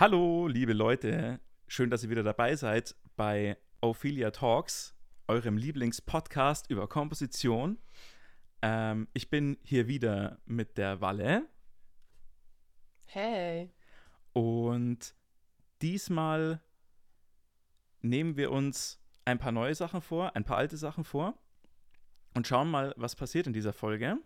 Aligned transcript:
Hallo, 0.00 0.46
liebe 0.46 0.72
Leute. 0.72 1.40
Schön, 1.66 1.90
dass 1.90 2.02
ihr 2.02 2.08
wieder 2.08 2.22
dabei 2.22 2.56
seid 2.56 2.96
bei 3.16 3.58
Ophelia 3.82 4.30
Talks, 4.30 4.96
eurem 5.28 5.58
Lieblingspodcast 5.58 6.70
über 6.70 6.88
Komposition. 6.88 7.76
Ähm, 8.62 9.08
ich 9.12 9.28
bin 9.28 9.58
hier 9.62 9.88
wieder 9.88 10.40
mit 10.46 10.78
der 10.78 11.02
Walle 11.02 11.46
Hey. 13.04 13.68
und 14.32 15.14
diesmal 15.82 16.62
nehmen 18.00 18.38
wir 18.38 18.52
uns 18.52 19.02
ein 19.26 19.38
paar 19.38 19.52
neue 19.52 19.74
Sachen 19.74 20.00
vor, 20.00 20.34
ein 20.34 20.44
paar 20.44 20.56
alte 20.56 20.78
Sachen 20.78 21.04
vor 21.04 21.38
und 22.32 22.46
schauen 22.46 22.70
mal, 22.70 22.94
was 22.96 23.16
passiert 23.16 23.46
in 23.46 23.52
dieser 23.52 23.74
Folge. 23.74 24.16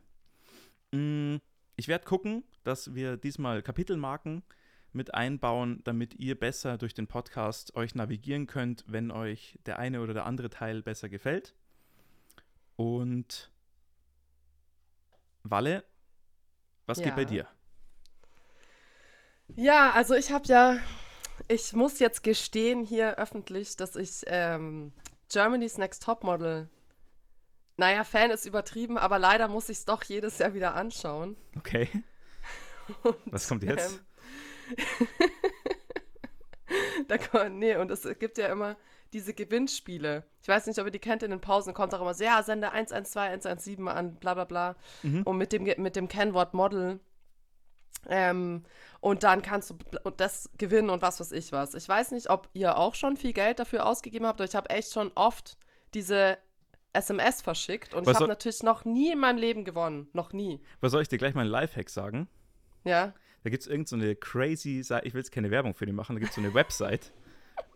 Mm, 0.92 1.38
Ich 1.74 1.88
werde 1.88 2.04
gucken, 2.04 2.44
dass 2.62 2.94
wir 2.94 3.16
diesmal 3.16 3.60
Kapitelmarken 3.60 4.44
mit 4.94 5.14
einbauen, 5.14 5.80
damit 5.84 6.14
ihr 6.14 6.38
besser 6.38 6.78
durch 6.78 6.94
den 6.94 7.06
Podcast 7.06 7.74
euch 7.76 7.94
navigieren 7.94 8.46
könnt, 8.46 8.84
wenn 8.86 9.10
euch 9.10 9.58
der 9.66 9.78
eine 9.78 10.00
oder 10.00 10.14
der 10.14 10.26
andere 10.26 10.50
Teil 10.50 10.82
besser 10.82 11.08
gefällt. 11.08 11.54
Und 12.76 13.50
Walle, 15.42 15.84
was 16.86 16.98
geht 16.98 17.08
Ja. 17.08 17.14
bei 17.14 17.24
dir? 17.24 17.48
Ja, 19.56 19.90
also 19.92 20.14
ich 20.14 20.30
habe 20.32 20.46
ja, 20.46 20.78
ich 21.48 21.72
muss 21.74 21.98
jetzt 21.98 22.22
gestehen 22.22 22.82
hier 22.84 23.18
öffentlich, 23.18 23.76
dass 23.76 23.94
ich 23.96 24.22
ähm, 24.26 24.92
Germany's 25.30 25.78
Next 25.78 26.02
Topmodel, 26.02 26.68
naja, 27.76 28.04
Fan 28.04 28.30
ist 28.30 28.46
übertrieben, 28.46 28.96
aber 28.98 29.18
leider 29.18 29.48
muss 29.48 29.68
ich 29.68 29.78
es 29.78 29.84
doch 29.84 30.02
jedes 30.04 30.38
Jahr 30.38 30.54
wieder 30.54 30.74
anschauen. 30.74 31.36
Okay. 31.56 31.88
Und, 33.02 33.16
Was 33.26 33.48
kommt 33.48 33.62
jetzt? 33.64 33.94
Ähm, 33.94 34.00
da 37.08 37.18
kann, 37.18 37.58
nee, 37.58 37.76
und 37.76 37.90
es 37.90 38.06
gibt 38.18 38.38
ja 38.38 38.48
immer 38.48 38.76
diese 39.12 39.32
Gewinnspiele. 39.32 40.24
Ich 40.42 40.48
weiß 40.48 40.66
nicht, 40.66 40.78
ob 40.78 40.86
ihr 40.86 40.90
die 40.90 40.98
kennt, 40.98 41.22
in 41.22 41.30
den 41.30 41.40
Pausen 41.40 41.72
kommt 41.72 41.94
auch 41.94 42.00
immer 42.00 42.14
so, 42.14 42.24
ja, 42.24 42.42
sende 42.42 42.72
112, 42.72 43.16
117 43.16 43.88
an, 43.88 44.16
bla 44.16 44.34
bla 44.34 44.44
bla. 44.44 44.76
Mhm. 45.02 45.22
Und 45.22 45.38
mit 45.38 45.52
dem, 45.52 45.62
mit 45.62 45.96
dem 45.96 46.08
Kennwort 46.08 46.52
Model. 46.52 47.00
Ähm, 48.08 48.64
und 49.00 49.22
dann 49.22 49.40
kannst 49.40 49.70
du 49.70 49.78
und 50.02 50.20
das 50.20 50.50
gewinnen 50.58 50.90
und 50.90 51.00
was 51.00 51.20
weiß 51.20 51.32
ich 51.32 51.52
was. 51.52 51.74
Ich 51.74 51.88
weiß 51.88 52.10
nicht, 52.10 52.28
ob 52.28 52.48
ihr 52.52 52.76
auch 52.76 52.94
schon 52.94 53.16
viel 53.16 53.32
Geld 53.32 53.58
dafür 53.58 53.86
ausgegeben 53.86 54.26
habt, 54.26 54.40
aber 54.40 54.48
ich 54.48 54.56
habe 54.56 54.68
echt 54.70 54.92
schon 54.92 55.10
oft 55.14 55.56
diese 55.94 56.36
SMS 56.92 57.40
verschickt 57.40 57.94
und 57.94 58.06
Was 58.06 58.12
ich 58.12 58.20
habe 58.20 58.28
natürlich 58.28 58.62
noch 58.62 58.84
nie 58.84 59.12
in 59.12 59.18
meinem 59.18 59.38
Leben 59.38 59.64
gewonnen. 59.64 60.08
Noch 60.12 60.32
nie. 60.32 60.60
Was 60.80 60.92
soll 60.92 61.02
ich 61.02 61.08
dir 61.08 61.18
gleich 61.18 61.34
mal 61.34 61.42
einen 61.42 61.50
Lifehack 61.50 61.88
sagen? 61.88 62.28
Ja. 62.84 63.14
Da 63.44 63.50
gibt 63.50 63.62
es 63.62 63.68
irgendeine 63.68 64.14
so 64.14 64.18
crazy 64.18 64.82
Seite, 64.82 65.06
ich 65.06 65.14
will 65.14 65.20
jetzt 65.20 65.30
keine 65.30 65.50
Werbung 65.50 65.74
für 65.74 65.84
die 65.86 65.92
machen, 65.92 66.16
da 66.16 66.20
gibt 66.20 66.30
es 66.30 66.34
so 66.34 66.40
eine 66.40 66.54
Website, 66.54 67.12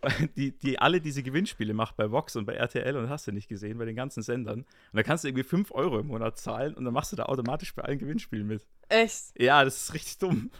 die, 0.35 0.51
die 0.51 0.79
alle 0.79 0.99
diese 0.99 1.21
Gewinnspiele 1.21 1.73
macht 1.73 1.95
bei 1.95 2.11
Vox 2.11 2.35
und 2.35 2.45
bei 2.45 2.55
RTL 2.55 2.97
und 2.97 3.07
hast 3.09 3.27
du 3.27 3.31
nicht 3.31 3.47
gesehen, 3.47 3.77
bei 3.77 3.85
den 3.85 3.95
ganzen 3.95 4.23
Sendern. 4.23 4.61
Und 4.61 4.67
da 4.93 5.03
kannst 5.03 5.23
du 5.23 5.27
irgendwie 5.27 5.43
5 5.43 5.71
Euro 5.71 5.99
im 5.99 6.07
Monat 6.07 6.39
zahlen 6.39 6.73
und 6.73 6.85
dann 6.85 6.93
machst 6.93 7.11
du 7.11 7.15
da 7.15 7.25
automatisch 7.25 7.75
bei 7.75 7.83
allen 7.83 7.99
Gewinnspielen 7.99 8.47
mit. 8.47 8.65
Echt? 8.89 9.39
Ja, 9.39 9.63
das 9.63 9.83
ist 9.83 9.93
richtig 9.93 10.17
dumm. 10.17 10.51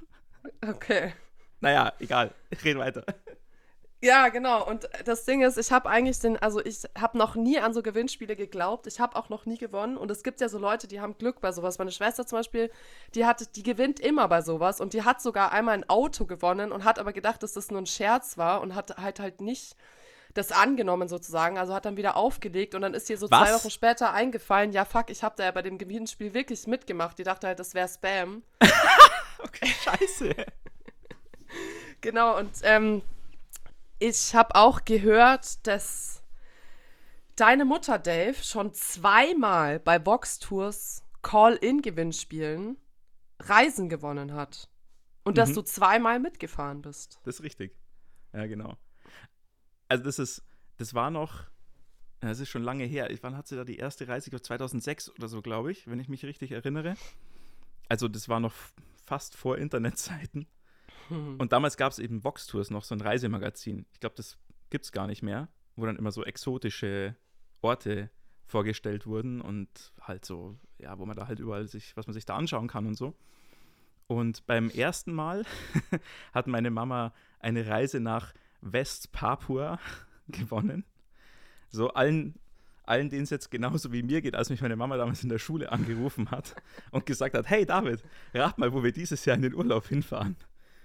Okay. 0.62 1.14
Naja, 1.60 1.92
egal. 2.00 2.34
Ich 2.50 2.64
rede 2.64 2.80
weiter. 2.80 3.04
Ja, 4.02 4.30
genau. 4.30 4.66
Und 4.66 4.88
das 5.04 5.26
Ding 5.26 5.42
ist, 5.42 5.58
ich 5.58 5.72
habe 5.72 5.90
eigentlich 5.90 6.20
den, 6.20 6.38
also 6.38 6.64
ich 6.64 6.84
habe 6.98 7.18
noch 7.18 7.36
nie 7.36 7.60
an 7.60 7.74
so 7.74 7.82
Gewinnspiele 7.82 8.38
geglaubt. 8.38 8.88
Ich 8.88 9.00
habe 9.02 9.18
auch 9.18 9.28
noch 9.28 9.46
nie 9.46 9.58
gewonnen. 9.58 9.98
Und 9.98 10.10
es 10.10 10.24
gibt 10.24 10.40
ja 10.40 10.48
so 10.48 10.58
Leute, 10.58 10.88
die 10.88 11.02
haben 11.02 11.18
Glück 11.18 11.42
bei 11.42 11.52
sowas. 11.52 11.80
Meine 11.80 11.92
Schwester 11.92 12.26
zum 12.26 12.40
Beispiel, 12.40 12.72
die 13.14 13.26
hat, 13.26 13.56
die 13.58 13.64
gewinnt 13.64 14.00
immer 14.00 14.28
bei 14.30 14.42
sowas. 14.42 14.80
Und 14.80 14.94
die 14.94 15.04
hat 15.04 15.22
sogar 15.22 15.52
einmal 15.52 15.74
ein 15.74 15.90
Auto 15.90 16.26
gewonnen 16.26 16.72
und 16.72 16.86
hat 16.86 16.98
aber 16.98 17.12
gedacht, 17.12 17.44
dass 17.44 17.54
das 17.54 17.72
nur 17.72 17.82
ein 17.82 17.88
Scherz 17.88 18.38
war 18.38 18.62
und 18.62 18.74
hat 18.74 18.98
halt 18.98 19.20
halt 19.20 19.42
nicht 19.42 19.76
das 20.34 20.54
angenommen 20.54 21.10
sozusagen. 21.10 21.58
Also 21.58 21.74
hat 21.74 21.86
dann 21.86 21.98
wieder 21.98 22.16
aufgelegt 22.16 22.76
und 22.76 22.82
dann 22.82 22.94
ist 22.94 23.10
ihr 23.10 23.18
so 23.18 23.28
zwei 23.28 23.42
Was? 23.42 23.64
Wochen 23.64 23.72
später 23.72 24.14
eingefallen, 24.14 24.72
ja 24.72 24.86
fuck, 24.86 25.10
ich 25.10 25.24
habe 25.24 25.36
da 25.38 25.44
ja 25.44 25.52
bei 25.52 25.62
dem 25.62 25.78
Gewinnspiel 25.78 26.34
wirklich 26.34 26.68
mitgemacht. 26.68 27.18
Die 27.20 27.24
dachte 27.24 27.48
halt, 27.48 27.60
das 27.60 27.74
wäre 27.74 27.88
Spam. 27.88 28.44
Okay, 29.42 29.68
scheiße. 29.68 30.36
Genau, 32.02 32.38
und 32.38 32.52
ähm, 32.64 33.02
ich 34.00 34.34
habe 34.36 34.56
auch 34.56 34.86
gehört, 34.86 35.66
dass 35.68 36.24
deine 37.36 37.66
Mutter, 37.66 38.00
Dave, 38.00 38.36
schon 38.36 38.74
zweimal 38.74 39.80
bei 39.80 40.04
Vox 40.06 40.40
Tours 40.40 41.04
Call-In-Gewinnspielen 41.22 42.78
Reisen 43.42 43.88
gewonnen 43.90 44.34
hat. 44.34 44.70
Und 45.24 45.38
dass 45.38 45.50
Mhm. 45.50 45.56
du 45.56 45.62
zweimal 45.64 46.20
mitgefahren 46.20 46.82
bist. 46.82 47.20
Das 47.24 47.36
ist 47.36 47.44
richtig. 47.44 47.78
Ja, 48.34 48.48
genau. 48.48 48.78
Also 49.88 50.04
das 50.04 50.20
ist, 50.20 50.44
das 50.78 50.94
war 50.94 51.12
noch, 51.12 51.44
das 52.20 52.40
ist 52.40 52.50
schon 52.50 52.64
lange 52.64 52.86
her. 52.86 53.10
Wann 53.22 53.38
hat 53.38 53.48
sie 53.48 53.56
da 53.56 53.64
die 53.64 53.78
erste 53.78 54.08
Reise? 54.08 54.28
Ich 54.28 54.32
glaube 54.32 54.44
2006 54.44 55.10
oder 55.12 55.28
so, 55.28 55.42
glaube 55.42 55.72
ich, 55.72 55.88
wenn 55.88 56.00
ich 56.00 56.10
mich 56.10 56.24
richtig 56.26 56.52
erinnere. 56.52 56.96
Also 57.88 58.08
das 58.08 58.28
war 58.30 58.40
noch 58.40 58.54
fast 59.06 59.36
vor 59.36 59.58
Internetzeiten. 59.58 60.48
Und 61.10 61.52
damals 61.52 61.78
gab 61.78 61.92
es 61.92 62.00
eben 62.00 62.24
Vox 62.24 62.48
Tours 62.48 62.70
noch, 62.70 62.84
so 62.84 62.96
ein 62.96 63.02
Reisemagazin. 63.02 63.86
Ich 63.94 64.00
glaube, 64.00 64.16
das 64.16 64.38
gibt 64.70 64.86
es 64.86 64.92
gar 64.92 65.08
nicht 65.08 65.24
mehr, 65.24 65.50
wo 65.76 65.86
dann 65.86 65.96
immer 65.96 66.12
so 66.12 66.24
exotische 66.24 67.16
Orte 67.62 68.10
vorgestellt 68.46 69.06
wurden 69.06 69.42
und 69.42 69.70
halt 70.02 70.26
so, 70.26 70.58
ja, 70.80 70.98
wo 70.98 71.06
man 71.06 71.16
da 71.16 71.28
halt 71.28 71.40
überall 71.40 71.68
sich, 71.68 71.96
was 71.96 72.08
man 72.08 72.14
sich 72.14 72.26
da 72.26 72.36
anschauen 72.36 72.68
kann 72.68 72.88
und 72.88 72.96
so. 72.96 73.16
Und 74.08 74.46
beim 74.48 74.70
ersten 74.72 75.14
Mal 75.14 75.46
hat 76.34 76.48
meine 76.48 76.72
Mama 76.72 77.14
eine 77.40 77.68
Reise 77.68 78.00
nach 78.00 78.34
West-Papua 78.62 79.80
gewonnen. 80.28 80.84
So 81.70 81.90
allen, 81.90 82.34
allen 82.84 83.12
denen 83.12 83.24
es 83.24 83.30
jetzt 83.30 83.52
genauso 83.52 83.94
wie 83.94 84.02
mir 84.02 84.22
geht, 84.22 84.36
als 84.36 84.50
mich 84.50 84.62
meine 84.62 84.76
Mama 84.76 84.98
damals 84.98 85.22
in 85.22 85.30
der 85.30 85.38
Schule 85.38 85.72
angerufen 85.72 86.32
hat 86.32 86.56
und 86.90 87.06
gesagt 87.06 87.36
hat, 87.36 87.48
hey 87.48 87.68
David, 87.68 88.04
rat 88.34 88.58
mal, 88.58 88.74
wo 88.74 88.84
wir 88.84 88.92
dieses 88.92 89.26
Jahr 89.26 89.36
in 89.36 89.44
den 89.44 89.54
Urlaub 89.54 89.88
hinfahren. 89.88 90.36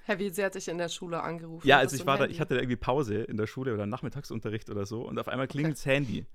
Herr, 0.06 0.18
wie 0.18 0.28
sie 0.28 0.44
hat 0.44 0.54
dich 0.54 0.68
in 0.68 0.78
der 0.78 0.90
Schule 0.90 1.22
angerufen? 1.22 1.66
Ja, 1.66 1.78
also 1.78 1.96
ich 1.96 2.04
war 2.04 2.14
ein 2.14 2.18
da, 2.18 2.24
Handy? 2.24 2.34
ich 2.34 2.40
hatte 2.40 2.54
da 2.54 2.60
irgendwie 2.60 2.76
Pause 2.76 3.22
in 3.22 3.36
der 3.36 3.46
Schule 3.46 3.72
oder 3.72 3.86
Nachmittagsunterricht 3.86 4.68
oder 4.68 4.84
so 4.84 5.02
und 5.02 5.18
auf 5.18 5.28
einmal 5.28 5.48
klingelt 5.48 5.76
das 5.76 5.86
Handy. 5.86 6.26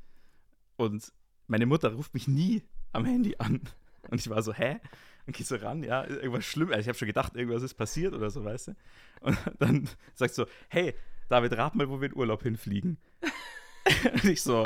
Und 0.76 1.12
meine 1.48 1.66
Mutter 1.66 1.94
ruft 1.94 2.14
mich 2.14 2.28
nie 2.28 2.64
am 2.94 3.06
Handy 3.06 3.36
an. 3.38 3.62
Und 4.10 4.20
ich 4.20 4.30
war 4.30 4.42
so, 4.42 4.54
hä? 4.54 4.80
Und 5.28 5.36
geh 5.36 5.44
so 5.44 5.56
ran, 5.56 5.84
ja, 5.84 6.08
irgendwas 6.08 6.46
schlimm. 6.46 6.70
Also 6.70 6.82
ich 6.82 6.88
habe 6.88 6.98
schon 6.98 7.08
gedacht, 7.08 7.36
irgendwas 7.36 7.62
ist 7.62 7.76
passiert 7.76 8.14
oder 8.14 8.32
so, 8.32 8.44
weißt 8.44 8.70
du? 8.70 8.76
Und 9.22 9.38
dann 9.60 9.90
sagst 10.16 10.38
du, 10.38 10.44
so, 10.44 10.50
hey, 10.70 10.96
David, 11.28 11.56
rat 11.56 11.76
mal, 11.76 11.90
wo 11.90 12.02
wir 12.02 12.08
in 12.08 12.16
Urlaub 12.16 12.42
hinfliegen. 12.42 12.98
und 14.14 14.26
ich 14.26 14.42
so, 14.42 14.64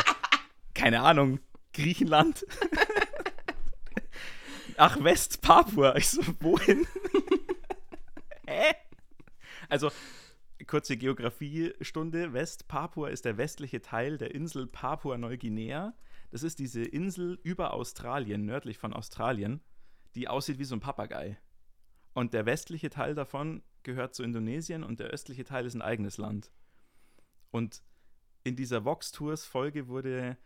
keine 0.74 1.02
Ahnung, 1.02 1.40
Griechenland? 1.74 2.46
Ach, 4.78 5.04
West-Papua. 5.04 5.98
Ich 5.98 6.10
so, 6.10 6.22
wohin? 6.40 6.88
Hä? 8.48 8.74
Also, 9.70 9.92
kurze 10.68 10.98
Geografiestunde. 10.98 12.34
West-Papua 12.34 13.10
ist 13.10 13.26
der 13.26 13.38
westliche 13.38 13.82
Teil 13.82 14.18
der 14.18 14.34
Insel 14.34 14.68
Papua-Neuguinea. 14.68 15.94
Das 16.32 16.44
ist 16.44 16.60
diese 16.60 16.84
Insel 16.84 17.40
über 17.44 17.74
Australien, 17.74 18.46
nördlich 18.46 18.78
von 18.78 18.94
Australien, 18.94 19.62
die 20.16 20.28
aussieht 20.28 20.60
wie 20.60 20.64
so 20.64 20.76
ein 20.76 20.80
Papagei. 20.80 21.38
Und 22.14 22.34
der 22.34 22.46
westliche 22.46 22.90
Teil 22.90 23.16
davon 23.16 23.64
gehört 23.84 24.16
zu 24.16 24.24
Indonesien 24.24 24.84
und 24.84 25.00
der 25.00 25.08
östliche 25.08 25.44
Teil 25.44 25.66
ist 25.66 25.74
ein 25.74 25.82
eigenes 25.82 26.18
Land. 26.18 26.52
Und 27.52 27.84
in 28.44 28.56
dieser 28.56 28.86
Vox 28.86 29.12
Tours 29.12 29.46
Folge 29.46 29.88
wurde 29.88 30.38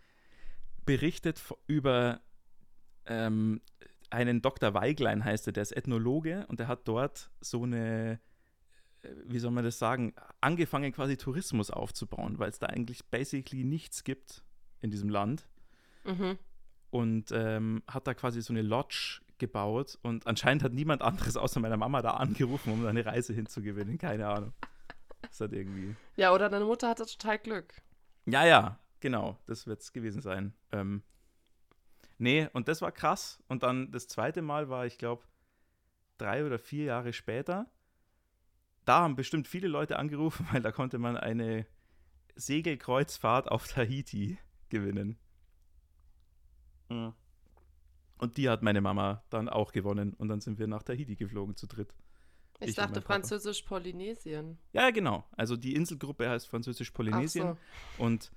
berichtet 0.86 1.42
über 1.68 2.22
ähm, 3.06 3.62
einen 4.10 4.42
Dr. 4.42 4.74
Weiglein 4.74 5.26
heißt 5.26 5.48
er, 5.48 5.54
der 5.54 5.64
ist 5.64 5.76
Ethnologe 5.76 6.46
und 6.48 6.60
der 6.60 6.68
hat 6.68 6.88
dort 6.88 7.30
so 7.42 7.64
eine, 7.64 8.20
wie 9.26 9.40
soll 9.40 9.52
man 9.52 9.64
das 9.64 9.80
sagen, 9.80 10.14
angefangen 10.42 10.92
quasi 10.92 11.18
Tourismus 11.18 11.72
aufzubauen, 11.72 12.40
weil 12.40 12.50
es 12.50 12.60
da 12.60 12.68
eigentlich 12.68 13.06
basically 13.06 13.64
nichts 13.64 14.04
gibt 14.04 14.44
in 14.82 14.92
diesem 14.92 15.10
Land 15.10 15.48
Mhm. 16.06 16.38
und 16.92 17.32
ähm, 17.32 17.84
hat 17.88 18.08
da 18.08 18.14
quasi 18.14 18.42
so 18.42 18.54
eine 18.54 18.62
Lodge 18.62 19.22
gebaut 19.40 20.00
und 20.02 20.26
anscheinend 20.26 20.64
hat 20.64 20.74
niemand 20.74 21.02
anderes 21.02 21.38
außer 21.38 21.60
meiner 21.60 21.78
Mama 21.78 22.02
da 22.02 22.12
angerufen, 22.12 22.72
um 22.72 22.84
da 22.84 22.90
eine 22.90 23.06
Reise 23.06 23.34
hinzugewinnen, 23.34 23.98
keine 23.98 24.28
Ahnung. 24.28 24.54
Das 25.22 25.40
hat 25.42 25.52
irgendwie 25.54 25.96
Ja, 26.16 26.34
oder 26.34 26.50
deine 26.50 26.66
Mutter 26.66 26.90
hatte 26.90 27.06
total 27.06 27.38
Glück. 27.40 27.74
Ja, 28.26 28.46
ja, 28.46 28.80
genau, 29.00 29.38
das 29.46 29.68
wird 29.68 29.82
es 29.82 29.94
gewesen 29.94 30.22
sein. 30.22 30.54
Ähm, 30.72 31.04
nee, 32.18 32.48
und 32.54 32.68
das 32.68 32.82
war 32.82 32.92
krass. 32.92 33.42
Und 33.48 33.64
dann 33.64 33.92
das 33.92 34.08
zweite 34.08 34.42
Mal 34.42 34.70
war, 34.70 34.86
ich 34.86 34.98
glaube, 34.98 35.24
drei 36.18 36.46
oder 36.46 36.58
vier 36.60 36.86
Jahre 36.86 37.14
später. 37.14 37.70
Da 38.88 39.02
haben 39.02 39.18
bestimmt 39.18 39.50
viele 39.50 39.68
Leute 39.68 40.00
angerufen, 40.00 40.48
weil 40.52 40.62
da 40.62 40.72
konnte 40.72 40.98
man 40.98 41.18
eine 41.18 41.68
Segelkreuzfahrt 42.36 43.52
auf 43.52 43.68
Tahiti 43.68 44.40
gewinnen. 44.70 45.18
Mhm. 46.88 47.14
Und 48.18 48.38
die 48.38 48.50
hat 48.50 48.64
meine 48.64 48.80
Mama 48.80 49.24
dann 49.30 49.50
auch 49.50 49.74
gewonnen. 49.74 50.14
Und 50.14 50.30
dann 50.30 50.40
sind 50.40 50.58
wir 50.58 50.68
nach 50.68 50.84
Tahiti 50.84 51.18
geflogen 51.18 51.58
zu 51.58 51.68
dritt. 51.68 51.94
Ich, 52.62 52.70
ich 52.70 52.76
dachte 52.76 53.02
Französisch-Polynesien. 53.02 54.58
Ja, 54.72 54.90
genau. 54.92 55.26
Also 55.36 55.58
die 55.58 55.76
Inselgruppe 55.76 56.30
heißt 56.30 56.48
Französisch-Polynesien. 56.48 57.58
So. 57.98 58.04
Und 58.04 58.32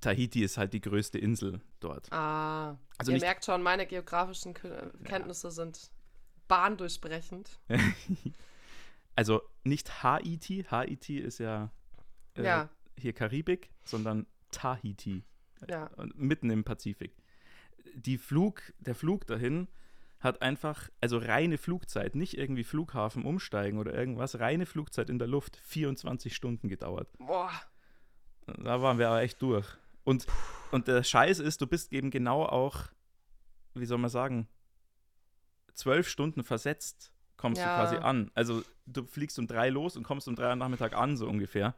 Tahiti 0.00 0.42
ist 0.42 0.56
halt 0.56 0.72
die 0.72 0.80
größte 0.80 1.18
Insel 1.18 1.60
dort. 1.78 2.10
Ah, 2.10 2.78
also 2.96 3.12
ihr 3.12 3.20
merkt 3.20 3.44
schon, 3.44 3.62
meine 3.62 3.86
geografischen 3.86 4.54
Kenntnisse 5.04 5.48
ja. 5.48 5.50
sind 5.50 5.90
bahndurchbrechend. 6.48 7.60
also 9.16 9.42
nicht 9.64 10.02
Haiti, 10.02 10.64
Haiti 10.70 11.18
ist 11.18 11.38
ja, 11.38 11.70
äh, 12.36 12.44
ja. 12.44 12.70
hier 12.96 13.12
Karibik, 13.12 13.70
sondern 13.84 14.26
Tahiti, 14.50 15.24
ja. 15.68 15.90
mitten 16.14 16.50
im 16.50 16.64
Pazifik. 16.64 17.16
Die 17.94 18.18
Flug, 18.18 18.62
der 18.78 18.94
Flug 18.94 19.26
dahin 19.26 19.68
hat 20.20 20.42
einfach, 20.42 20.90
also 21.00 21.18
reine 21.18 21.56
Flugzeit, 21.56 22.14
nicht 22.14 22.36
irgendwie 22.36 22.64
Flughafen 22.64 23.24
umsteigen 23.24 23.78
oder 23.78 23.94
irgendwas, 23.94 24.38
reine 24.38 24.66
Flugzeit 24.66 25.08
in 25.08 25.18
der 25.18 25.28
Luft, 25.28 25.56
24 25.56 26.34
Stunden 26.34 26.68
gedauert. 26.68 27.08
Boah. 27.18 27.50
Da 28.46 28.82
waren 28.82 28.98
wir 28.98 29.08
aber 29.08 29.22
echt 29.22 29.40
durch. 29.40 29.66
Und, 30.04 30.26
und 30.72 30.88
der 30.88 31.02
Scheiß 31.02 31.38
ist, 31.38 31.60
du 31.60 31.66
bist 31.66 31.92
eben 31.92 32.10
genau 32.10 32.44
auch, 32.44 32.88
wie 33.74 33.86
soll 33.86 33.98
man 33.98 34.10
sagen, 34.10 34.48
zwölf 35.72 36.08
Stunden 36.08 36.44
versetzt 36.44 37.12
kommst 37.40 37.60
ja. 37.60 37.74
du 37.74 37.82
quasi 37.82 37.96
an. 37.96 38.30
Also 38.34 38.62
du 38.86 39.04
fliegst 39.04 39.38
um 39.38 39.46
drei 39.46 39.70
los 39.70 39.96
und 39.96 40.02
kommst 40.02 40.28
um 40.28 40.36
drei 40.36 40.52
am 40.52 40.58
Nachmittag 40.58 40.94
an, 40.94 41.16
so 41.16 41.26
ungefähr. 41.26 41.74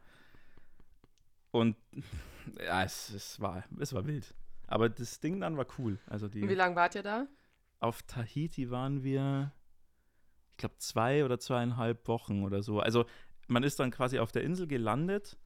Und 1.53 1.77
ja, 2.67 2.83
es, 2.83 3.11
es, 3.11 3.41
war, 3.41 3.65
es 3.79 3.93
war 3.93 4.05
wild. 4.07 4.35
Aber 4.67 4.89
das 4.89 5.21
Ding 5.21 5.41
dann 5.41 5.57
war 5.57 5.67
cool. 5.79 5.99
Also 6.07 6.29
die, 6.29 6.49
Wie 6.49 6.55
lange 6.55 6.75
wart 6.75 6.97
ihr 6.97 7.05
da? 7.05 7.27
Auf 7.79 8.03
Tahiti 8.03 8.71
waren 8.71 9.05
wir, 9.05 9.53
ich 10.51 10.57
glaube, 10.57 10.79
zwei 10.79 11.25
oder 11.25 11.39
zweieinhalb 11.39 12.09
Wochen 12.09 12.43
oder 12.43 12.63
so. 12.63 12.81
Also 12.81 13.07
man 13.47 13.63
ist 13.63 13.79
dann 13.79 13.93
quasi 13.93 14.19
auf 14.19 14.33
der 14.33 14.43
Insel 14.43 14.67
gelandet. 14.67 15.39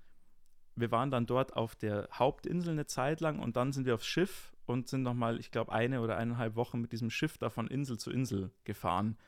Wir 0.77 0.91
waren 0.91 1.11
dann 1.11 1.27
dort 1.27 1.57
auf 1.57 1.75
der 1.75 2.09
Hauptinsel 2.13 2.73
eine 2.73 2.87
Zeit 2.87 3.21
lang 3.21 3.39
und 3.39 3.57
dann 3.57 3.73
sind 3.73 3.85
wir 3.85 3.95
aufs 3.95 4.07
Schiff 4.07 4.55
und 4.65 4.89
sind 4.89 5.03
nochmal, 5.03 5.39
ich 5.41 5.51
glaube, 5.51 5.73
eine 5.73 6.01
oder 6.01 6.17
eineinhalb 6.17 6.57
Wochen 6.57 6.81
mit 6.81 6.93
diesem 6.93 7.11
Schiff 7.11 7.37
da 7.39 7.51
von 7.51 7.67
Insel 7.67 7.99
zu 7.99 8.11
Insel 8.11 8.51
gefahren. 8.65 9.19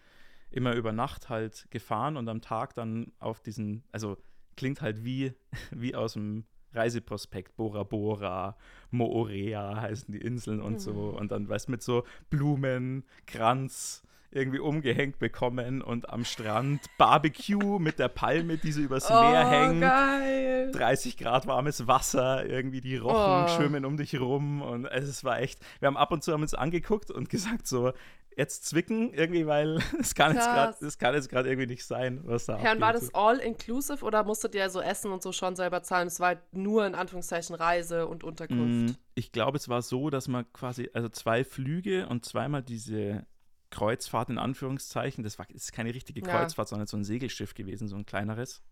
Immer 0.51 0.75
über 0.75 0.93
Nacht 0.93 1.29
halt 1.29 1.67
gefahren 1.71 2.17
und 2.17 2.29
am 2.29 2.41
Tag 2.41 2.75
dann 2.75 3.13
auf 3.19 3.41
diesen, 3.41 3.85
also 3.93 4.17
klingt 4.57 4.81
halt 4.81 5.05
wie, 5.05 5.33
wie 5.71 5.95
aus 5.95 6.15
dem 6.15 6.45
Reiseprospekt, 6.75 7.57
Bora 7.57 7.83
Bora, 7.83 8.57
Moorea 8.91 9.81
heißen 9.81 10.13
die 10.13 10.21
Inseln 10.21 10.61
und 10.61 10.75
mhm. 10.75 10.79
so. 10.79 10.93
Und 10.93 11.33
dann, 11.33 11.49
weißt 11.49 11.69
du, 11.69 11.73
mit 11.73 11.83
so 11.83 12.05
Blumen, 12.31 13.05
Kranz, 13.27 14.03
irgendwie 14.31 14.59
umgehängt 14.59 15.19
bekommen 15.19 15.81
und 15.81 16.11
am 16.11 16.25
Strand 16.25 16.83
Barbecue 16.99 17.79
mit 17.79 17.99
der 17.99 18.09
Palme, 18.09 18.59
die 18.59 18.73
so 18.73 18.83
übers 18.83 19.11
oh, 19.11 19.15
Meer 19.15 19.49
hängt. 19.49 19.81
Geil. 19.81 20.71
30 20.73 21.17
Grad 21.17 21.47
warmes 21.47 21.87
Wasser, 21.87 22.45
irgendwie 22.45 22.83
die 22.83 22.97
Rochen 22.97 23.45
oh. 23.45 23.49
schwimmen 23.49 23.87
um 23.87 23.97
dich 23.97 24.21
rum 24.21 24.61
und 24.61 24.85
es 24.85 25.25
war 25.25 25.41
echt, 25.41 25.61
wir 25.81 25.87
haben 25.87 25.97
ab 25.97 26.13
und 26.13 26.23
zu 26.23 26.33
haben 26.33 26.43
uns 26.43 26.55
angeguckt 26.55 27.11
und 27.11 27.31
gesagt 27.31 27.67
so, 27.67 27.93
jetzt 28.39 28.65
zwicken, 28.67 29.13
irgendwie, 29.13 29.47
weil 29.47 29.81
es 30.01 30.15
kann 30.15 30.35
Krass. 30.35 30.81
jetzt 30.81 30.99
gerade, 30.99 31.49
irgendwie 31.49 31.67
nicht 31.67 31.85
sein, 31.85 32.21
was 32.25 32.47
da 32.47 32.57
Herrn, 32.57 32.81
war 32.81 32.93
das 32.93 33.13
all 33.13 33.39
inclusive 33.39 34.05
oder 34.05 34.23
musstet 34.23 34.55
ihr 34.55 34.71
so 34.71 34.81
Essen 34.81 35.11
und 35.11 35.23
so 35.23 35.33
schon 35.33 35.57
selber 35.57 35.83
zahlen? 35.83 36.07
Es 36.07 36.21
war 36.21 36.29
halt 36.29 36.53
nur 36.53 36.87
in 36.87 36.95
Anführungszeichen 36.95 37.57
Reise 37.57 38.07
und 38.07 38.23
Unterkunft. 38.23 38.97
Mm, 38.97 39.01
ich 39.15 39.33
glaube, 39.33 39.59
es 39.59 39.69
war 39.69 39.83
so, 39.83 40.09
dass 40.09 40.29
man 40.29 40.51
quasi, 40.53 40.89
also 40.95 41.09
zwei 41.09 41.43
Flüge 41.43 42.07
und 42.09 42.25
zweimal 42.25 42.63
diese 42.63 43.27
Kreuzfahrt 43.71 44.31
in 44.31 44.39
Anführungszeichen, 44.39 45.25
das 45.25 45.39
war 45.39 45.47
das 45.47 45.65
ist 45.65 45.73
keine 45.73 45.93
richtige 45.93 46.23
Kreuzfahrt, 46.23 46.69
ja. 46.69 46.71
sondern 46.71 46.87
so 46.87 46.97
ein 46.97 47.05
Segelschiff 47.05 47.55
gewesen, 47.55 47.89
so 47.89 47.97
ein 47.97 48.07
kleineres. 48.07 48.63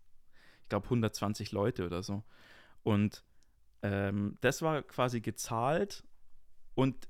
Ich 0.63 0.69
glaube 0.69 0.85
120 0.85 1.51
Leute 1.51 1.85
oder 1.85 2.03
so. 2.03 2.23
Und 2.83 3.25
ähm, 3.83 4.37
das 4.39 4.61
war 4.61 4.81
quasi 4.81 5.19
gezahlt 5.19 6.05
und 6.73 7.09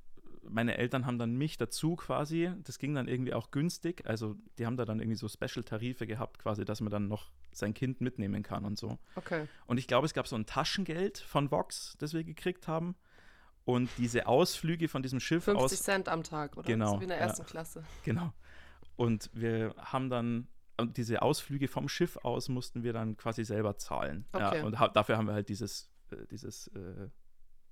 meine 0.49 0.77
Eltern 0.77 1.05
haben 1.05 1.17
dann 1.17 1.35
mich 1.35 1.57
dazu 1.57 1.95
quasi, 1.95 2.51
das 2.63 2.79
ging 2.79 2.93
dann 2.93 3.07
irgendwie 3.07 3.33
auch 3.33 3.51
günstig, 3.51 4.05
also 4.05 4.35
die 4.57 4.65
haben 4.65 4.77
da 4.77 4.85
dann 4.85 4.99
irgendwie 4.99 5.17
so 5.17 5.27
Special-Tarife 5.27 6.07
gehabt, 6.07 6.39
quasi, 6.39 6.65
dass 6.65 6.81
man 6.81 6.91
dann 6.91 7.07
noch 7.07 7.31
sein 7.51 7.73
Kind 7.73 8.01
mitnehmen 8.01 8.43
kann 8.43 8.65
und 8.65 8.77
so. 8.77 8.97
Okay. 9.15 9.47
Und 9.65 9.77
ich 9.77 9.87
glaube, 9.87 10.05
es 10.05 10.13
gab 10.13 10.27
so 10.27 10.35
ein 10.35 10.45
Taschengeld 10.45 11.17
von 11.17 11.51
Vox, 11.51 11.95
das 11.99 12.13
wir 12.13 12.23
gekriegt 12.23 12.67
haben. 12.67 12.95
Und 13.65 13.89
diese 13.97 14.27
Ausflüge 14.27 14.87
von 14.87 15.03
diesem 15.03 15.19
Schiff 15.19 15.43
50 15.43 15.63
aus. 15.63 15.71
50 15.71 15.85
Cent 15.85 16.09
am 16.09 16.23
Tag, 16.23 16.55
oder? 16.55 16.65
Genau. 16.65 16.93
So 16.93 16.99
wie 16.99 17.03
in 17.03 17.09
der 17.09 17.19
ersten 17.19 17.41
ja, 17.41 17.47
Klasse. 17.47 17.83
Genau. 18.03 18.33
Und 18.95 19.29
wir 19.33 19.75
haben 19.77 20.09
dann, 20.09 20.47
und 20.77 20.95
diese 20.95 21.21
Ausflüge 21.21 21.67
vom 21.67 21.89
Schiff 21.89 22.17
aus 22.17 22.47
mussten 22.47 22.83
wir 22.83 22.93
dann 22.93 23.17
quasi 23.17 23.43
selber 23.43 23.77
zahlen. 23.77 24.25
Okay. 24.31 24.59
Ja, 24.59 24.65
und 24.65 24.79
ha 24.79 24.87
dafür 24.87 25.17
haben 25.17 25.27
wir 25.27 25.33
halt 25.33 25.49
dieses, 25.49 25.91
äh, 26.11 26.25
dieses 26.31 26.67
äh, 26.67 27.09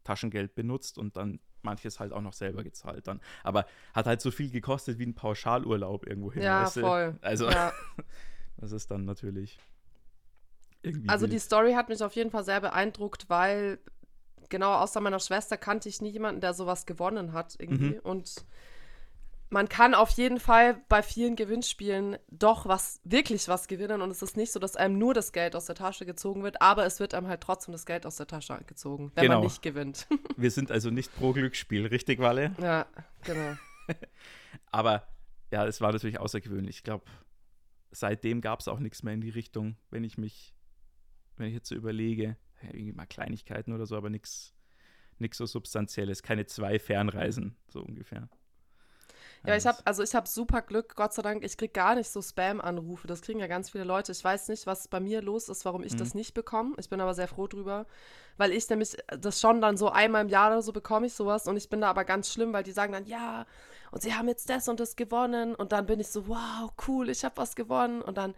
Taschengeld 0.03 0.55
benutzt 0.55 0.97
und 0.97 1.15
dann 1.15 1.39
manches 1.65 1.99
halt 1.99 2.13
auch 2.13 2.21
noch 2.21 2.33
selber 2.33 2.63
gezahlt 2.63 3.07
dann. 3.07 3.19
Aber 3.43 3.65
hat 3.93 4.05
halt 4.05 4.21
so 4.21 4.31
viel 4.31 4.49
gekostet 4.49 4.97
wie 4.97 5.05
ein 5.05 5.15
Pauschalurlaub 5.15 6.07
irgendwo 6.07 6.31
hin. 6.31 6.43
Ja, 6.43 6.67
voll. 6.67 7.17
Also, 7.21 7.49
ja. 7.49 7.73
das 8.57 8.71
ist 8.71 8.89
dann 8.89 9.03
natürlich 9.03 9.59
irgendwie. 10.81 11.09
Also, 11.09 11.23
wild. 11.23 11.33
die 11.33 11.39
Story 11.39 11.73
hat 11.73 11.89
mich 11.89 12.01
auf 12.01 12.13
jeden 12.13 12.31
Fall 12.31 12.45
sehr 12.45 12.61
beeindruckt, 12.61 13.29
weil 13.29 13.79
genau 14.49 14.75
außer 14.75 15.01
meiner 15.01 15.19
Schwester 15.19 15.57
kannte 15.57 15.89
ich 15.89 16.01
nie 16.01 16.11
jemanden, 16.11 16.39
der 16.39 16.53
sowas 16.53 16.85
gewonnen 16.85 17.33
hat 17.33 17.55
irgendwie. 17.59 17.95
Mhm. 17.95 17.99
Und 18.03 18.45
man 19.49 19.69
kann 19.69 19.93
auf 19.93 20.11
jeden 20.11 20.39
Fall 20.39 20.81
bei 20.89 21.03
vielen 21.03 21.35
Gewinnspielen 21.35 22.17
doch 22.29 22.65
was, 22.65 22.99
wirklich 23.03 23.47
was 23.47 23.67
gewinnen. 23.67 24.01
Und 24.01 24.09
es 24.09 24.21
ist 24.21 24.37
nicht 24.37 24.51
so, 24.51 24.59
dass 24.59 24.75
einem 24.75 24.97
nur 24.97 25.13
das 25.13 25.31
Geld 25.31 25.55
aus 25.55 25.65
der 25.65 25.75
Tasche 25.75 26.05
gezogen 26.05 26.43
wird, 26.43 26.61
aber 26.61 26.85
es 26.85 26.99
wird 26.99 27.13
einem 27.13 27.27
halt 27.27 27.41
trotzdem 27.41 27.71
das 27.71 27.85
Geld 27.85 28.05
aus 28.05 28.15
der 28.15 28.27
Tasche 28.27 28.59
gezogen, 28.65 29.11
wenn 29.15 29.23
genau. 29.23 29.35
man 29.35 29.43
nicht 29.43 29.61
gewinnt. 29.61 30.07
Wir 30.37 30.51
sind 30.51 30.71
also 30.71 30.89
nicht 30.89 31.15
pro 31.15 31.31
Glücksspiel, 31.33 31.85
richtig, 31.85 32.19
Walle? 32.19 32.55
Ja, 32.61 32.87
genau. 33.23 33.55
aber 34.71 35.07
ja, 35.51 35.65
es 35.65 35.79
war 35.79 35.91
natürlich 35.91 36.19
außergewöhnlich. 36.19 36.77
Ich 36.77 36.83
glaube, 36.83 37.05
seitdem 37.91 38.41
gab 38.41 38.59
es 38.59 38.67
auch 38.67 38.79
nichts 38.79 39.03
mehr 39.03 39.13
in 39.13 39.21
die 39.21 39.29
Richtung, 39.29 39.77
wenn 39.91 40.03
ich 40.03 40.17
mich, 40.17 40.55
wenn 41.37 41.47
ich 41.47 41.53
jetzt 41.53 41.69
so 41.69 41.75
überlege, 41.75 42.35
irgendwie 42.61 42.93
mal 42.93 43.05
Kleinigkeiten 43.05 43.73
oder 43.73 43.85
so, 43.85 43.95
aber 43.95 44.09
nichts 44.09 44.53
so 45.31 45.45
substanzielles, 45.45 46.23
keine 46.23 46.45
zwei 46.45 46.79
Fernreisen, 46.79 47.57
so 47.67 47.81
ungefähr. 47.81 48.29
Ja, 49.45 49.55
ich 49.55 49.65
habe 49.65 49.77
also 49.85 50.01
ich 50.01 50.15
habe 50.15 50.27
super 50.27 50.61
Glück, 50.61 50.95
Gott 50.95 51.13
sei 51.13 51.21
Dank. 51.21 51.43
Ich 51.43 51.57
kriege 51.57 51.71
gar 51.71 51.95
nicht 51.95 52.09
so 52.09 52.21
Spam-Anrufe. 52.21 53.07
Das 53.07 53.21
kriegen 53.21 53.39
ja 53.39 53.47
ganz 53.47 53.69
viele 53.69 53.83
Leute. 53.83 54.11
Ich 54.11 54.23
weiß 54.23 54.47
nicht, 54.49 54.65
was 54.65 54.87
bei 54.87 54.99
mir 54.99 55.21
los 55.21 55.49
ist, 55.49 55.65
warum 55.65 55.83
ich 55.83 55.93
mhm. 55.93 55.97
das 55.97 56.15
nicht 56.15 56.33
bekomme. 56.33 56.73
Ich 56.77 56.89
bin 56.89 57.01
aber 57.01 57.13
sehr 57.13 57.27
froh 57.27 57.47
drüber, 57.47 57.85
weil 58.37 58.51
ich 58.51 58.67
nämlich 58.69 58.97
das 59.07 59.39
schon 59.39 59.61
dann 59.61 59.77
so 59.77 59.89
einmal 59.89 60.23
im 60.23 60.29
Jahr 60.29 60.51
oder 60.51 60.61
so 60.61 60.73
bekomme 60.73 61.07
ich 61.07 61.13
sowas 61.13 61.47
und 61.47 61.57
ich 61.57 61.69
bin 61.69 61.81
da 61.81 61.89
aber 61.89 62.05
ganz 62.05 62.31
schlimm, 62.31 62.53
weil 62.53 62.63
die 62.63 62.71
sagen 62.71 62.93
dann 62.93 63.05
ja 63.05 63.45
und 63.91 64.01
sie 64.01 64.13
haben 64.13 64.27
jetzt 64.27 64.49
das 64.49 64.67
und 64.67 64.79
das 64.79 64.95
gewonnen 64.95 65.55
und 65.55 65.71
dann 65.71 65.85
bin 65.85 65.99
ich 65.99 66.07
so 66.07 66.27
wow 66.27 66.71
cool, 66.87 67.09
ich 67.09 67.23
habe 67.23 67.37
was 67.37 67.55
gewonnen 67.55 68.01
und 68.01 68.17
dann 68.17 68.33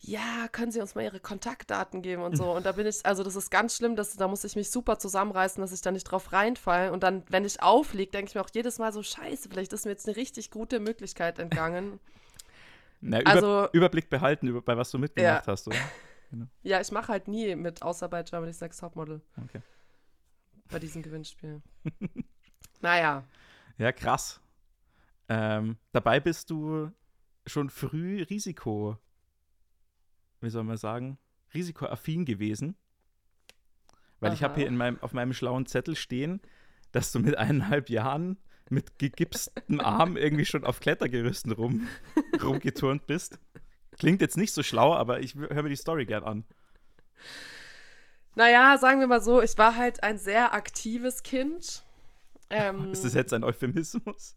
ja, 0.00 0.48
können 0.52 0.70
Sie 0.70 0.80
uns 0.80 0.94
mal 0.94 1.04
Ihre 1.04 1.20
Kontaktdaten 1.20 2.02
geben 2.02 2.22
und 2.22 2.36
so. 2.36 2.52
Und 2.52 2.66
da 2.66 2.72
bin 2.72 2.86
ich, 2.86 3.04
also 3.04 3.22
das 3.22 3.34
ist 3.34 3.50
ganz 3.50 3.76
schlimm, 3.76 3.96
dass, 3.96 4.14
da 4.16 4.28
muss 4.28 4.44
ich 4.44 4.54
mich 4.54 4.70
super 4.70 4.98
zusammenreißen, 4.98 5.60
dass 5.60 5.72
ich 5.72 5.80
da 5.80 5.90
nicht 5.90 6.04
drauf 6.04 6.32
reinfalle. 6.32 6.92
Und 6.92 7.02
dann, 7.02 7.24
wenn 7.28 7.44
ich 7.44 7.62
aufliege, 7.62 8.10
denke 8.10 8.28
ich 8.28 8.34
mir 8.34 8.42
auch 8.42 8.50
jedes 8.52 8.78
Mal 8.78 8.92
so, 8.92 9.02
scheiße, 9.02 9.48
vielleicht 9.48 9.72
ist 9.72 9.84
mir 9.84 9.92
jetzt 9.92 10.06
eine 10.06 10.16
richtig 10.16 10.50
gute 10.50 10.80
Möglichkeit 10.80 11.38
entgangen. 11.38 11.98
Na, 13.00 13.20
über, 13.20 13.30
also, 13.30 13.68
Überblick 13.72 14.08
behalten, 14.08 14.48
über, 14.48 14.62
bei 14.62 14.76
was 14.76 14.90
du 14.90 14.98
mitgemacht 14.98 15.46
ja. 15.46 15.52
hast, 15.52 15.66
oder? 15.66 15.76
Genau. 16.30 16.46
Ja, 16.64 16.80
ich 16.80 16.90
mache 16.90 17.12
halt 17.12 17.28
nie 17.28 17.54
mit, 17.54 17.82
außer 17.82 18.08
bei 18.08 18.24
Germany's 18.24 18.60
Next 18.60 18.80
Topmodel. 18.80 19.22
Okay. 19.44 19.62
Bei 20.68 20.80
diesem 20.80 21.00
Gewinnspiel. 21.00 21.62
naja. 22.80 23.22
Ja, 23.78 23.92
krass. 23.92 24.40
Ähm, 25.28 25.76
dabei 25.92 26.18
bist 26.18 26.50
du 26.50 26.90
schon 27.46 27.70
früh 27.70 28.22
Risiko 28.24 28.98
wie 30.46 30.50
soll 30.50 30.64
man 30.64 30.76
sagen, 30.76 31.18
risikoaffin 31.52 32.24
gewesen. 32.24 32.76
Weil 34.20 34.30
Aha. 34.30 34.34
ich 34.34 34.42
habe 34.42 34.54
hier 34.54 34.66
in 34.66 34.76
meinem, 34.76 34.98
auf 35.02 35.12
meinem 35.12 35.34
schlauen 35.34 35.66
Zettel 35.66 35.96
stehen, 35.96 36.40
dass 36.92 37.12
du 37.12 37.18
mit 37.18 37.36
eineinhalb 37.36 37.90
Jahren 37.90 38.38
mit 38.70 38.98
gegipstem 38.98 39.80
Arm 39.80 40.16
irgendwie 40.16 40.44
schon 40.44 40.64
auf 40.64 40.80
Klettergerüsten 40.80 41.52
rum, 41.52 41.88
rumgeturnt 42.42 43.06
bist. 43.06 43.38
Klingt 43.98 44.20
jetzt 44.20 44.36
nicht 44.36 44.52
so 44.52 44.62
schlau, 44.62 44.94
aber 44.94 45.20
ich 45.20 45.34
höre 45.34 45.62
mir 45.62 45.68
die 45.68 45.76
Story 45.76 46.06
gern 46.06 46.24
an. 46.24 46.44
Naja, 48.34 48.76
sagen 48.78 49.00
wir 49.00 49.06
mal 49.06 49.22
so, 49.22 49.40
ich 49.40 49.56
war 49.56 49.76
halt 49.76 50.02
ein 50.02 50.18
sehr 50.18 50.52
aktives 50.52 51.22
Kind. 51.22 51.84
Ähm, 52.50 52.90
Ist 52.92 53.04
das 53.04 53.14
jetzt 53.14 53.32
ein 53.32 53.44
Euphemismus? 53.44 54.36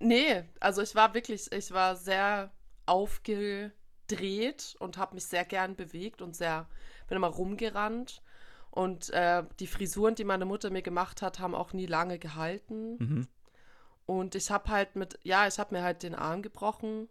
Nee, 0.00 0.44
also 0.60 0.82
ich 0.82 0.94
war 0.94 1.14
wirklich, 1.14 1.52
ich 1.52 1.70
war 1.70 1.96
sehr 1.96 2.52
aufge 2.86 3.72
dreht 4.16 4.76
und 4.78 4.98
habe 4.98 5.14
mich 5.14 5.26
sehr 5.26 5.44
gern 5.44 5.76
bewegt 5.76 6.22
und 6.22 6.34
sehr, 6.34 6.66
bin 7.08 7.16
immer 7.16 7.28
rumgerannt. 7.28 8.22
Und 8.70 9.10
äh, 9.10 9.44
die 9.60 9.66
Frisuren, 9.66 10.14
die 10.16 10.24
meine 10.24 10.44
Mutter 10.44 10.70
mir 10.70 10.82
gemacht 10.82 11.22
hat, 11.22 11.38
haben 11.38 11.54
auch 11.54 11.72
nie 11.72 11.86
lange 11.86 12.18
gehalten. 12.18 12.96
Mhm. 12.98 13.28
Und 14.06 14.34
ich 14.34 14.50
habe 14.50 14.70
halt 14.70 14.96
mit, 14.96 15.18
ja, 15.22 15.46
ich 15.46 15.58
habe 15.58 15.74
mir 15.74 15.82
halt 15.82 16.02
den 16.02 16.14
Arm 16.14 16.42
gebrochen 16.42 17.08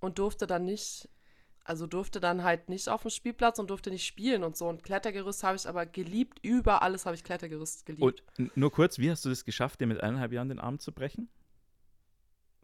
und 0.00 0.18
durfte 0.18 0.46
dann 0.46 0.64
nicht 0.64 1.08
also 1.64 1.86
durfte 1.86 2.20
dann 2.20 2.42
halt 2.42 2.68
nicht 2.68 2.88
auf 2.88 3.02
dem 3.02 3.10
Spielplatz 3.10 3.58
und 3.58 3.70
durfte 3.70 3.90
nicht 3.90 4.04
spielen 4.04 4.42
und 4.42 4.56
so. 4.56 4.68
Und 4.68 4.82
Klettergerüst 4.82 5.44
habe 5.44 5.56
ich 5.56 5.68
aber 5.68 5.86
geliebt. 5.86 6.38
Über 6.42 6.82
alles 6.82 7.06
habe 7.06 7.14
ich 7.14 7.24
Klettergerüst 7.24 7.86
geliebt. 7.86 8.22
Und 8.38 8.56
nur 8.56 8.72
kurz, 8.72 8.98
wie 8.98 9.10
hast 9.10 9.24
du 9.24 9.28
das 9.28 9.44
geschafft, 9.44 9.80
dir 9.80 9.86
mit 9.86 10.00
eineinhalb 10.00 10.32
Jahren 10.32 10.48
den 10.48 10.58
Arm 10.58 10.78
zu 10.78 10.92
brechen? 10.92 11.28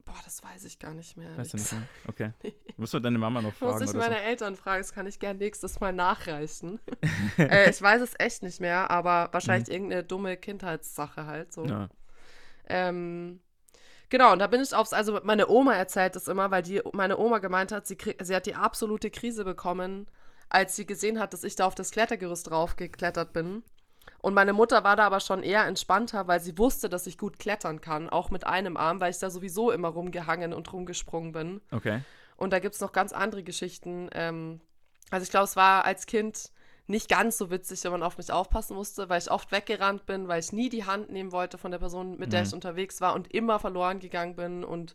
Boah, 0.09 0.21
das 0.25 0.43
weiß 0.43 0.65
ich 0.65 0.79
gar 0.79 0.95
nicht 0.95 1.19
mehr. 1.19 1.37
Weißt 1.37 1.53
du 1.53 1.59
nicht 1.59 1.73
mehr? 1.73 1.83
Okay. 2.09 2.33
Musst 2.79 2.95
du 2.95 2.99
deine 2.99 3.19
Mama 3.19 3.43
noch 3.43 3.53
fragen? 3.53 3.79
Muss 3.79 3.91
ich 3.91 3.97
meine 3.97 4.17
so? 4.17 4.21
Eltern 4.23 4.57
fragen, 4.57 4.81
das 4.81 4.93
kann 4.95 5.07
ich 5.07 5.19
gerne 5.19 5.39
nächstes 5.39 5.81
Mal 5.81 5.93
nachreichen. 5.93 6.81
äh, 7.39 7.69
ich 7.69 7.81
weiß 7.83 8.01
es 8.01 8.15
echt 8.19 8.43
nicht 8.43 8.59
mehr, 8.61 8.91
aber 8.91 9.29
wahrscheinlich 9.33 9.71
irgendeine 9.71 10.05
dumme 10.05 10.39
Kindheitssache 10.39 11.27
halt 11.27 11.53
so. 11.53 11.65
Mhm. 11.65 11.69
Ja. 11.69 11.89
Ähm, 12.69 13.41
genau, 14.09 14.33
und 14.33 14.39
da 14.39 14.47
bin 14.47 14.63
ich 14.63 14.75
aufs, 14.75 14.95
also 14.95 15.21
meine 15.25 15.49
Oma 15.49 15.75
erzählt 15.75 16.17
das 16.17 16.27
immer, 16.27 16.51
weil 16.51 16.63
die, 16.63 16.81
meine 16.95 17.19
Oma 17.19 17.39
gemeint 17.39 17.71
hat, 17.71 17.87
sie, 17.87 17.99
sie 18.21 18.35
hat 18.35 18.47
die 18.47 18.55
absolute 18.55 19.11
Krise 19.11 19.45
bekommen, 19.45 20.07
als 20.49 20.75
sie 20.75 20.87
gesehen 20.87 21.19
hat, 21.21 21.35
dass 21.35 21.45
ich 21.45 21.55
da 21.55 21.67
auf 21.67 21.75
das 21.75 21.91
Klettergerüst 21.91 22.49
draufgeklettert 22.49 23.35
bin. 23.35 23.63
Und 24.21 24.35
meine 24.35 24.53
Mutter 24.53 24.85
war 24.85 24.97
da 24.97 25.07
aber 25.07 25.21
schon 25.21 25.43
eher 25.43 25.67
entspannter, 25.67 26.27
weil 26.29 26.41
sie 26.41 26.57
wusste, 26.59 26.89
dass 26.89 27.07
ich 27.07 27.19
gut 27.19 27.39
klettern 27.39 27.81
kann, 27.81 28.09
auch 28.09 28.31
mit 28.31 28.47
einem 28.47 28.77
Arm, 28.77 29.01
weil 29.01 29.11
ich 29.11 29.19
da 29.19 29.31
sowieso 29.31 29.71
immer 29.71 29.89
rumgehangen 29.89 30.53
und 30.53 30.73
rumgesprungen 30.73 31.33
bin. 31.33 31.61
Okay. 31.71 32.01
Und 32.37 32.53
da 32.53 32.59
gibt 32.59 32.75
es 32.75 32.81
noch 32.81 32.93
ganz 32.93 33.13
andere 33.13 33.43
Geschichten. 33.43 34.09
Ähm, 34.13 34.61
also 35.11 35.25
ich 35.25 35.31
glaube, 35.31 35.45
es 35.45 35.57
war 35.57 35.85
als 35.85 36.07
Kind 36.07 36.51
nicht 36.87 37.09
ganz 37.09 37.37
so 37.37 37.51
witzig, 37.51 37.85
wenn 37.85 37.93
man 37.93 38.03
auf 38.03 38.17
mich 38.17 38.33
aufpassen 38.33 38.75
musste, 38.75 39.09
weil 39.09 39.21
ich 39.21 39.31
oft 39.31 39.53
weggerannt 39.53 40.07
bin, 40.07 40.27
weil 40.27 40.41
ich 40.41 40.53
nie 40.53 40.69
die 40.71 40.85
Hand 40.87 41.11
nehmen 41.11 41.33
wollte 41.33 41.59
von 41.59 41.71
der 41.71 41.79
Person, 41.79 42.19
mit 42.19 42.33
der 42.33 42.41
Mhm. 42.41 42.47
ich 42.47 42.55
unterwegs 42.55 43.01
war 43.01 43.15
und 43.15 43.33
immer 43.35 43.59
verloren 43.59 43.99
gegangen 43.99 44.37
bin. 44.37 44.65
Und 44.65 44.95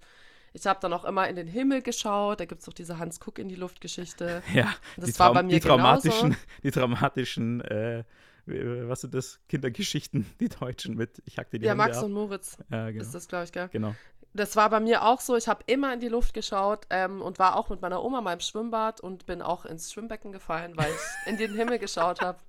ich 0.54 0.66
habe 0.66 0.80
dann 0.82 0.92
auch 0.94 1.06
immer 1.06 1.28
in 1.28 1.36
den 1.36 1.48
Himmel 1.48 1.82
geschaut. 1.82 2.40
Da 2.40 2.46
gibt 2.46 2.60
es 2.62 2.66
doch 2.66 2.74
diese 2.74 2.98
Hans 2.98 3.20
Kuck 3.20 3.38
in 3.40 3.48
die 3.48 3.56
Luft-Geschichte. 3.56 4.42
Ja, 4.54 4.74
Das 4.98 5.12
die, 5.12 5.20
war 5.20 5.34
bei 5.34 5.44
mir 5.44 5.52
die 5.54 5.60
traumatischen, 5.60 6.30
genauso. 6.32 6.46
die 6.64 6.72
traumatischen, 6.72 7.62
äh, 7.62 8.04
was 8.46 9.02
sind 9.02 9.14
das? 9.14 9.40
Kindergeschichten, 9.50 10.26
die 10.40 10.50
Deutschen 10.50 10.96
mit 10.96 11.22
Ich 11.26 11.38
hack 11.38 11.50
dir 11.50 11.60
die 11.60 11.66
Ja, 11.66 11.72
Hände 11.72 11.84
Max 11.86 11.98
ab. 11.98 12.06
und 12.06 12.14
Moritz 12.14 12.58
Ja, 12.70 12.90
genau. 12.92 13.02
ist 13.04 13.14
das, 13.16 13.28
glaube 13.28 13.46
ich, 13.46 13.52
gell? 13.52 13.70
genau. 13.72 13.96
Das 14.36 14.56
war 14.56 14.70
bei 14.72 14.80
mir 14.80 15.04
auch 15.06 15.22
so. 15.22 15.36
Ich 15.38 15.48
habe 15.48 15.64
immer 15.68 15.94
in 15.94 16.00
die 16.00 16.08
Luft 16.08 16.34
geschaut 16.34 16.88
ähm, 16.90 17.22
und 17.22 17.38
war 17.38 17.56
auch 17.56 17.70
mit 17.70 17.82
meiner 17.82 18.04
Oma 18.04 18.20
mal 18.20 18.34
im 18.34 18.40
Schwimmbad 18.40 19.00
und 19.00 19.28
bin 19.28 19.44
auch 19.44 19.64
ins 19.66 19.94
Schwimmbecken 19.94 20.32
gefallen, 20.32 20.76
weil 20.76 20.90
ich 20.92 21.28
in 21.32 21.38
den 21.38 21.54
Himmel 21.56 21.78
geschaut 21.78 22.22
habe. 22.22 22.40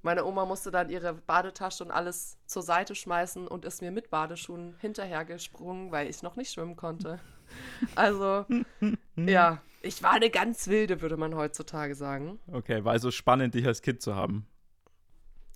Meine 0.00 0.24
Oma 0.24 0.46
musste 0.46 0.70
dann 0.70 0.88
ihre 0.90 1.12
Badetasche 1.12 1.84
und 1.84 1.90
alles 1.90 2.38
zur 2.46 2.62
Seite 2.62 2.94
schmeißen 2.94 3.46
und 3.46 3.64
ist 3.66 3.82
mir 3.82 3.90
mit 3.90 4.08
Badeschuhen 4.10 4.76
hinterhergesprungen, 4.78 5.90
weil 5.92 6.08
ich 6.08 6.22
noch 6.22 6.36
nicht 6.36 6.52
schwimmen 6.52 6.76
konnte. 6.76 7.18
Also, 7.94 8.46
ja, 9.16 9.60
ich 9.82 10.02
war 10.02 10.12
eine 10.12 10.30
ganz 10.30 10.68
wilde, 10.68 11.02
würde 11.02 11.16
man 11.16 11.34
heutzutage 11.34 11.94
sagen. 11.94 12.38
Okay, 12.52 12.84
war 12.84 12.92
also 12.92 13.10
spannend, 13.10 13.54
dich 13.54 13.66
als 13.66 13.82
Kind 13.82 14.00
zu 14.00 14.14
haben. 14.14 14.46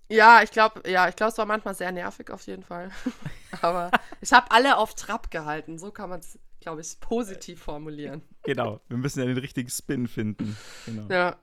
Ja, 0.09 0.43
ich 0.43 0.51
glaube, 0.51 0.89
ja, 0.89 1.09
ich 1.09 1.17
glaube, 1.17 1.33
es 1.33 1.39
war 1.39 1.47
manchmal 1.47 1.75
sehr 1.75 1.93
nervig 1.93 2.31
auf 2.31 2.47
jeden 2.47 2.63
Fall. 2.63 2.91
Aber 3.63 3.91
ich 4.21 4.33
habe 4.33 4.51
alle 4.51 4.77
auf 4.77 4.95
Trab 4.95 5.31
gehalten. 5.31 5.79
So 5.79 5.91
kann 5.91 6.11
man 6.11 6.21
es, 6.21 6.39
glaube 6.61 6.81
ich, 6.83 7.01
positiv 7.01 7.63
formulieren. 7.63 8.23
Genau, 8.43 8.81
wir 8.89 8.97
müssen 8.99 9.21
ja 9.21 9.27
den 9.27 9.39
richtigen 9.39 9.71
Spin 9.71 10.07
finden. 10.09 10.57
Genau, 10.87 11.07
Ja, 11.09 11.37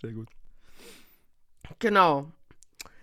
sehr 0.00 0.12
gut. 0.12 0.28
genau. 1.78 2.32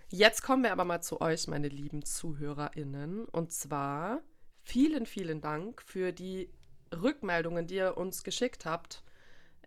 Jetzt 0.09 0.41
kommen 0.43 0.63
wir 0.63 0.71
aber 0.71 0.83
mal 0.85 1.01
zu 1.01 1.21
euch, 1.21 1.47
meine 1.47 1.69
lieben 1.69 2.03
ZuhörerInnen. 2.03 3.25
Und 3.25 3.51
zwar 3.51 4.21
vielen, 4.63 5.05
vielen 5.05 5.39
Dank 5.41 5.81
für 5.81 6.11
die 6.11 6.49
Rückmeldungen, 6.93 7.67
die 7.67 7.75
ihr 7.75 7.95
uns 7.97 8.23
geschickt 8.23 8.65
habt 8.65 9.03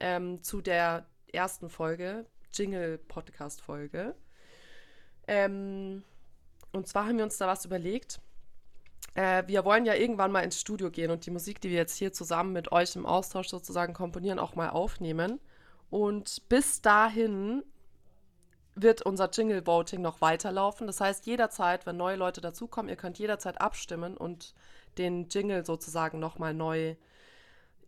ähm, 0.00 0.42
zu 0.42 0.60
der 0.60 1.06
ersten 1.32 1.70
Folge, 1.70 2.26
Jingle-Podcast-Folge. 2.52 4.14
Ähm, 5.26 6.02
und 6.72 6.88
zwar 6.88 7.06
haben 7.06 7.18
wir 7.18 7.24
uns 7.24 7.38
da 7.38 7.46
was 7.46 7.64
überlegt. 7.64 8.20
Äh, 9.14 9.44
wir 9.46 9.64
wollen 9.64 9.86
ja 9.86 9.94
irgendwann 9.94 10.32
mal 10.32 10.40
ins 10.40 10.60
Studio 10.60 10.90
gehen 10.90 11.10
und 11.10 11.24
die 11.24 11.30
Musik, 11.30 11.60
die 11.60 11.70
wir 11.70 11.76
jetzt 11.76 11.96
hier 11.96 12.12
zusammen 12.12 12.52
mit 12.52 12.72
euch 12.72 12.96
im 12.96 13.06
Austausch 13.06 13.48
sozusagen 13.48 13.94
komponieren, 13.94 14.38
auch 14.38 14.54
mal 14.54 14.70
aufnehmen. 14.70 15.40
Und 15.90 16.48
bis 16.48 16.82
dahin 16.82 17.62
wird 18.74 19.02
unser 19.02 19.30
Jingle 19.30 19.64
Voting 19.66 20.02
noch 20.02 20.20
weiterlaufen. 20.20 20.88
Das 20.88 21.00
heißt, 21.00 21.26
jederzeit, 21.26 21.86
wenn 21.86 21.96
neue 21.96 22.16
Leute 22.16 22.40
dazukommen, 22.40 22.88
ihr 22.88 22.96
könnt 22.96 23.18
jederzeit 23.18 23.60
abstimmen 23.60 24.16
und 24.16 24.54
den 24.98 25.28
Jingle 25.28 25.64
sozusagen 25.64 26.18
nochmal 26.18 26.54
neu, 26.54 26.96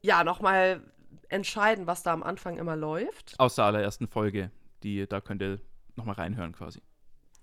ja, 0.02 0.22
nochmal 0.22 0.80
entscheiden, 1.28 1.88
was 1.88 2.04
da 2.04 2.12
am 2.12 2.22
Anfang 2.22 2.56
immer 2.56 2.76
läuft. 2.76 3.34
Aus 3.38 3.56
der 3.56 3.64
allerersten 3.64 4.06
Folge, 4.06 4.52
die, 4.84 5.08
da 5.08 5.20
könnt 5.20 5.42
ihr 5.42 5.60
nochmal 5.96 6.14
reinhören 6.14 6.52
quasi. 6.52 6.80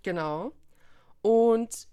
Genau. 0.03 0.51
Und 1.21 1.87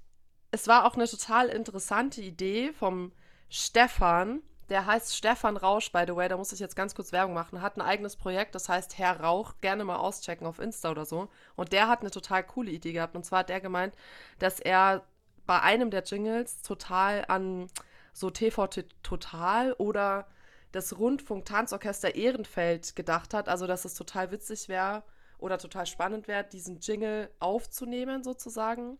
es 0.50 0.66
war 0.66 0.84
auch 0.84 0.94
eine 0.94 1.06
total 1.06 1.48
interessante 1.48 2.20
Idee 2.20 2.72
vom 2.72 3.12
Stefan. 3.48 4.42
Der 4.68 4.86
heißt 4.86 5.16
Stefan 5.16 5.56
Rausch, 5.56 5.90
by 5.90 6.04
the 6.06 6.14
way. 6.14 6.28
Da 6.28 6.36
muss 6.36 6.52
ich 6.52 6.60
jetzt 6.60 6.76
ganz 6.76 6.94
kurz 6.94 7.12
Werbung 7.12 7.34
machen. 7.34 7.62
Hat 7.62 7.76
ein 7.76 7.80
eigenes 7.80 8.16
Projekt, 8.16 8.54
das 8.54 8.68
heißt 8.68 8.98
Herr 8.98 9.20
Rauch. 9.20 9.54
Gerne 9.60 9.84
mal 9.84 9.96
auschecken 9.96 10.46
auf 10.46 10.58
Insta 10.58 10.90
oder 10.90 11.04
so. 11.04 11.28
Und 11.56 11.72
der 11.72 11.88
hat 11.88 12.00
eine 12.00 12.10
total 12.10 12.44
coole 12.44 12.70
Idee 12.70 12.92
gehabt. 12.92 13.16
Und 13.16 13.24
zwar 13.24 13.40
hat 13.40 13.48
der 13.48 13.60
gemeint, 13.60 13.94
dass 14.38 14.60
er 14.60 15.04
bei 15.46 15.60
einem 15.60 15.90
der 15.90 16.02
Jingles 16.02 16.62
total 16.62 17.24
an 17.28 17.68
so 18.12 18.30
TV 18.30 18.66
Total 19.02 19.72
oder 19.74 20.26
das 20.72 20.98
Rundfunk-Tanzorchester 20.98 22.14
Ehrenfeld 22.14 22.94
gedacht 22.94 23.34
hat. 23.34 23.48
Also, 23.48 23.66
dass 23.66 23.84
es 23.84 23.94
total 23.94 24.30
witzig 24.30 24.68
wäre 24.68 25.02
oder 25.40 25.58
total 25.58 25.86
spannend 25.86 26.28
wäre, 26.28 26.44
diesen 26.44 26.80
Jingle 26.80 27.30
aufzunehmen, 27.38 28.22
sozusagen. 28.22 28.98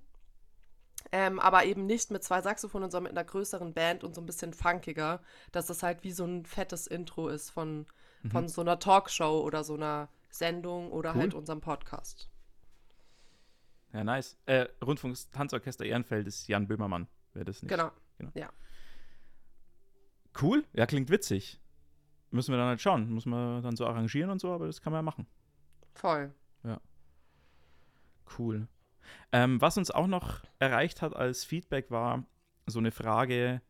Ähm, 1.12 1.40
aber 1.40 1.64
eben 1.64 1.86
nicht 1.86 2.10
mit 2.10 2.22
zwei 2.22 2.42
Saxophonen, 2.42 2.90
sondern 2.90 3.12
mit 3.12 3.18
einer 3.18 3.26
größeren 3.26 3.72
Band 3.72 4.04
und 4.04 4.14
so 4.14 4.20
ein 4.20 4.26
bisschen 4.26 4.52
funkiger, 4.52 5.22
dass 5.50 5.66
das 5.66 5.82
halt 5.82 6.04
wie 6.04 6.12
so 6.12 6.24
ein 6.24 6.44
fettes 6.44 6.86
Intro 6.86 7.28
ist 7.28 7.50
von, 7.50 7.86
von 8.30 8.48
so 8.48 8.60
einer 8.60 8.78
Talkshow 8.78 9.40
oder 9.40 9.64
so 9.64 9.74
einer 9.74 10.10
Sendung 10.28 10.92
oder 10.92 11.14
Cool. 11.14 11.20
halt 11.20 11.34
unserem 11.34 11.60
Podcast. 11.62 12.30
Ja, 13.92 14.04
nice. 14.04 14.36
Äh, 14.46 14.68
Rundfunk-Tanzorchester 14.84 15.84
Ehrenfeld 15.84 16.26
ist 16.26 16.46
Jan 16.48 16.68
Böhmermann, 16.68 17.08
wer 17.32 17.44
das 17.44 17.62
nicht. 17.62 17.70
Genau. 17.70 17.90
Cool, 20.40 20.64
ja, 20.74 20.86
klingt 20.86 21.10
witzig. 21.10 21.60
Müssen 22.30 22.52
wir 22.52 22.58
dann 22.58 22.68
halt 22.68 22.80
schauen. 22.80 23.10
Muss 23.10 23.26
man 23.26 23.62
dann 23.62 23.74
so 23.74 23.86
arrangieren 23.86 24.30
und 24.30 24.40
so, 24.40 24.52
aber 24.52 24.66
das 24.66 24.80
kann 24.80 24.92
man 24.92 24.98
ja 24.98 25.02
machen. 25.02 25.26
Voll. 25.94 26.32
Cool. 28.38 28.68
Ähm, 29.32 29.60
was 29.60 29.76
uns 29.76 29.90
auch 29.90 30.06
noch 30.06 30.42
erreicht 30.58 31.02
hat 31.02 31.14
als 31.14 31.44
Feedback 31.44 31.90
war 31.90 32.24
so 32.66 32.78
eine 32.78 32.92
Frage, 32.92 33.60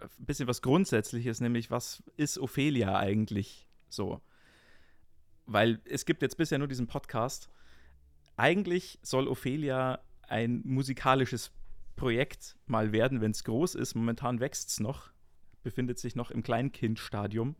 ein 0.00 0.24
bisschen 0.24 0.48
was 0.48 0.62
Grundsätzliches, 0.62 1.40
nämlich 1.40 1.70
was 1.70 2.02
ist 2.16 2.38
Ophelia 2.38 2.96
eigentlich 2.96 3.68
so? 3.88 4.20
Weil 5.46 5.80
es 5.84 6.04
gibt 6.04 6.22
jetzt 6.22 6.36
bisher 6.36 6.58
nur 6.58 6.68
diesen 6.68 6.86
Podcast. 6.86 7.50
Eigentlich 8.36 8.98
soll 9.02 9.26
Ophelia 9.28 10.00
ein 10.28 10.62
musikalisches 10.64 11.50
Projekt 11.96 12.56
mal 12.66 12.92
werden, 12.92 13.20
wenn 13.20 13.32
es 13.32 13.44
groß 13.44 13.74
ist. 13.74 13.94
Momentan 13.94 14.40
wächst 14.40 14.70
es 14.70 14.80
noch, 14.80 15.12
befindet 15.62 15.98
sich 15.98 16.14
noch 16.14 16.30
im 16.30 16.42
Kleinkindstadium. 16.42 17.56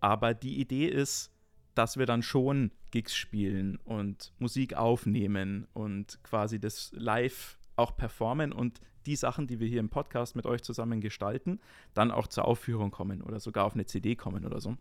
Aber 0.00 0.34
die 0.34 0.60
Idee 0.60 0.86
ist, 0.86 1.31
dass 1.74 1.96
wir 1.96 2.06
dann 2.06 2.22
schon 2.22 2.70
Gigs 2.90 3.14
spielen 3.14 3.76
und 3.84 4.32
Musik 4.38 4.74
aufnehmen 4.74 5.66
und 5.72 6.22
quasi 6.22 6.60
das 6.60 6.90
live 6.94 7.58
auch 7.76 7.96
performen 7.96 8.52
und 8.52 8.80
die 9.06 9.16
Sachen, 9.16 9.46
die 9.46 9.58
wir 9.58 9.66
hier 9.66 9.80
im 9.80 9.88
Podcast 9.88 10.36
mit 10.36 10.46
euch 10.46 10.62
zusammen 10.62 11.00
gestalten, 11.00 11.60
dann 11.94 12.10
auch 12.10 12.26
zur 12.26 12.44
Aufführung 12.44 12.90
kommen 12.90 13.22
oder 13.22 13.40
sogar 13.40 13.64
auf 13.64 13.74
eine 13.74 13.86
CD 13.86 14.14
kommen 14.14 14.44
oder 14.44 14.60
so. 14.60 14.76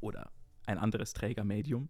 Oder 0.00 0.30
ein 0.66 0.78
anderes 0.78 1.12
Trägermedium. 1.12 1.88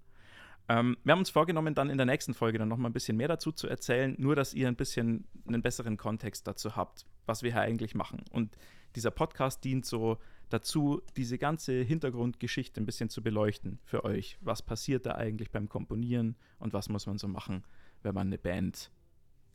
Ähm, 0.69 0.97
wir 1.05 1.13
haben 1.13 1.21
uns 1.21 1.31
vorgenommen, 1.31 1.75
dann 1.75 1.91
in 1.91 1.99
der 1.99 2.07
nächsten 2.07 2.35
Folge 2.35 2.59
dann 2.59 2.69
nochmal 2.69 2.91
ein 2.91 2.95
bisschen 2.95 3.17
mehr 3.17 3.29
dazu 3.29 3.53
zu 3.53 3.69
erzählen, 3.69 4.15
nur 4.19 4.35
dass 4.35 4.55
ihr 4.55 4.69
ein 4.69 4.77
bisschen 4.77 5.27
einen 5.47 5.63
besseren 5.63 5.97
Kontext 5.97 6.47
dazu 6.47 6.77
habt, 6.77 7.07
was 7.27 7.43
wir 7.43 7.53
hier 7.53 7.63
eigentlich 7.63 7.95
machen. 7.95 8.25
Und 8.31 8.57
dieser 8.97 9.11
Podcast 9.11 9.65
dient 9.65 9.87
so 9.87 10.19
dazu, 10.51 11.03
diese 11.17 11.39
ganze 11.39 11.73
Hintergrundgeschichte 11.83 12.81
ein 12.81 12.87
bisschen 12.87 13.09
zu 13.09 13.23
beleuchten 13.23 13.79
für 13.85 14.05
euch. 14.05 14.37
Was 14.41 14.63
passiert 14.63 15.07
da 15.07 15.15
eigentlich 15.15 15.51
beim 15.51 15.69
Komponieren 15.69 16.37
und 16.59 16.73
was 16.73 16.89
muss 16.89 17.07
man 17.07 17.19
so 17.19 17.29
machen, 17.29 17.65
wenn 18.03 18.15
man 18.15 18.27
eine 18.27 18.39
Band 18.39 18.91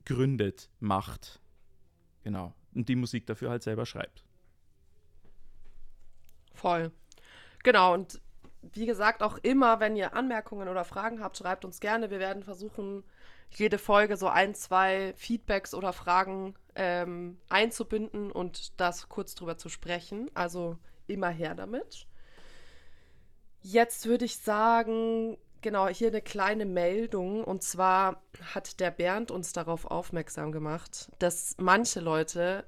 gründet, 0.06 0.70
macht. 0.80 1.42
Genau. 2.24 2.54
Und 2.74 2.90
die 2.90 2.96
Musik 2.96 3.26
dafür 3.26 3.50
halt 3.50 3.64
selber 3.64 3.86
schreibt. 3.86 4.24
Voll. 6.54 6.92
Genau, 7.64 7.94
und 7.94 8.22
wie 8.62 8.86
gesagt, 8.86 9.22
auch 9.22 9.38
immer, 9.40 9.80
wenn 9.80 9.96
ihr 9.96 10.16
Anmerkungen 10.16 10.70
oder 10.70 10.86
Fragen 10.86 11.22
habt, 11.22 11.38
schreibt 11.38 11.66
uns 11.66 11.80
gerne. 11.80 12.10
Wir 12.10 12.20
werden 12.20 12.44
versuchen, 12.44 13.04
jede 13.52 13.78
Folge 13.78 14.18
so 14.18 14.28
ein, 14.28 14.56
zwei 14.56 15.14
Feedbacks 15.16 15.74
oder 15.74 15.94
Fragen 15.94 16.56
ähm, 16.76 17.38
einzubinden 17.50 18.32
und 18.32 18.80
das 18.80 19.10
kurz 19.10 19.36
drüber 19.36 19.58
zu 19.58 19.70
sprechen. 19.70 20.30
Also 20.34 20.78
immer 21.08 21.30
her 21.30 21.56
damit. 21.56 22.08
jetzt 23.62 24.06
würde 24.06 24.26
ich 24.26 24.38
sagen, 24.38 25.38
genau, 25.62 25.88
hier 25.88 26.10
eine 26.10 26.22
kleine 26.22 26.66
Meldung. 26.66 27.44
Und 27.44 27.64
zwar 27.64 28.22
hat 28.54 28.80
der 28.80 28.92
Bernd 28.92 29.32
uns 29.32 29.54
darauf 29.54 29.86
aufmerksam 29.86 30.52
gemacht, 30.52 31.12
dass 31.20 31.56
manche 31.58 32.00
Leute 32.00 32.66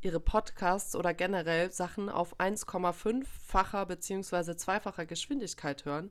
ihre 0.00 0.20
Podcasts 0.20 0.94
oder 0.96 1.12
generell 1.12 1.70
Sachen 1.72 2.08
auf 2.08 2.38
1,5-facher 2.38 3.86
bzw. 3.86 4.56
zweifacher 4.56 5.06
Geschwindigkeit 5.06 5.84
hören. 5.84 6.10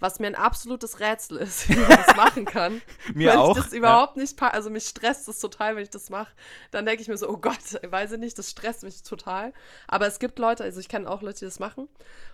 Was 0.00 0.18
mir 0.18 0.26
ein 0.26 0.34
absolutes 0.34 1.00
Rätsel 1.00 1.38
ist, 1.38 1.68
wie 1.68 1.76
man 1.76 1.88
das 1.88 2.16
machen 2.16 2.44
kann. 2.44 2.82
mir 3.14 3.30
weil 3.30 3.36
auch. 3.38 3.56
ich 3.56 3.62
das 3.64 3.72
überhaupt 3.72 4.16
nicht 4.16 4.36
pa- 4.36 4.48
Also 4.48 4.70
mich 4.70 4.86
stresst 4.86 5.28
es 5.28 5.38
total, 5.40 5.76
wenn 5.76 5.82
ich 5.82 5.90
das 5.90 6.10
mache. 6.10 6.32
Dann 6.70 6.84
denke 6.86 7.02
ich 7.02 7.08
mir 7.08 7.16
so, 7.16 7.28
oh 7.28 7.36
Gott, 7.38 7.58
ich 7.82 7.90
weiß 7.92 8.12
ich 8.12 8.18
nicht, 8.18 8.38
das 8.38 8.50
stresst 8.50 8.82
mich 8.82 9.02
total. 9.02 9.52
Aber 9.88 10.06
es 10.06 10.18
gibt 10.18 10.38
Leute, 10.38 10.64
also 10.64 10.80
ich 10.80 10.88
kenne 10.88 11.08
auch 11.08 11.22
Leute, 11.22 11.40
die 11.40 11.44
das 11.46 11.58
machen. 11.60 11.88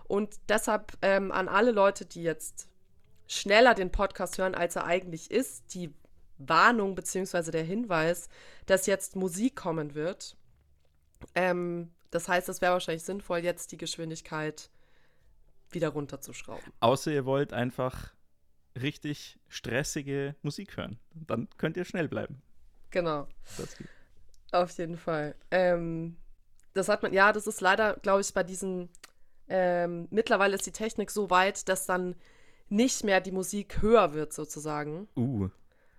Und 0.09 0.35
deshalb 0.49 0.97
ähm, 1.03 1.31
an 1.33 1.49
alle 1.49 1.71
Leute, 1.71 2.05
die 2.07 2.23
jetzt 2.23 2.67
schneller 3.29 3.75
den 3.75 3.93
Podcast 3.93 4.39
hören, 4.39 4.55
als 4.55 4.75
er 4.77 4.85
eigentlich 4.87 5.31
ist, 5.31 5.75
die 5.75 5.95
Warnung 6.39 6.95
bzw. 6.95 7.51
der 7.51 7.63
Hinweis, 7.63 8.29
dass 8.67 8.87
jetzt 8.87 9.15
Musik 9.15 9.55
kommen 9.55 9.95
wird. 9.95 10.37
Ähm, 11.35 11.93
das 12.11 12.29
heißt, 12.29 12.49
es 12.49 12.61
wäre 12.61 12.73
wahrscheinlich 12.73 13.05
sinnvoll, 13.05 13.39
jetzt 13.39 13.71
die 13.73 13.77
Geschwindigkeit 13.77 14.71
wieder 15.73 15.91
runterzuschrauben. 15.91 16.73
Außer 16.81 17.13
ihr 17.13 17.25
wollt 17.25 17.53
einfach 17.53 18.13
richtig 18.81 19.39
stressige 19.49 20.35
Musik 20.43 20.77
hören. 20.77 20.99
Dann 21.15 21.49
könnt 21.57 21.77
ihr 21.77 21.85
schnell 21.85 22.09
bleiben. 22.09 22.43
Genau. 22.91 23.29
Auf 24.53 24.77
jeden 24.79 24.97
Fall. 24.97 25.35
Ähm, 25.51 26.17
das 26.75 26.89
hat 26.89 27.03
man, 27.03 27.13
ja, 27.13 27.33
das 27.33 27.47
ist 27.47 27.61
leider, 27.61 27.95
glaube 27.95 28.21
ich, 28.21 28.33
bei 28.35 28.43
diesen, 28.43 28.89
ähm, 29.49 30.09
mittlerweile 30.11 30.55
ist 30.55 30.67
die 30.67 30.73
Technik 30.73 31.11
so 31.11 31.31
weit, 31.31 31.69
dass 31.69 31.87
dann 31.87 32.17
nicht 32.69 33.05
mehr 33.05 33.21
die 33.21 33.33
Musik 33.33 33.83
höher 33.83 34.15
wird, 34.15 34.33
sozusagen. 34.33 35.09
Uh, 35.17 35.49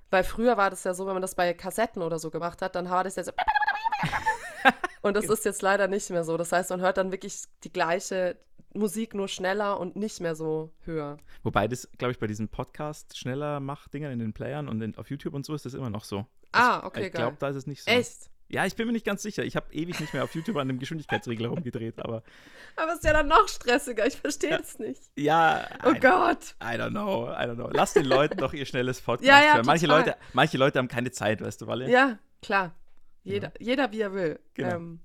Weil 0.10 0.24
früher 0.24 0.58
war 0.58 0.70
das 0.70 0.84
ja 0.84 0.94
so, 0.94 1.06
wenn 1.06 1.14
man 1.14 1.22
das 1.22 1.36
bei 1.36 1.54
Kassetten 1.54 2.02
oder 2.02 2.20
so 2.20 2.32
gemacht 2.32 2.62
hat, 2.62 2.76
dann 2.76 2.90
war 2.90 3.04
das 3.04 3.16
ja 3.16 3.24
so. 3.24 3.32
Und 5.02 5.16
das 5.16 5.26
ist 5.26 5.46
jetzt 5.46 5.62
leider 5.62 5.88
nicht 5.88 6.10
mehr 6.12 6.24
so. 6.24 6.38
Das 6.38 6.52
heißt, 6.52 6.70
man 6.70 6.80
hört 6.80 6.98
dann 6.98 7.12
wirklich 7.12 7.44
die 7.64 7.74
gleiche 7.74 8.38
Musik 8.74 9.14
nur 9.14 9.28
schneller 9.28 9.80
und 9.80 9.96
nicht 9.96 10.20
mehr 10.22 10.36
so 10.36 10.72
höher. 10.86 11.18
wobei 11.44 11.68
das, 11.68 11.90
glaube 11.98 12.12
ich, 12.12 12.20
bei 12.20 12.28
diesen 12.28 12.48
Podcast 12.50 13.18
schneller 13.18 13.60
Macht-Dingern 13.60 14.12
in 14.12 14.20
den 14.20 14.34
Playern 14.34 14.68
und 14.70 14.82
in, 14.82 14.98
auf 14.98 15.10
YouTube 15.10 15.34
und 15.34 15.46
so 15.46 15.54
ist 15.54 15.66
das 15.66 15.74
immer 15.74 15.90
noch 15.90 16.04
so. 16.04 16.26
Ah, 16.54 16.86
okay, 16.86 17.08
ich 17.08 17.14
glaube, 17.14 17.32
geil. 17.32 17.38
da 17.40 17.50
ist 17.50 17.56
es 17.56 17.68
nicht 17.68 17.84
so. 17.84 17.90
Echt? 17.92 18.30
Ja, 18.50 18.66
ich 18.66 18.76
bin 18.76 18.86
mir 18.86 18.92
nicht 18.92 19.06
ganz 19.06 19.22
sicher. 19.22 19.46
Ich 19.46 19.56
habe 19.56 19.74
ewig 19.74 19.98
nicht 20.02 20.14
mehr 20.14 20.26
auf 20.26 20.36
YouTube 20.36 20.58
an 20.58 20.68
dem 20.68 20.78
Geschwindigkeitsregler 20.78 21.48
rumgedreht, 21.48 22.00
aber 22.00 22.22
Aber 22.76 22.92
es 22.92 22.98
ist 22.98 23.06
ja 23.06 23.14
dann 23.14 23.30
noch 23.30 23.48
stressiger. 23.48 24.06
Ich 24.06 24.18
verstehe 24.18 24.60
es 24.60 24.78
nicht. 24.78 25.02
ja, 25.16 25.66
Oh 25.86 25.92
I, 25.92 26.00
Gott. 26.02 26.56
I 26.62 26.76
don't 26.76 26.90
know, 26.90 27.30
I 27.30 27.44
don't 27.46 27.56
know. 27.56 27.70
Lass 27.72 27.94
den 27.94 28.04
Leuten 28.06 28.38
doch 28.38 28.52
ihr 28.52 28.66
schnelles 28.66 29.00
Podcast 29.00 29.26
Ja, 29.30 29.40
ja, 29.42 29.54
hören. 29.56 29.66
Manche 29.66 29.86
total. 29.88 30.00
Leute, 30.06 30.18
manche 30.34 30.58
Leute 30.58 30.80
haben 30.80 30.90
keine 30.90 31.12
Zeit, 31.12 31.40
weißt 31.42 31.62
du, 31.62 31.68
Walle? 31.68 31.90
Ja, 31.90 32.20
klar. 32.42 32.76
Jeder, 33.24 33.54
jeder 33.60 33.90
wie 33.94 34.02
er 34.02 34.14
will. 34.14 34.40
Genau. 34.56 34.76
Ähm, 34.76 35.00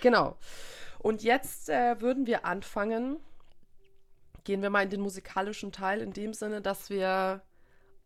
genau. 0.00 0.36
Und 1.04 1.22
jetzt 1.22 1.68
äh, 1.68 2.00
würden 2.00 2.26
wir 2.26 2.46
anfangen. 2.46 3.20
Gehen 4.44 4.62
wir 4.62 4.70
mal 4.70 4.84
in 4.84 4.88
den 4.88 5.02
musikalischen 5.02 5.70
Teil, 5.70 6.00
in 6.00 6.14
dem 6.14 6.32
Sinne, 6.32 6.62
dass 6.62 6.88
wir 6.88 7.42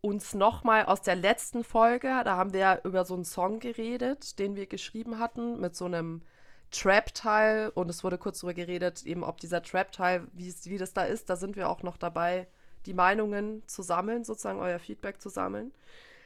uns 0.01 0.33
nochmal 0.33 0.83
aus 0.83 1.01
der 1.01 1.15
letzten 1.15 1.63
Folge, 1.63 2.09
da 2.25 2.35
haben 2.35 2.51
wir 2.51 2.59
ja 2.59 2.79
über 2.83 3.05
so 3.05 3.13
einen 3.13 3.23
Song 3.23 3.61
geredet, 3.61 4.37
den 4.37 4.57
wir 4.57 4.65
geschrieben 4.65 5.17
hatten, 5.17 5.61
mit 5.61 5.77
so 5.77 5.85
einem 5.85 6.23
Trap-Teil. 6.71 7.71
Und 7.73 7.89
es 7.89 8.03
wurde 8.03 8.17
kurz 8.17 8.41
darüber 8.41 8.53
geredet, 8.53 9.05
eben 9.05 9.23
ob 9.23 9.39
dieser 9.39 9.63
Trap-Teil, 9.63 10.27
wie, 10.33 10.77
das 10.77 10.91
da 10.91 11.03
ist. 11.03 11.29
Da 11.29 11.37
sind 11.37 11.55
wir 11.55 11.69
auch 11.69 11.83
noch 11.83 11.95
dabei, 11.95 12.49
die 12.85 12.93
Meinungen 12.93 13.65
zu 13.65 13.81
sammeln, 13.81 14.25
sozusagen 14.25 14.59
euer 14.59 14.79
Feedback 14.79 15.21
zu 15.21 15.29
sammeln. 15.29 15.71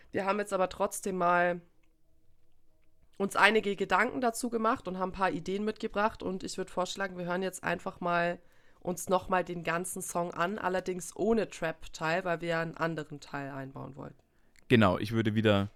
Wir 0.10 0.26
haben 0.26 0.40
jetzt 0.40 0.54
aber 0.54 0.70
trotzdem 0.70 1.18
mal 1.18 1.62
uns 3.18 3.36
einige 3.36 3.76
Gedanken 3.76 4.22
dazu 4.22 4.50
gemacht 4.50 4.88
und 4.88 4.98
haben 4.98 5.10
ein 5.10 5.14
paar 5.14 5.32
Ideen 5.32 5.64
mitgebracht. 5.64 6.24
Und 6.24 6.44
ich 6.44 6.58
würde 6.58 6.72
vorschlagen, 6.72 7.18
wir 7.18 7.26
hören 7.26 7.44
jetzt 7.44 7.64
einfach 7.64 8.00
mal 8.00 8.40
uns 8.80 9.10
nochmal 9.10 9.44
den 9.44 9.64
ganzen 9.64 10.02
Song 10.02 10.32
an, 10.32 10.58
allerdings 10.58 11.16
ohne 11.16 11.50
Trap-Teil, 11.50 12.26
weil 12.26 12.42
wir 12.42 12.60
einen 12.60 12.76
anderen 12.76 13.20
Teil 13.20 13.52
einbauen 13.52 13.96
wollten. 13.96 14.18
Genau, 14.68 14.98
ich 14.98 15.12
würde 15.14 15.36
wieder 15.36 15.72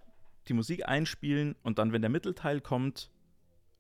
die 0.48 0.54
Musik 0.54 0.88
einspielen 0.88 1.56
und 1.64 1.78
dann, 1.78 1.94
wenn 1.94 2.02
der 2.02 2.10
Mittelteil 2.10 2.62
kommt, 2.62 3.12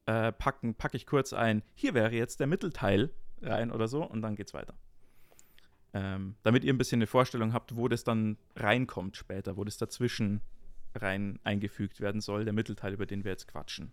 äh, 0.05 0.31
packen, 0.31 0.75
packe 0.75 0.97
ich 0.97 1.05
kurz 1.05 1.33
ein, 1.33 1.63
hier 1.75 1.93
wäre 1.93 2.11
jetzt 2.11 2.39
der 2.39 2.47
Mittelteil 2.47 3.11
rein 3.41 3.71
oder 3.71 3.87
so 3.87 4.03
und 4.03 4.21
dann 4.21 4.35
geht's 4.35 4.53
weiter. 4.53 4.73
Ähm, 5.93 6.35
damit 6.43 6.63
ihr 6.63 6.73
ein 6.73 6.77
bisschen 6.77 6.99
eine 6.99 7.07
Vorstellung 7.07 7.53
habt, 7.53 7.75
wo 7.75 7.87
das 7.87 8.03
dann 8.03 8.37
reinkommt 8.55 9.17
später, 9.17 9.57
wo 9.57 9.63
das 9.63 9.77
dazwischen 9.77 10.41
rein 10.97 11.39
eingefügt 11.43 12.01
werden 12.01 12.21
soll, 12.21 12.43
der 12.43 12.53
Mittelteil, 12.53 12.93
über 12.93 13.05
den 13.05 13.23
wir 13.23 13.31
jetzt 13.31 13.47
quatschen. 13.47 13.91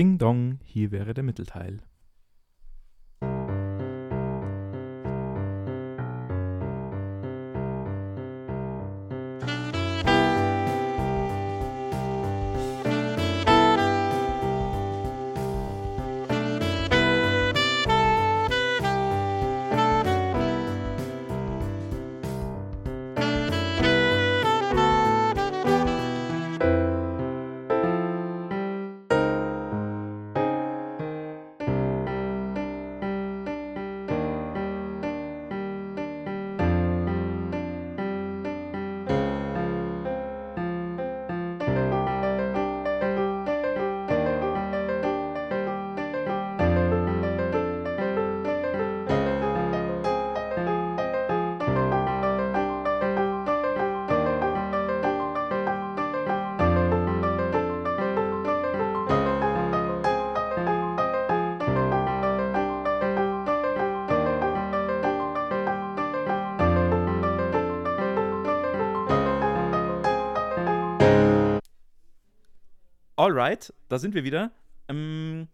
Ding 0.00 0.16
Dong, 0.16 0.60
hier 0.64 0.92
wäre 0.92 1.12
der 1.12 1.22
Mittelteil. 1.22 1.82
Alright, 73.20 73.74
da 73.90 73.98
sind 73.98 74.14
wir 74.14 74.24
wieder. 74.24 74.50
Ähm, 74.88 75.48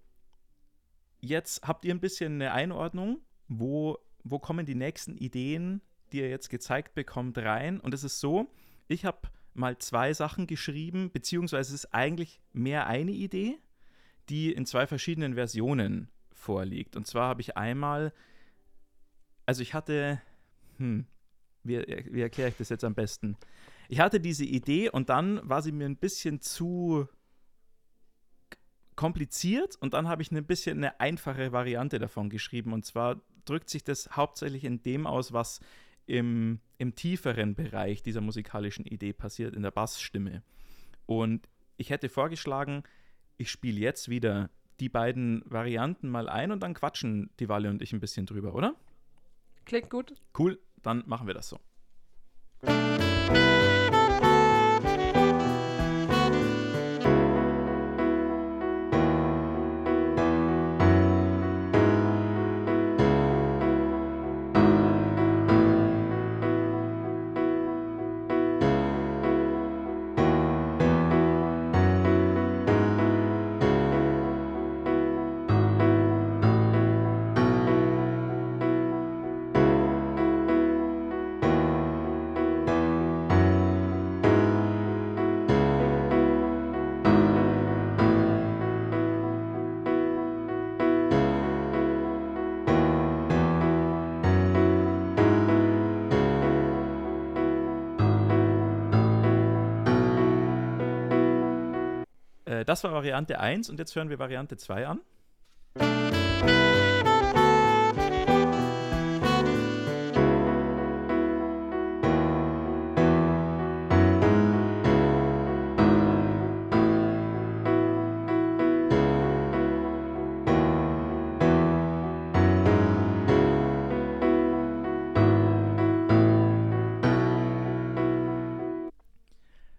jetzt 1.18 1.66
habt 1.66 1.85
ihr 1.85 1.92
ein 1.92 1.98
bisschen 1.98 2.35
eine 2.35 2.52
Einordnung, 2.52 3.18
wo, 3.48 3.98
wo 4.22 4.38
kommen 4.38 4.66
die 4.66 4.76
nächsten 4.76 5.16
Ideen, 5.16 5.83
die 6.12 6.18
ihr 6.18 6.31
jetzt 6.31 6.48
gezeigt 6.48 6.94
bekommt, 6.94 7.37
rein. 7.38 7.81
Und 7.81 7.92
es 7.92 8.05
ist 8.05 8.20
so, 8.20 8.46
ich 8.87 9.05
habe 9.05 9.18
mal 9.52 9.79
zwei 9.79 10.14
Sachen 10.14 10.46
geschrieben, 10.46 11.11
beziehungsweise 11.11 11.74
es 11.74 11.83
ist 11.83 11.92
eigentlich 11.92 12.40
mehr 12.52 12.87
eine 12.87 13.11
Idee, 13.11 13.59
die 14.29 14.52
in 14.52 14.64
zwei 14.64 14.87
verschiedenen 14.87 15.35
Versionen 15.35 16.09
vorliegt. 16.31 16.94
Und 16.94 17.09
zwar 17.09 17.31
habe 17.31 17.40
ich 17.40 17.57
einmal, 17.57 18.12
also 19.44 19.61
ich 19.61 19.74
hatte, 19.74 20.22
hm, 20.76 21.05
wie, 21.64 21.79
wie 22.12 22.22
erkläre 22.22 22.50
ich 22.50 22.57
das 22.59 22.68
jetzt 22.68 22.85
am 22.85 22.94
besten? 22.94 23.37
Ich 23.88 23.98
hatte 23.98 24.20
diese 24.20 24.44
Idee 24.44 24.88
und 24.88 25.09
dann 25.09 25.40
war 25.42 25.62
sie 25.62 25.72
mir 25.72 25.87
ein 25.87 25.96
bisschen 25.96 26.40
zu 26.40 27.09
kompliziert 28.97 29.77
und 29.77 29.95
dann 29.95 30.09
habe 30.09 30.23
ich 30.23 30.31
ein 30.33 30.45
bisschen 30.45 30.79
eine 30.79 30.99
einfache 31.01 31.53
Variante 31.53 31.99
davon 31.99 32.31
geschrieben. 32.31 32.73
Und 32.73 32.85
zwar 32.85 33.21
drückt 33.45 33.71
sich 33.71 33.85
das 33.85 34.11
hauptsächlich 34.17 34.65
in 34.65 34.83
dem 34.83 35.07
aus, 35.07 35.33
was 35.33 35.61
im, 36.07 36.61
im 36.79 36.95
tieferen 36.95 37.55
Bereich 37.55 38.03
dieser 38.03 38.21
musikalischen 38.21 38.87
Idee 38.87 39.13
passiert, 39.13 39.55
in 39.55 39.63
der 39.63 39.71
Bassstimme. 39.71 40.43
Und 41.05 41.49
ich 41.77 41.91
hätte 41.91 42.09
vorgeschlagen, 42.09 42.83
ich 43.37 43.51
spiele 43.51 43.79
jetzt 43.79 44.09
wieder 44.09 44.51
die 44.81 44.89
beiden 44.89 45.43
Varianten 45.47 46.09
mal 46.09 46.29
ein 46.29 46.51
und 46.51 46.63
dann 46.63 46.75
quatschen 46.75 47.31
die 47.39 47.49
Walle 47.49 47.71
und 47.71 47.83
ich 47.83 47.93
ein 47.93 48.01
bisschen 48.01 48.27
drüber, 48.27 48.55
oder? 48.55 48.75
Klingt 49.65 49.91
gut. 49.91 50.15
Cool, 50.39 50.59
dann 50.83 51.03
machen 51.07 51.27
wir 51.27 51.35
das 51.35 51.49
so. 51.49 51.61
Das 102.66 102.83
war 102.83 102.92
Variante 102.92 103.38
1 103.38 103.70
und 103.70 103.79
jetzt 103.79 103.94
hören 103.94 104.11
wir 104.11 104.18
Variante 104.18 104.57
2 104.57 104.87
an. 104.87 105.00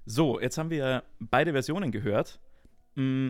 So, 0.06 0.40
jetzt 0.40 0.58
haben 0.58 0.72
wir 0.72 1.04
beide 1.20 1.52
Versionen 1.52 1.92
gehört. 1.92 2.40
Mm, 2.98 3.30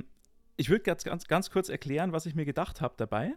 ich 0.55 0.69
würde 0.69 0.83
ganz, 0.83 1.03
ganz, 1.03 1.27
ganz 1.27 1.51
kurz 1.51 1.69
erklären, 1.69 2.13
was 2.13 2.25
ich 2.25 2.35
mir 2.35 2.45
gedacht 2.45 2.81
habe 2.81 2.95
dabei. 2.97 3.33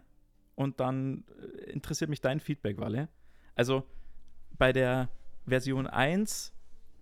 Und 0.55 0.79
dann 0.79 1.25
äh, 1.39 1.71
interessiert 1.71 2.09
mich 2.09 2.21
dein 2.21 2.39
Feedback, 2.39 2.79
Walle. 2.79 3.09
Also 3.55 3.83
bei 4.57 4.71
der 4.71 5.09
Version 5.45 5.87
1 5.87 6.53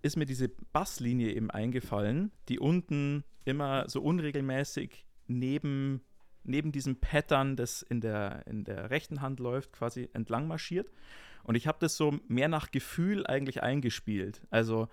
ist 0.02 0.16
mir 0.16 0.26
diese 0.26 0.48
Basslinie 0.48 1.32
eben 1.32 1.50
eingefallen, 1.50 2.32
die 2.48 2.58
unten 2.58 3.24
immer 3.44 3.88
so 3.88 4.02
unregelmäßig 4.02 5.06
neben, 5.26 6.02
neben 6.42 6.72
diesem 6.72 6.96
Pattern, 6.96 7.56
das 7.56 7.82
in 7.82 8.00
der, 8.00 8.46
in 8.46 8.64
der 8.64 8.90
rechten 8.90 9.20
Hand 9.20 9.40
läuft, 9.40 9.72
quasi 9.72 10.08
entlang 10.12 10.48
marschiert. 10.48 10.90
Und 11.44 11.54
ich 11.54 11.66
habe 11.66 11.78
das 11.80 11.96
so 11.96 12.18
mehr 12.28 12.48
nach 12.48 12.70
Gefühl 12.70 13.26
eigentlich 13.26 13.62
eingespielt. 13.62 14.42
Also 14.50 14.88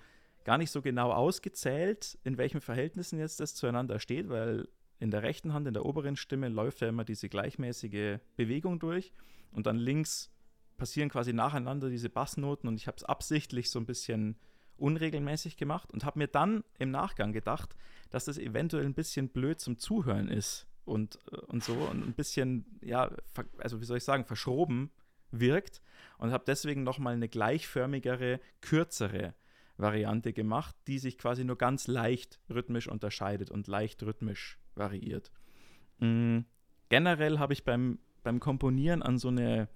gar 0.48 0.58
nicht 0.58 0.72
so 0.72 0.82
genau 0.82 1.12
ausgezählt, 1.12 2.18
in 2.24 2.38
welchen 2.38 2.62
Verhältnissen 2.62 3.20
jetzt 3.20 3.42
das 3.42 3.54
zueinander 3.54 4.00
steht, 4.00 4.30
weil 4.30 4.70
in 4.98 5.12
der 5.12 5.22
rechten 5.22 5.52
Hand, 5.52 5.68
in 5.68 5.74
der 5.74 5.86
oberen 5.86 6.16
Stimme, 6.16 6.48
läuft 6.48 6.80
ja 6.80 6.88
immer 6.88 7.04
diese 7.04 7.28
gleichmäßige 7.28 8.20
Bewegung 8.38 8.80
durch 8.80 9.12
und 9.52 9.68
dann 9.68 9.76
links 9.76 10.32
passieren 10.78 11.10
quasi 11.10 11.34
nacheinander 11.34 11.90
diese 11.90 12.08
Bassnoten 12.08 12.70
und 12.70 12.78
ich 12.78 12.88
habe 12.88 12.96
es 12.96 13.04
absichtlich 13.04 13.70
so 13.70 13.78
ein 13.78 13.86
bisschen 13.86 14.38
unregelmäßig 14.78 15.58
gemacht 15.58 15.92
und 15.92 16.06
habe 16.06 16.20
mir 16.20 16.28
dann 16.28 16.64
im 16.80 16.92
Nachgang 16.92 17.34
gedacht, 17.34 17.76
dass 18.10 18.24
das 18.24 18.38
eventuell 18.38 18.86
ein 18.86 18.94
bisschen 18.94 19.28
blöd 19.28 19.60
zum 19.60 19.78
Zuhören 19.78 20.30
ist 20.30 20.66
und, 20.86 21.20
äh, 21.30 21.36
und 21.48 21.62
so 21.62 21.74
und 21.74 22.08
ein 22.08 22.14
bisschen, 22.14 22.80
ja, 22.82 23.12
also 23.58 23.82
wie 23.82 23.86
soll 23.86 23.98
ich 23.98 24.06
sagen, 24.06 24.24
verschroben 24.24 24.92
wirkt 25.30 25.82
und 26.20 26.32
habe 26.32 26.46
deswegen 26.48 26.84
nochmal 26.84 27.16
eine 27.16 27.28
gleichförmigere, 27.28 28.40
kürzere 28.62 29.34
Variante 29.78 30.34
gemacht, 30.34 30.76
die 30.88 31.00
sich 31.00 31.18
quasi 31.18 31.44
nur 31.44 31.58
ganz 31.58 31.88
leicht 31.88 32.40
rhythmisch 32.50 32.88
unterscheidet 32.88 33.52
und 33.52 33.68
leicht 33.68 34.02
rhythmisch 34.04 34.60
variiert. 34.76 35.32
Mhm. 36.00 36.46
Generell 36.90 37.40
habe 37.40 37.54
ich 37.54 37.64
beim, 37.64 38.00
beim 38.24 38.40
Komponieren 38.40 39.04
an 39.04 39.18
so 39.18 39.28
eine, 39.28 39.68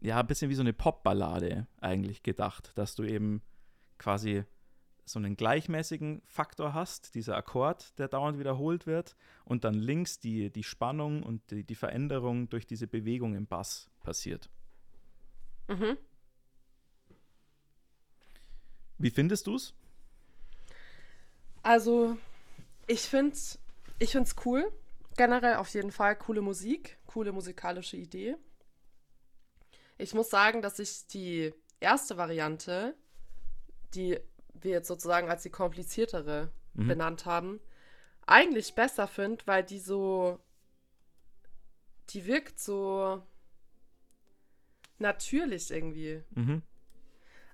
ja, 0.00 0.20
ein 0.20 0.26
bisschen 0.26 0.50
wie 0.50 0.54
so 0.54 0.62
eine 0.62 0.72
Popballade 0.72 1.66
eigentlich 1.80 2.22
gedacht, 2.22 2.72
dass 2.76 2.94
du 2.94 3.04
eben 3.04 3.42
quasi 3.98 4.44
so 5.04 5.18
einen 5.18 5.36
gleichmäßigen 5.36 6.22
Faktor 6.24 6.72
hast, 6.72 7.14
dieser 7.14 7.36
Akkord, 7.36 7.98
der 7.98 8.08
dauernd 8.08 8.38
wiederholt 8.38 8.86
wird, 8.86 9.16
und 9.44 9.64
dann 9.64 9.74
links 9.74 10.20
die, 10.20 10.50
die 10.50 10.62
Spannung 10.62 11.22
und 11.22 11.50
die, 11.50 11.64
die 11.64 11.74
Veränderung 11.74 12.48
durch 12.48 12.66
diese 12.66 12.86
Bewegung 12.86 13.34
im 13.34 13.46
Bass 13.46 13.90
passiert. 14.02 14.48
Mhm. 15.68 15.98
Wie 19.00 19.10
findest 19.10 19.46
du 19.46 19.56
es? 19.56 19.74
Also, 21.62 22.16
ich 22.86 23.00
finde 23.00 23.32
es 23.32 23.58
ich 23.98 24.12
find's 24.12 24.34
cool. 24.44 24.70
Generell 25.16 25.56
auf 25.56 25.68
jeden 25.68 25.92
Fall 25.92 26.16
coole 26.16 26.40
Musik, 26.40 26.96
coole 27.06 27.32
musikalische 27.32 27.96
Idee. 27.96 28.36
Ich 29.98 30.14
muss 30.14 30.30
sagen, 30.30 30.62
dass 30.62 30.78
ich 30.78 31.06
die 31.08 31.52
erste 31.80 32.16
Variante, 32.16 32.94
die 33.94 34.18
wir 34.54 34.70
jetzt 34.72 34.88
sozusagen 34.88 35.28
als 35.28 35.42
die 35.42 35.50
kompliziertere 35.50 36.50
mhm. 36.74 36.88
benannt 36.88 37.26
haben, 37.26 37.60
eigentlich 38.26 38.74
besser 38.74 39.06
finde, 39.06 39.46
weil 39.46 39.64
die 39.64 39.80
so, 39.80 40.38
die 42.10 42.24
wirkt 42.26 42.58
so 42.58 43.22
natürlich 44.98 45.70
irgendwie. 45.70 46.22
Mhm. 46.30 46.62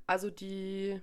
Also 0.06 0.30
die, 0.30 1.00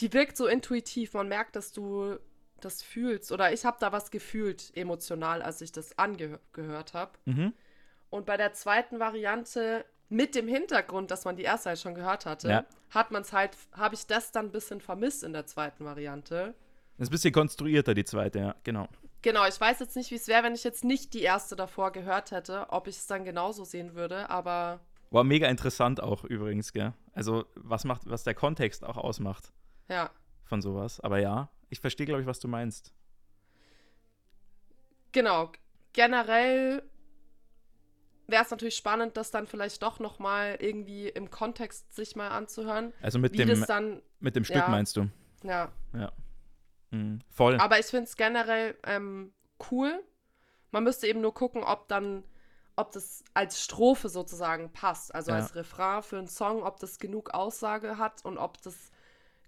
die 0.00 0.12
wirkt 0.12 0.36
so 0.36 0.46
intuitiv. 0.46 1.14
Man 1.14 1.28
merkt, 1.28 1.56
dass 1.56 1.72
du 1.72 2.18
das 2.60 2.82
fühlst. 2.82 3.32
Oder 3.32 3.52
ich 3.52 3.64
habe 3.64 3.76
da 3.80 3.92
was 3.92 4.10
gefühlt, 4.10 4.72
emotional, 4.76 5.42
als 5.42 5.60
ich 5.60 5.72
das 5.72 5.98
angehört 5.98 6.94
habe. 6.94 7.12
Mhm. 7.26 7.52
Und 8.10 8.26
bei 8.26 8.36
der 8.36 8.52
zweiten 8.52 9.00
Variante, 9.00 9.84
mit 10.08 10.34
dem 10.34 10.48
Hintergrund, 10.48 11.10
dass 11.10 11.24
man 11.24 11.36
die 11.36 11.42
erste 11.42 11.70
halt 11.70 11.80
schon 11.80 11.94
gehört 11.94 12.26
hatte, 12.26 12.48
ja. 12.48 12.64
hat 12.90 13.10
man 13.10 13.22
es 13.22 13.32
halt, 13.32 13.56
habe 13.72 13.94
ich 13.94 14.06
das 14.06 14.32
dann 14.32 14.46
ein 14.46 14.52
bisschen 14.52 14.80
vermisst 14.80 15.24
in 15.24 15.32
der 15.32 15.46
zweiten 15.46 15.84
Variante. 15.84 16.54
Das 16.96 17.06
ist 17.06 17.08
ein 17.08 17.10
bisschen 17.10 17.32
konstruierter, 17.32 17.94
die 17.94 18.04
zweite, 18.04 18.38
ja, 18.38 18.54
genau. 18.62 18.88
Genau, 19.22 19.46
ich 19.48 19.58
weiß 19.58 19.80
jetzt 19.80 19.96
nicht, 19.96 20.10
wie 20.10 20.16
es 20.16 20.28
wäre, 20.28 20.42
wenn 20.44 20.54
ich 20.54 20.64
jetzt 20.64 20.84
nicht 20.84 21.14
die 21.14 21.22
erste 21.22 21.56
davor 21.56 21.92
gehört 21.92 22.30
hätte, 22.30 22.66
ob 22.68 22.86
ich 22.86 22.96
es 22.96 23.06
dann 23.06 23.24
genauso 23.24 23.64
sehen 23.64 23.94
würde, 23.94 24.28
aber. 24.28 24.80
War 25.10 25.24
mega 25.24 25.48
interessant 25.48 26.02
auch 26.02 26.24
übrigens, 26.24 26.72
gell? 26.72 26.92
Also, 27.14 27.46
was 27.54 27.84
macht, 27.84 28.02
was 28.04 28.22
der 28.22 28.34
Kontext 28.34 28.84
auch 28.84 28.98
ausmacht. 28.98 29.53
Ja. 29.88 30.10
Von 30.44 30.62
sowas. 30.62 31.00
Aber 31.00 31.18
ja, 31.18 31.50
ich 31.70 31.80
verstehe, 31.80 32.06
glaube 32.06 32.22
ich, 32.22 32.26
was 32.26 32.40
du 32.40 32.48
meinst. 32.48 32.92
Genau. 35.12 35.50
Generell 35.92 36.82
wäre 38.26 38.42
es 38.42 38.50
natürlich 38.50 38.76
spannend, 38.76 39.16
das 39.16 39.30
dann 39.30 39.46
vielleicht 39.46 39.82
doch 39.82 40.00
noch 40.00 40.18
mal 40.18 40.56
irgendwie 40.60 41.08
im 41.08 41.30
Kontext 41.30 41.94
sich 41.94 42.16
mal 42.16 42.28
anzuhören. 42.28 42.92
Also 43.02 43.18
mit 43.18 43.38
dem 43.38 43.64
dann, 43.66 44.02
mit 44.20 44.36
dem 44.36 44.44
Stück 44.44 44.56
ja, 44.56 44.68
meinst 44.68 44.96
du? 44.96 45.08
Ja. 45.42 45.70
Ja. 45.92 46.12
Mhm, 46.90 47.20
voll. 47.30 47.58
Aber 47.58 47.78
ich 47.78 47.86
finde 47.86 48.04
es 48.04 48.16
generell 48.16 48.76
ähm, 48.84 49.32
cool. 49.70 50.02
Man 50.70 50.84
müsste 50.84 51.06
eben 51.06 51.20
nur 51.20 51.34
gucken, 51.34 51.62
ob 51.62 51.88
dann, 51.88 52.24
ob 52.76 52.92
das 52.92 53.22
als 53.34 53.62
Strophe 53.62 54.08
sozusagen 54.08 54.72
passt, 54.72 55.14
also 55.14 55.30
ja. 55.30 55.36
als 55.36 55.54
Refrain 55.54 56.02
für 56.02 56.18
einen 56.18 56.28
Song, 56.28 56.62
ob 56.62 56.80
das 56.80 56.98
genug 56.98 57.30
Aussage 57.30 57.98
hat 57.98 58.24
und 58.24 58.38
ob 58.38 58.60
das 58.62 58.90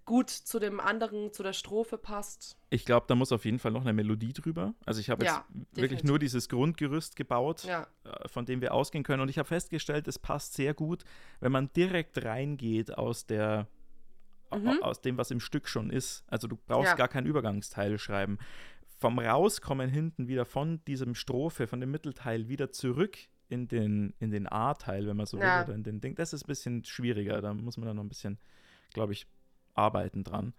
gut 0.07 0.31
zu 0.31 0.57
dem 0.57 0.79
anderen, 0.79 1.31
zu 1.31 1.43
der 1.43 1.53
Strophe 1.53 1.99
passt. 1.99 2.57
Ich 2.71 2.85
glaube, 2.85 3.05
da 3.07 3.13
muss 3.13 3.31
auf 3.31 3.45
jeden 3.45 3.59
Fall 3.59 3.71
noch 3.71 3.81
eine 3.81 3.93
Melodie 3.93 4.33
drüber. 4.33 4.73
Also 4.85 4.99
ich 4.99 5.11
habe 5.11 5.23
jetzt 5.23 5.35
Ja, 5.35 5.45
wirklich 5.49 5.73
definitiv. 5.73 6.03
nur 6.09 6.17
dieses 6.17 6.49
Grundgerüst 6.49 7.15
gebaut, 7.15 7.63
Ja, 7.65 7.85
äh, 8.05 8.27
von 8.27 8.45
dem 8.45 8.61
wir 8.61 8.73
ausgehen 8.73 9.03
können. 9.03 9.21
Und 9.21 9.29
ich 9.29 9.37
habe 9.37 9.47
festgestellt, 9.47 10.07
es 10.07 10.17
passt 10.17 10.53
sehr 10.55 10.73
gut, 10.73 11.03
wenn 11.41 11.51
man 11.51 11.71
direkt 11.73 12.23
reingeht 12.25 12.97
aus 12.97 13.27
der 13.27 13.67
Mhm. 14.51 14.81
aus 14.81 15.01
dem, 15.01 15.17
was 15.17 15.29
im 15.29 15.41
Stück 15.41 15.67
schon 15.67 15.89
ist. 15.89 16.23
Also 16.27 16.47
du 16.47 16.55
brauchst 16.55 16.91
Ja. 16.91 16.95
gar 16.95 17.09
kein 17.09 17.25
Übergangsteil 17.25 17.97
schreiben. 17.99 18.37
Vom 18.97 19.19
Rauskommen 19.19 19.89
hinten 19.89 20.29
wieder 20.29 20.45
von 20.45 20.83
diesem 20.85 21.15
Strophe, 21.15 21.67
von 21.67 21.81
dem 21.81 21.91
Mittelteil 21.91 22.47
wieder 22.47 22.71
zurück 22.71 23.17
in 23.49 23.67
den, 23.67 24.13
in 24.19 24.31
den 24.31 24.47
A-Teil, 24.47 25.05
wenn 25.05 25.17
man 25.17 25.25
so 25.25 25.37
will, 25.37 25.63
oder 25.63 25.75
in 25.75 25.83
den 25.83 25.99
Ding. 25.99 26.15
Das 26.15 26.31
ist 26.31 26.45
ein 26.45 26.47
bisschen 26.47 26.83
schwieriger. 26.85 27.41
Da 27.41 27.53
muss 27.53 27.75
man 27.75 27.87
dann 27.87 27.97
noch 27.97 28.03
ein 28.03 28.09
bisschen, 28.09 28.39
glaube 28.93 29.11
ich, 29.11 29.27
arbeiten 29.77 30.23
dran. 30.23 30.53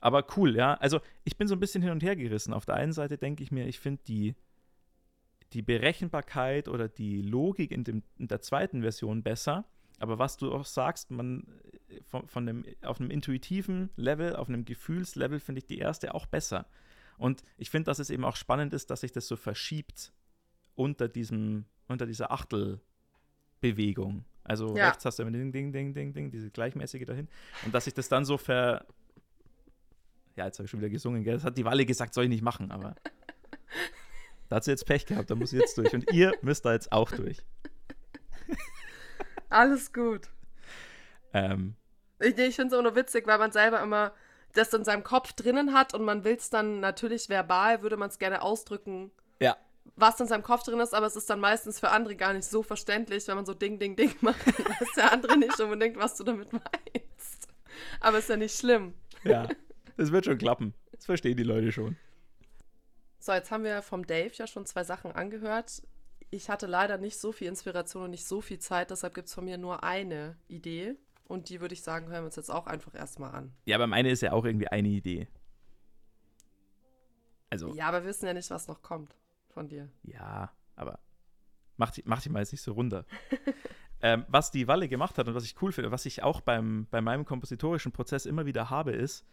Aber 0.00 0.26
cool, 0.36 0.54
ja. 0.54 0.74
Also 0.74 1.00
ich 1.24 1.36
bin 1.36 1.48
so 1.48 1.54
ein 1.54 1.60
bisschen 1.60 1.82
hin 1.82 1.92
und 1.92 2.02
her 2.02 2.16
gerissen. 2.16 2.52
Auf 2.52 2.66
der 2.66 2.76
einen 2.76 2.92
Seite 2.92 3.18
denke 3.18 3.42
ich 3.42 3.50
mir, 3.50 3.66
ich 3.66 3.78
finde 3.78 4.02
die, 4.06 4.34
die 5.52 5.62
Berechenbarkeit 5.62 6.68
oder 6.68 6.88
die 6.88 7.22
Logik 7.22 7.70
in, 7.70 7.84
dem, 7.84 8.02
in 8.18 8.28
der 8.28 8.40
zweiten 8.40 8.82
Version 8.82 9.22
besser. 9.22 9.64
Aber 9.98 10.18
was 10.18 10.36
du 10.36 10.52
auch 10.52 10.64
sagst, 10.64 11.10
man 11.10 11.46
äh, 11.88 12.00
von, 12.04 12.28
von 12.28 12.46
dem, 12.46 12.64
auf 12.82 13.00
einem 13.00 13.10
intuitiven 13.10 13.90
Level, 13.96 14.36
auf 14.36 14.48
einem 14.48 14.64
Gefühlslevel 14.64 15.40
finde 15.40 15.60
ich 15.60 15.66
die 15.66 15.78
erste 15.78 16.14
auch 16.14 16.26
besser. 16.26 16.66
Und 17.18 17.42
ich 17.56 17.70
finde, 17.70 17.86
dass 17.86 17.98
es 17.98 18.10
eben 18.10 18.24
auch 18.24 18.36
spannend 18.36 18.74
ist, 18.74 18.90
dass 18.90 19.00
sich 19.00 19.12
das 19.12 19.26
so 19.26 19.36
verschiebt 19.36 20.12
unter 20.74 21.08
diesem, 21.08 21.64
unter 21.88 22.06
dieser 22.06 22.30
Achtelbewegung. 22.30 24.24
Also 24.46 24.76
Ja. 24.76 24.88
rechts 24.88 25.04
hast 25.04 25.18
du 25.18 25.22
immer 25.22 25.32
Ding, 25.32 25.52
Ding, 25.52 25.72
Ding, 25.72 25.92
Ding, 25.94 26.12
Ding, 26.12 26.30
diese 26.30 26.50
gleichmäßige 26.50 27.04
dahin. 27.04 27.28
Und 27.64 27.74
dass 27.74 27.84
sich 27.84 27.94
das 27.94 28.08
dann 28.08 28.24
so 28.24 28.38
ver. 28.38 28.86
Ja, 30.36 30.46
jetzt 30.46 30.58
habe 30.58 30.64
ich 30.66 30.70
schon 30.70 30.80
wieder 30.80 30.90
gesungen, 30.90 31.24
gell? 31.24 31.34
Das 31.34 31.44
hat 31.44 31.56
die 31.56 31.64
Walle 31.64 31.86
gesagt, 31.86 32.14
soll 32.14 32.24
ich 32.24 32.30
nicht 32.30 32.42
machen, 32.42 32.70
aber. 32.70 32.94
da 34.48 34.56
hat 34.56 34.64
sie 34.64 34.70
jetzt 34.70 34.86
Pech 34.86 35.06
gehabt, 35.06 35.30
da 35.30 35.34
muss 35.34 35.50
sie 35.50 35.58
jetzt 35.58 35.76
durch. 35.78 35.92
Und 35.94 36.12
ihr 36.12 36.32
müsst 36.42 36.64
da 36.64 36.72
jetzt 36.72 36.92
auch 36.92 37.10
durch. 37.10 37.38
alles 39.48 39.92
gut. 39.92 40.28
Ähm, 41.32 41.74
Ich, 42.20 42.36
ich 42.38 42.56
finde 42.56 42.68
es 42.68 42.72
immer 42.72 42.82
nur 42.82 42.96
witzig, 42.96 43.26
weil 43.26 43.38
man 43.38 43.52
selber 43.52 43.80
immer 43.82 44.12
das 44.52 44.72
in 44.72 44.84
seinem 44.84 45.02
Kopf 45.02 45.32
drinnen 45.34 45.74
hat 45.74 45.92
und 45.94 46.02
man 46.04 46.24
will 46.24 46.36
es 46.36 46.48
dann 46.48 46.80
natürlich 46.80 47.28
verbal, 47.28 47.82
würde 47.82 47.96
man 47.96 48.08
es 48.08 48.18
gerne 48.18 48.40
ausdrücken, 48.42 49.10
ja, 49.40 49.54
was 49.94 50.20
in 50.20 50.26
seinem 50.26 50.42
Kopf 50.42 50.62
drin 50.64 50.80
ist, 50.80 50.94
aber 50.94 51.06
es 51.06 51.16
ist 51.16 51.30
dann 51.30 51.40
meistens 51.40 51.80
für 51.80 51.90
andere 51.90 52.16
gar 52.16 52.32
nicht 52.32 52.44
so 52.44 52.62
verständlich, 52.62 53.26
wenn 53.28 53.36
man 53.36 53.46
so 53.46 53.54
Ding, 53.54 53.78
Ding, 53.78 53.96
Ding 53.96 54.14
macht, 54.20 54.46
weiß 54.46 54.88
der 54.96 55.12
andere 55.12 55.38
nicht 55.38 55.58
unbedingt, 55.60 55.96
was 55.96 56.16
du 56.16 56.24
damit 56.24 56.52
meinst. 56.52 57.48
Aber 58.00 58.18
ist 58.18 58.28
ja 58.28 58.36
nicht 58.36 58.58
schlimm. 58.58 58.94
ja. 59.24 59.48
Das 59.96 60.12
wird 60.12 60.26
schon 60.26 60.36
klappen. 60.36 60.74
Das 60.92 61.06
verstehen 61.06 61.38
die 61.38 61.42
Leute 61.42 61.72
schon. 61.72 61.96
So, 63.18 63.32
jetzt 63.32 63.50
haben 63.50 63.64
wir 63.64 63.80
vom 63.80 64.06
Dave 64.06 64.30
ja 64.34 64.46
schon 64.46 64.66
zwei 64.66 64.84
Sachen 64.84 65.10
angehört. 65.12 65.82
Ich 66.30 66.50
hatte 66.50 66.66
leider 66.66 66.98
nicht 66.98 67.18
so 67.18 67.32
viel 67.32 67.48
Inspiration 67.48 68.02
und 68.02 68.10
nicht 68.10 68.26
so 68.26 68.42
viel 68.42 68.58
Zeit, 68.58 68.90
deshalb 68.90 69.14
gibt 69.14 69.28
es 69.28 69.34
von 69.34 69.46
mir 69.46 69.56
nur 69.56 69.84
eine 69.84 70.36
Idee. 70.48 70.96
Und 71.24 71.48
die 71.48 71.62
würde 71.62 71.72
ich 71.72 71.82
sagen, 71.82 72.08
hören 72.08 72.22
wir 72.22 72.26
uns 72.26 72.36
jetzt 72.36 72.50
auch 72.50 72.66
einfach 72.66 72.94
erstmal 72.94 73.34
an. 73.34 73.54
Ja, 73.64 73.76
aber 73.76 73.86
meine 73.86 74.10
ist 74.10 74.20
ja 74.20 74.32
auch 74.32 74.44
irgendwie 74.44 74.68
eine 74.68 74.88
Idee. 74.88 75.28
Also, 77.48 77.74
Ja, 77.74 77.88
aber 77.88 78.02
wir 78.02 78.10
wissen 78.10 78.26
ja 78.26 78.34
nicht, 78.34 78.50
was 78.50 78.68
noch 78.68 78.82
kommt 78.82 79.16
von 79.56 79.68
dir. 79.68 79.88
Ja, 80.02 80.52
aber 80.74 80.98
mach 81.78 81.90
die, 81.90 82.02
mach 82.04 82.20
die 82.20 82.28
mal 82.28 82.40
jetzt 82.40 82.52
nicht 82.52 82.60
so 82.60 82.72
runter. 82.72 83.06
ähm, 84.02 84.26
was 84.28 84.50
die 84.50 84.68
Walle 84.68 84.86
gemacht 84.86 85.16
hat 85.16 85.28
und 85.28 85.34
was 85.34 85.44
ich 85.44 85.60
cool 85.62 85.72
finde, 85.72 85.90
was 85.90 86.04
ich 86.04 86.22
auch 86.22 86.42
beim, 86.42 86.86
bei 86.90 87.00
meinem 87.00 87.24
kompositorischen 87.24 87.90
Prozess 87.90 88.26
immer 88.26 88.44
wieder 88.44 88.68
habe, 88.68 88.92
ist, 88.92 89.24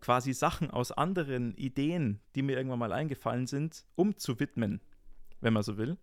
quasi 0.00 0.32
Sachen 0.32 0.70
aus 0.70 0.92
anderen 0.92 1.56
Ideen, 1.56 2.20
die 2.36 2.42
mir 2.42 2.56
irgendwann 2.56 2.78
mal 2.78 2.92
eingefallen 2.92 3.48
sind, 3.48 3.84
umzuwidmen, 3.96 4.80
wenn 5.40 5.52
man 5.52 5.64
so 5.64 5.76
will. 5.76 5.98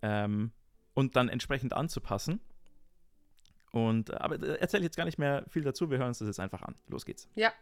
Ähm, 0.00 0.50
und 0.94 1.16
dann 1.16 1.28
entsprechend 1.28 1.74
anzupassen. 1.74 2.40
Und, 3.72 4.08
äh, 4.08 4.14
aber 4.14 4.42
erzähle 4.58 4.80
ich 4.80 4.86
jetzt 4.86 4.96
gar 4.96 5.04
nicht 5.04 5.18
mehr 5.18 5.44
viel 5.48 5.64
dazu, 5.64 5.90
wir 5.90 5.98
hören 5.98 6.08
uns 6.08 6.20
das 6.20 6.28
jetzt 6.28 6.40
einfach 6.40 6.62
an. 6.62 6.76
Los 6.88 7.04
geht's. 7.04 7.28
Ja. 7.34 7.52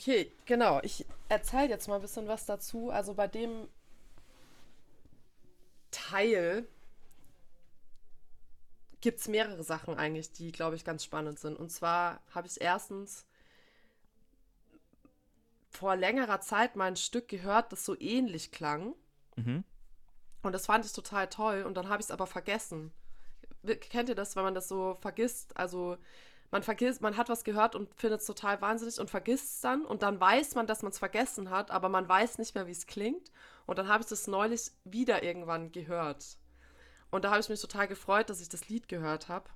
Okay, 0.00 0.32
genau. 0.46 0.80
Ich 0.82 1.04
erzähle 1.28 1.68
jetzt 1.68 1.86
mal 1.86 1.96
ein 1.96 2.00
bisschen 2.00 2.26
was 2.26 2.46
dazu. 2.46 2.88
Also 2.88 3.12
bei 3.12 3.28
dem 3.28 3.68
Teil 5.90 6.66
gibt 9.02 9.20
es 9.20 9.28
mehrere 9.28 9.62
Sachen 9.62 9.98
eigentlich, 9.98 10.32
die, 10.32 10.52
glaube 10.52 10.76
ich, 10.76 10.86
ganz 10.86 11.04
spannend 11.04 11.38
sind. 11.38 11.58
Und 11.58 11.68
zwar 11.70 12.22
habe 12.34 12.46
ich 12.46 12.62
erstens 12.62 13.26
vor 15.68 15.96
längerer 15.96 16.40
Zeit 16.40 16.76
mal 16.76 16.86
ein 16.86 16.96
Stück 16.96 17.28
gehört, 17.28 17.70
das 17.70 17.84
so 17.84 17.94
ähnlich 18.00 18.52
klang. 18.52 18.94
Mhm. 19.36 19.64
Und 20.42 20.52
das 20.52 20.64
fand 20.64 20.86
ich 20.86 20.94
total 20.94 21.28
toll. 21.28 21.64
Und 21.64 21.74
dann 21.74 21.90
habe 21.90 22.00
ich 22.00 22.06
es 22.06 22.10
aber 22.10 22.26
vergessen. 22.26 22.90
Kennt 23.90 24.08
ihr 24.08 24.14
das, 24.14 24.34
wenn 24.34 24.44
man 24.44 24.54
das 24.54 24.66
so 24.66 24.96
vergisst? 25.02 25.58
Also 25.58 25.98
man 26.50 26.62
vergisst, 26.62 27.00
man 27.00 27.16
hat 27.16 27.28
was 27.28 27.44
gehört 27.44 27.74
und 27.76 27.94
findet 27.94 28.20
es 28.20 28.26
total 28.26 28.60
wahnsinnig 28.60 28.98
und 28.98 29.08
vergisst 29.08 29.54
es 29.56 29.60
dann. 29.60 29.84
Und 29.84 30.02
dann 30.02 30.20
weiß 30.20 30.54
man, 30.56 30.66
dass 30.66 30.82
man 30.82 30.90
es 30.90 30.98
vergessen 30.98 31.50
hat, 31.50 31.70
aber 31.70 31.88
man 31.88 32.08
weiß 32.08 32.38
nicht 32.38 32.54
mehr, 32.54 32.66
wie 32.66 32.72
es 32.72 32.86
klingt. 32.86 33.30
Und 33.66 33.78
dann 33.78 33.88
habe 33.88 34.02
ich 34.02 34.08
das 34.08 34.26
neulich 34.26 34.72
wieder 34.84 35.22
irgendwann 35.22 35.70
gehört. 35.70 36.38
Und 37.10 37.24
da 37.24 37.30
habe 37.30 37.40
ich 37.40 37.48
mich 37.48 37.60
total 37.60 37.86
gefreut, 37.88 38.30
dass 38.30 38.40
ich 38.40 38.48
das 38.48 38.68
Lied 38.68 38.88
gehört 38.88 39.28
habe. 39.28 39.48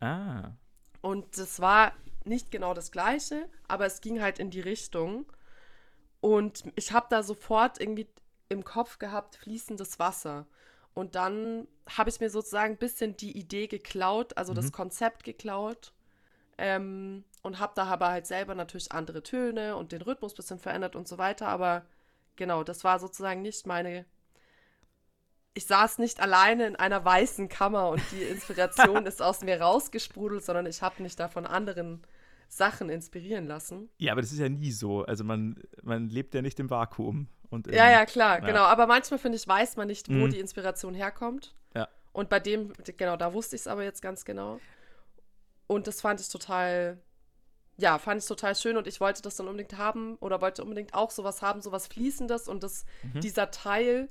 Ah. 0.00 0.52
Und 1.00 1.38
das 1.38 1.60
war 1.60 1.92
nicht 2.24 2.50
genau 2.50 2.74
das 2.74 2.90
gleiche, 2.90 3.48
aber 3.68 3.86
es 3.86 4.00
ging 4.00 4.20
halt 4.20 4.38
in 4.38 4.50
die 4.50 4.60
Richtung. 4.60 5.26
Und 6.20 6.64
ich 6.76 6.92
habe 6.92 7.06
da 7.10 7.22
sofort 7.22 7.80
irgendwie 7.80 8.08
im 8.48 8.64
Kopf 8.64 8.98
gehabt, 8.98 9.36
fließendes 9.36 9.98
Wasser. 9.98 10.46
Und 10.94 11.14
dann 11.14 11.68
habe 11.88 12.10
ich 12.10 12.20
mir 12.20 12.30
sozusagen 12.30 12.74
ein 12.74 12.78
bisschen 12.78 13.16
die 13.16 13.36
Idee 13.36 13.66
geklaut, 13.66 14.36
also 14.36 14.54
das 14.54 14.66
Mhm. 14.66 14.72
Konzept 14.72 15.24
geklaut. 15.24 15.92
Ähm, 16.58 17.24
und 17.42 17.58
habe 17.58 17.72
da 17.76 17.84
aber 17.84 18.08
halt 18.08 18.26
selber 18.26 18.54
natürlich 18.54 18.90
andere 18.92 19.22
Töne 19.22 19.76
und 19.76 19.92
den 19.92 20.02
Rhythmus 20.02 20.32
ein 20.32 20.36
bisschen 20.36 20.58
verändert 20.58 20.96
und 20.96 21.06
so 21.06 21.18
weiter. 21.18 21.48
Aber 21.48 21.84
genau, 22.36 22.64
das 22.64 22.82
war 22.82 22.98
sozusagen 22.98 23.42
nicht 23.42 23.66
meine. 23.66 24.04
Ich 25.54 25.66
saß 25.66 25.98
nicht 25.98 26.20
alleine 26.20 26.66
in 26.66 26.76
einer 26.76 27.04
weißen 27.04 27.48
Kammer 27.48 27.88
und 27.90 28.02
die 28.12 28.22
Inspiration 28.30 29.06
ist 29.06 29.22
aus 29.22 29.42
mir 29.42 29.60
rausgesprudelt, 29.60 30.44
sondern 30.44 30.66
ich 30.66 30.82
habe 30.82 31.02
mich 31.02 31.16
da 31.16 31.28
von 31.28 31.46
anderen 31.46 32.02
Sachen 32.48 32.90
inspirieren 32.90 33.46
lassen. 33.46 33.88
Ja, 33.98 34.12
aber 34.12 34.20
das 34.20 34.32
ist 34.32 34.38
ja 34.38 34.48
nie 34.48 34.70
so. 34.70 35.04
Also 35.04 35.24
man, 35.24 35.62
man 35.82 36.08
lebt 36.08 36.34
ja 36.34 36.42
nicht 36.42 36.60
im 36.60 36.70
Vakuum. 36.70 37.28
Und 37.50 37.68
Ja, 37.68 37.90
ja, 37.90 38.04
klar, 38.06 38.40
ja. 38.40 38.46
genau. 38.46 38.62
Aber 38.62 38.86
manchmal, 38.86 39.18
finde 39.18 39.36
ich, 39.36 39.46
weiß 39.46 39.76
man 39.76 39.86
nicht, 39.88 40.08
wo 40.08 40.12
Mhm. 40.26 40.30
die 40.30 40.40
Inspiration 40.40 40.94
herkommt. 40.94 41.54
Ja. 41.74 41.88
Und 42.12 42.28
bei 42.28 42.40
dem, 42.40 42.72
genau, 42.96 43.16
da 43.16 43.32
wusste 43.32 43.56
ich 43.56 43.62
es 43.62 43.66
aber 43.68 43.82
jetzt 43.84 44.02
ganz 44.02 44.24
genau. 44.24 44.58
Und 45.66 45.86
das 45.86 46.00
fand 46.00 46.20
ich 46.20 46.28
total, 46.28 46.98
ja, 47.76 47.98
fand 47.98 48.22
ich 48.22 48.28
total 48.28 48.54
schön 48.54 48.76
und 48.76 48.86
ich 48.86 49.00
wollte 49.00 49.22
das 49.22 49.36
dann 49.36 49.48
unbedingt 49.48 49.76
haben 49.78 50.16
oder 50.16 50.40
wollte 50.40 50.62
unbedingt 50.62 50.94
auch 50.94 51.10
sowas 51.10 51.42
haben, 51.42 51.60
sowas 51.60 51.86
Fließendes 51.88 52.48
und 52.48 52.62
das, 52.62 52.84
Mhm. 53.02 53.20
dieser 53.20 53.50
Teil, 53.50 54.08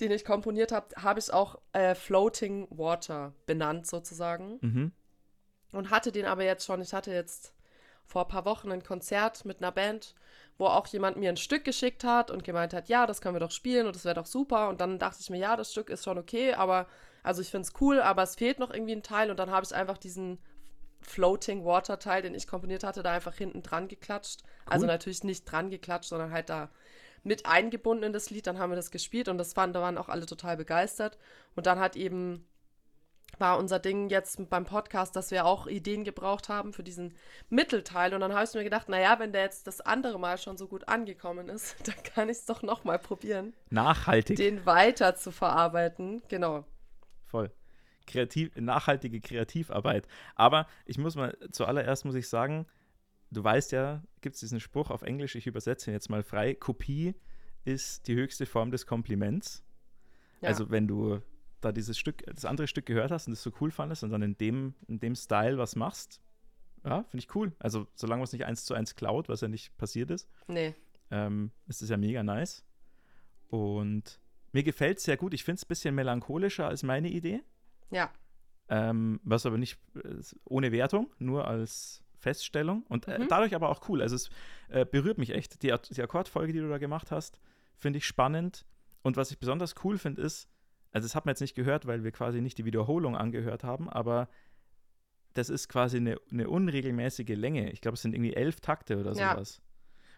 den 0.00 0.10
ich 0.12 0.24
komponiert 0.24 0.72
habe, 0.72 0.94
habe 1.02 1.18
ich 1.20 1.32
auch 1.32 1.58
äh, 1.72 1.94
Floating 1.94 2.66
Water 2.70 3.34
benannt 3.46 3.86
sozusagen 3.86 4.58
Mhm. 4.62 4.92
und 5.72 5.90
hatte 5.90 6.12
den 6.12 6.26
aber 6.26 6.44
jetzt 6.44 6.64
schon. 6.64 6.80
Ich 6.80 6.94
hatte 6.94 7.12
jetzt 7.12 7.52
vor 8.06 8.22
ein 8.22 8.28
paar 8.28 8.44
Wochen 8.44 8.72
ein 8.72 8.82
Konzert 8.82 9.44
mit 9.44 9.58
einer 9.58 9.72
Band, 9.72 10.14
wo 10.58 10.66
auch 10.66 10.86
jemand 10.88 11.16
mir 11.16 11.28
ein 11.28 11.36
Stück 11.36 11.64
geschickt 11.64 12.02
hat 12.04 12.30
und 12.30 12.44
gemeint 12.44 12.72
hat, 12.72 12.88
ja, 12.88 13.06
das 13.06 13.20
können 13.20 13.34
wir 13.34 13.40
doch 13.40 13.50
spielen 13.50 13.86
und 13.86 13.94
das 13.94 14.04
wäre 14.04 14.14
doch 14.16 14.26
super. 14.26 14.68
Und 14.68 14.80
dann 14.80 14.98
dachte 14.98 15.18
ich 15.20 15.30
mir, 15.30 15.38
ja, 15.38 15.56
das 15.56 15.70
Stück 15.72 15.90
ist 15.90 16.04
schon 16.04 16.18
okay, 16.18 16.54
aber 16.54 16.86
also 17.22 17.42
ich 17.42 17.50
finde 17.50 17.68
es 17.68 17.80
cool, 17.80 18.00
aber 18.00 18.22
es 18.22 18.36
fehlt 18.36 18.58
noch 18.58 18.70
irgendwie 18.70 18.92
ein 18.92 19.02
Teil 19.02 19.30
und 19.30 19.38
dann 19.38 19.50
habe 19.50 19.64
ich 19.64 19.74
einfach 19.74 19.98
diesen 19.98 20.38
Floating 21.02 21.64
Water 21.64 21.98
Teil, 21.98 22.22
den 22.22 22.34
ich 22.34 22.46
komponiert 22.46 22.84
hatte, 22.84 23.02
da 23.02 23.12
einfach 23.12 23.34
hinten 23.34 23.62
dran 23.62 23.88
geklatscht. 23.88 24.42
Also 24.66 24.86
natürlich 24.86 25.24
nicht 25.24 25.44
dran 25.44 25.70
geklatscht, 25.70 26.10
sondern 26.10 26.30
halt 26.30 26.50
da 26.50 26.70
mit 27.22 27.46
eingebunden 27.46 28.04
in 28.04 28.12
das 28.12 28.30
Lied. 28.30 28.46
Dann 28.46 28.58
haben 28.58 28.70
wir 28.70 28.76
das 28.76 28.90
gespielt 28.90 29.28
und 29.28 29.38
das 29.38 29.54
fanden, 29.54 29.74
da 29.74 29.80
waren 29.80 29.98
auch 29.98 30.08
alle 30.08 30.26
total 30.26 30.56
begeistert. 30.56 31.18
Und 31.56 31.66
dann 31.66 31.78
hat 31.78 31.96
eben 31.96 32.46
war 33.38 33.58
unser 33.58 33.78
Ding 33.78 34.10
jetzt 34.10 34.50
beim 34.50 34.64
Podcast, 34.64 35.16
dass 35.16 35.30
wir 35.30 35.46
auch 35.46 35.66
Ideen 35.66 36.04
gebraucht 36.04 36.48
haben 36.48 36.72
für 36.72 36.82
diesen 36.82 37.14
Mittelteil. 37.48 38.12
Und 38.12 38.20
dann 38.20 38.34
habe 38.34 38.44
ich 38.44 38.54
mir 38.54 38.64
gedacht, 38.64 38.88
naja, 38.88 39.18
wenn 39.18 39.32
der 39.32 39.42
jetzt 39.42 39.66
das 39.66 39.80
andere 39.80 40.18
Mal 40.18 40.36
schon 40.36 40.56
so 40.56 40.66
gut 40.66 40.88
angekommen 40.88 41.48
ist, 41.48 41.76
dann 41.86 42.02
kann 42.02 42.28
ich 42.28 42.38
es 42.38 42.44
doch 42.44 42.62
nochmal 42.62 42.98
probieren. 42.98 43.54
Nachhaltig. 43.70 44.36
Den 44.36 44.66
weiter 44.66 45.14
zu 45.14 45.30
verarbeiten. 45.30 46.22
Genau. 46.28 46.64
Voll. 47.30 47.52
Kreativ, 48.06 48.50
nachhaltige 48.56 49.20
Kreativarbeit. 49.20 50.08
Aber 50.34 50.66
ich 50.84 50.98
muss 50.98 51.14
mal, 51.14 51.36
zuallererst 51.52 52.04
muss 52.04 52.16
ich 52.16 52.28
sagen, 52.28 52.66
du 53.30 53.44
weißt 53.44 53.70
ja, 53.72 54.02
gibt 54.20 54.34
es 54.34 54.40
diesen 54.40 54.58
Spruch 54.58 54.90
auf 54.90 55.02
Englisch, 55.02 55.36
ich 55.36 55.46
übersetze 55.46 55.90
ihn 55.90 55.94
jetzt 55.94 56.10
mal 56.10 56.24
frei, 56.24 56.54
Kopie 56.54 57.14
ist 57.64 58.08
die 58.08 58.14
höchste 58.16 58.46
Form 58.46 58.72
des 58.72 58.86
Kompliments. 58.86 59.62
Ja. 60.40 60.48
Also 60.48 60.70
wenn 60.70 60.88
du 60.88 61.20
da 61.60 61.70
dieses 61.70 61.98
Stück, 61.98 62.24
das 62.26 62.44
andere 62.44 62.66
Stück 62.66 62.86
gehört 62.86 63.12
hast 63.12 63.28
und 63.28 63.32
das 63.32 63.42
so 63.42 63.52
cool 63.60 63.70
fandest 63.70 64.02
und 64.02 64.10
dann 64.10 64.22
in 64.22 64.36
dem, 64.38 64.74
in 64.88 64.98
dem 64.98 65.14
Style 65.14 65.58
was 65.58 65.76
machst, 65.76 66.20
ja, 66.84 67.04
finde 67.04 67.24
ich 67.24 67.34
cool. 67.34 67.52
Also, 67.58 67.86
solange 67.94 68.20
man 68.20 68.24
es 68.24 68.32
nicht 68.32 68.46
eins 68.46 68.64
zu 68.64 68.72
eins 68.72 68.94
klaut, 68.94 69.28
was 69.28 69.42
ja 69.42 69.48
nicht 69.48 69.76
passiert 69.76 70.10
ist, 70.10 70.26
nee. 70.48 70.74
ähm, 71.10 71.50
ist 71.66 71.82
es 71.82 71.90
ja 71.90 71.98
mega 71.98 72.22
nice. 72.22 72.64
Und 73.48 74.18
mir 74.52 74.62
gefällt 74.62 74.98
es 74.98 75.04
sehr 75.04 75.16
gut. 75.16 75.34
Ich 75.34 75.44
finde 75.44 75.56
es 75.56 75.64
ein 75.64 75.68
bisschen 75.68 75.94
melancholischer 75.94 76.66
als 76.66 76.82
meine 76.82 77.08
Idee. 77.08 77.42
Ja. 77.90 78.10
Ähm, 78.68 79.20
was 79.24 79.46
aber 79.46 79.58
nicht 79.58 79.78
äh, 79.96 80.22
ohne 80.44 80.72
Wertung, 80.72 81.10
nur 81.18 81.46
als 81.48 82.04
Feststellung. 82.18 82.84
Und 82.88 83.08
äh, 83.08 83.18
mhm. 83.18 83.28
dadurch 83.28 83.54
aber 83.54 83.68
auch 83.68 83.88
cool. 83.88 84.02
Also, 84.02 84.16
es 84.16 84.30
äh, 84.68 84.84
berührt 84.84 85.18
mich 85.18 85.30
echt. 85.30 85.62
Die, 85.62 85.74
die 85.90 86.02
Akkordfolge, 86.02 86.52
die 86.52 86.60
du 86.60 86.68
da 86.68 86.78
gemacht 86.78 87.10
hast, 87.10 87.40
finde 87.76 87.98
ich 87.98 88.06
spannend. 88.06 88.64
Und 89.02 89.16
was 89.16 89.30
ich 89.30 89.38
besonders 89.38 89.74
cool 89.84 89.98
finde, 89.98 90.22
ist, 90.22 90.48
also 90.92 91.06
das 91.06 91.14
hat 91.14 91.24
man 91.24 91.32
jetzt 91.32 91.40
nicht 91.40 91.54
gehört, 91.54 91.86
weil 91.86 92.04
wir 92.04 92.12
quasi 92.12 92.40
nicht 92.40 92.58
die 92.58 92.64
Wiederholung 92.64 93.16
angehört 93.16 93.64
haben, 93.64 93.88
aber 93.88 94.28
das 95.32 95.48
ist 95.48 95.68
quasi 95.68 95.98
eine, 95.98 96.18
eine 96.30 96.48
unregelmäßige 96.48 97.36
Länge. 97.36 97.70
Ich 97.70 97.80
glaube, 97.80 97.94
es 97.94 98.02
sind 98.02 98.14
irgendwie 98.14 98.34
elf 98.34 98.60
Takte 98.60 98.98
oder 98.98 99.14
sowas. 99.14 99.62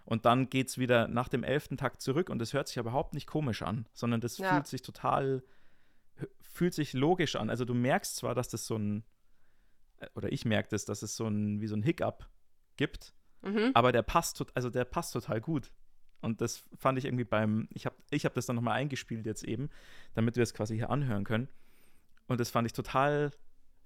Und 0.05 0.25
dann 0.25 0.51
geht 0.51 0.69
es 0.69 0.79
wieder 0.79 1.09
nach 1.09 1.29
dem 1.29 1.45
elften 1.45 1.77
Takt 1.77 2.03
zurück 2.03 2.29
und 2.29 2.39
das 2.39 2.53
hört 2.53 2.69
sich 2.69 2.77
überhaupt 2.77 3.15
nicht 3.15 3.27
komisch 3.27 3.63
an, 3.63 3.87
sondern 3.93 4.21
das 4.21 4.39
ja. 4.39 4.53
fühlt 4.53 4.67
sich 4.67 4.83
total, 4.83 5.43
fühlt 6.41 6.75
sich 6.75 6.93
logisch 6.93 7.37
an. 7.37 7.51
Also 7.51 7.65
du 7.65 7.75
merkst 7.75 8.17
zwar, 8.17 8.35
dass 8.35 8.49
das 8.49 8.67
so 8.67 8.77
ein, 8.77 9.05
äh, 10.01 10.07
oder 10.15 10.33
ich 10.33 10.45
merke 10.45 10.71
das, 10.71 10.85
dass 10.85 11.03
es 11.03 11.17
so 11.17 11.27
ein, 11.27 11.61
wie 11.61 11.69
so 11.69 11.77
ein 11.77 11.83
Hiccup 11.83 12.29
gibt, 12.77 13.15
mhm. 13.43 13.71
aber 13.75 13.93
der 13.93 14.03
passt, 14.03 14.45
also 14.55 14.71
der 14.71 14.85
passt 14.85 15.13
total 15.13 15.41
gut. 15.41 15.71
Und 16.21 16.41
das 16.41 16.65
fand 16.79 16.99
ich 16.99 17.05
irgendwie 17.05 17.25
beim, 17.25 17.69
ich 17.71 17.85
habe 17.85 17.97
ich 18.11 18.25
hab 18.25 18.35
das 18.35 18.47
dann 18.47 18.57
nochmal 18.57 18.75
eingespielt 18.75 19.27
jetzt 19.27 19.43
eben, 19.45 19.71
damit 20.15 20.37
wir 20.37 20.43
es 20.43 20.55
quasi 20.55 20.77
hier 20.77 20.91
anhören 20.91 21.25
können. 21.25 21.49
Und 22.29 22.41
das 22.41 22.51
fand 22.51 22.67
ich 22.67 22.73
total 22.73 23.33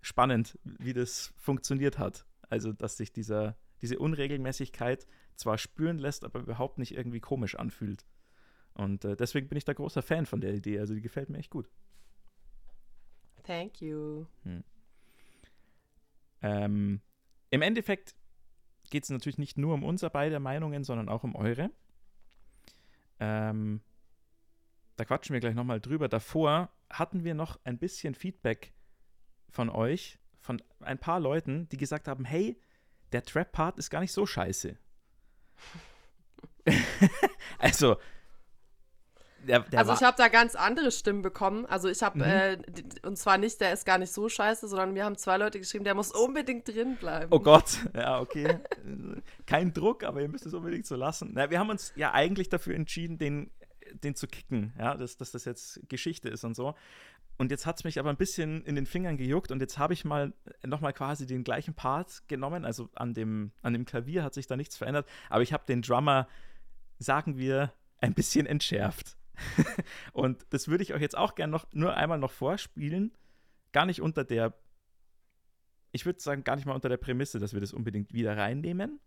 spannend, 0.03 0.59
wie 0.63 0.93
das 0.93 1.33
funktioniert 1.37 1.99
hat. 1.99 2.27
Also, 2.49 2.73
dass 2.73 2.97
sich 2.97 3.13
dieser, 3.13 3.57
diese 3.83 3.99
Unregelmäßigkeit 3.99 5.07
zwar 5.35 5.59
spüren 5.59 5.99
lässt, 5.99 6.25
aber 6.25 6.41
überhaupt 6.41 6.79
nicht 6.79 6.97
irgendwie 6.97 7.21
komisch 7.21 7.55
anfühlt. 7.57 8.05
Und 8.75 9.05
äh, 9.05 9.17
deswegen 9.17 9.49
bin 9.49 9.59
ich 9.59 9.65
da 9.65 9.73
großer 9.73 10.03
Fan 10.03 10.27
von 10.27 10.41
der 10.41 10.55
Idee. 10.55 10.79
Also, 10.79 10.95
die 10.95 11.01
gefällt 11.01 11.31
mir 11.31 11.39
echt 11.39 11.51
gut. 11.51 11.71
Thank 13.43 13.81
you. 13.81 14.27
Hm. 14.43 14.65
Ähm, 16.43 17.01
Im 17.51 17.63
Endeffekt 17.63 18.15
geht 18.91 19.05
es 19.05 19.11
natürlich 19.11 19.39
nicht 19.39 19.57
nur 19.57 19.75
um 19.75 19.83
unser 19.83 20.11
beide 20.11 20.41
Meinungen, 20.41 20.85
sondern 20.85 21.09
auch 21.09 21.25
um 21.25 21.35
eure. 21.35 21.71
Ähm, 23.19 23.81
da 24.97 25.05
quatschen 25.05 25.33
wir 25.33 25.41
gleich 25.41 25.55
nochmal 25.55 25.81
drüber. 25.81 26.09
Davor 26.09 26.71
hatten 26.91 27.25
wir 27.25 27.35
noch 27.35 27.59
ein 27.65 27.79
bisschen 27.79 28.15
Feedback 28.15 28.75
von 29.51 29.71
euch, 29.71 30.19
von 30.41 30.63
ein 30.81 30.99
paar 30.99 31.21
Leuten, 31.21 31.69
die 31.69 31.77
gesagt 31.77 32.09
haben, 32.09 32.25
hey, 32.25 32.61
der 33.17 33.25
Trap-Part 33.25 33.79
ist 33.79 33.89
gar 33.89 34.01
nicht 34.01 34.13
so 34.13 34.27
scheiße. 34.27 34.77
also, 37.59 37.97
der, 39.49 39.61
der 39.61 39.79
also 39.79 39.95
ich 39.95 40.03
habe 40.03 40.19
da 40.19 40.29
ganz 40.29 40.55
andere 40.55 40.93
Stimmen 40.93 41.23
bekommen. 41.23 41.65
Also 41.65 41.89
ich 41.89 42.03
habe, 42.03 42.19
mhm. 42.19 42.25
äh, 42.25 42.59
und 43.07 43.17
zwar 43.17 43.39
nicht, 43.39 43.59
der 43.63 43.73
ist 43.73 43.87
gar 43.87 43.97
nicht 43.97 44.13
so 44.13 44.29
scheiße, 44.29 44.69
sondern 44.69 44.95
wir 44.95 45.07
haben 45.07 45.17
zwei 45.17 45.39
Leute 45.39 45.59
geschrieben, 45.59 45.85
der 45.85 45.95
muss 45.95 46.13
unbedingt 46.13 46.69
drin 46.69 46.97
bleiben. 46.97 47.29
Oh 47.31 47.41
Gott, 47.41 47.79
ja, 47.95 48.21
okay. 48.21 48.59
Kein 49.47 49.73
Druck, 49.73 50.05
aber 50.05 50.21
ihr 50.21 50.29
müsst 50.29 50.45
es 50.45 50.53
unbedingt 50.53 50.85
so 50.85 50.95
lassen. 50.95 51.31
Na, 51.33 51.49
wir 51.49 51.59
haben 51.59 51.71
uns 51.71 51.95
ja 51.97 52.13
eigentlich 52.13 52.51
dafür 52.51 52.75
entschieden, 52.75 53.17
den, 53.17 53.51
den 53.95 54.15
zu 54.15 54.27
kicken, 54.27 54.75
ja, 54.79 54.95
dass, 54.95 55.17
dass 55.17 55.31
das 55.31 55.47
jetzt 55.47 55.81
Geschichte 55.89 56.29
ist 56.29 56.45
und 56.45 56.55
so. 56.55 56.75
Und 57.39 57.51
jetzt 57.51 57.67
hat 57.67 57.79
es 57.79 57.85
mich 57.85 57.99
aber 57.99 58.11
ein 58.11 58.17
bisschen 58.17 58.65
in 58.65 58.77
den 58.77 58.87
Fingern 58.87 59.19
gejuckt 59.19 59.53
und 59.53 59.61
jetzt 59.61 59.79
habe 59.79 59.93
ich 59.93 60.05
mal 60.05 60.33
nochmal 60.65 60.93
quasi 60.93 61.27
den 61.27 61.45
gleichen 61.45 61.75
Part 61.75 62.27
genommen. 62.29 62.65
Also 62.65 62.89
an 62.95 63.13
dem, 63.13 63.53
an 63.63 63.75
dem 63.75 63.85
Klavier 63.85 64.23
hat 64.23 64.35
sich 64.35 64.47
da 64.47 64.57
nichts 64.57 64.77
verändert, 64.77 65.07
aber 65.29 65.43
ich 65.43 65.53
habe 65.53 65.65
den 65.67 65.83
Drummer, 65.83 66.29
sagen 66.99 67.37
wir, 67.37 67.73
ein 68.01 68.15
bisschen 68.15 68.47
entschärft. 68.47 69.17
und 70.13 70.47
das 70.51 70.69
würde 70.69 70.83
ich 70.83 70.95
euch 70.95 71.03
jetzt 71.03 71.17
auch 71.17 71.35
gerne 71.35 71.51
noch 71.51 71.67
nur 71.73 71.95
einmal 71.95 72.19
noch 72.19 72.33
vorspielen. 72.33 73.13
Gar 73.73 73.85
nicht 73.85 74.01
unter 74.01 74.25
der, 74.25 74.55
ich 75.93 76.07
würde 76.07 76.21
sagen, 76.21 76.43
gar 76.43 76.57
nicht 76.57 76.65
mal 76.65 76.75
unter 76.75 76.89
der 76.89 76.97
Prämisse, 76.97 77.39
dass 77.39 77.53
wir 77.53 77.61
das 77.61 77.75
unbedingt 77.75 78.15
wieder 78.15 78.37
reinnehmen. 78.37 78.99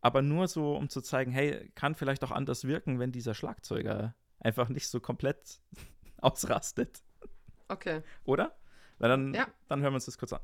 Aber 0.00 0.22
nur 0.22 0.46
so, 0.46 0.76
um 0.76 0.88
zu 0.88 1.00
zeigen, 1.00 1.32
hey, 1.32 1.68
kann 1.74 1.96
vielleicht 1.96 2.22
auch 2.22 2.30
anders 2.30 2.64
wirken, 2.64 3.00
wenn 3.00 3.10
dieser 3.10 3.34
Schlagzeuger 3.34 4.14
einfach 4.38 4.68
nicht 4.68 4.88
so 4.88 5.00
komplett 5.00 5.60
ausrastet. 6.18 7.02
Okay. 7.68 8.02
Oder? 8.24 8.56
Weil 8.98 9.08
dann, 9.08 9.34
ja. 9.34 9.46
dann 9.68 9.80
hören 9.82 9.92
wir 9.92 9.96
uns 9.96 10.06
das 10.06 10.18
kurz 10.18 10.32
an. 10.32 10.40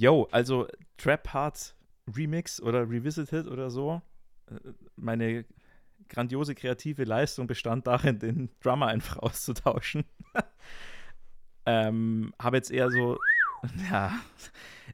Yo, 0.00 0.26
also 0.30 0.66
Trap 0.96 1.28
Hard 1.34 1.74
Remix 2.16 2.58
oder 2.62 2.88
Revisited 2.88 3.46
oder 3.46 3.70
so. 3.70 4.00
Äh, 4.46 4.72
meine 4.96 5.44
grandiose 6.08 6.54
kreative 6.54 7.04
Leistung 7.04 7.46
bestand 7.46 7.86
darin, 7.86 8.18
den 8.18 8.48
Drummer 8.60 8.86
einfach 8.86 9.18
auszutauschen. 9.18 10.06
ähm, 11.66 12.32
habe 12.40 12.56
jetzt 12.56 12.70
eher 12.70 12.90
so, 12.90 13.18
ja, 13.90 14.18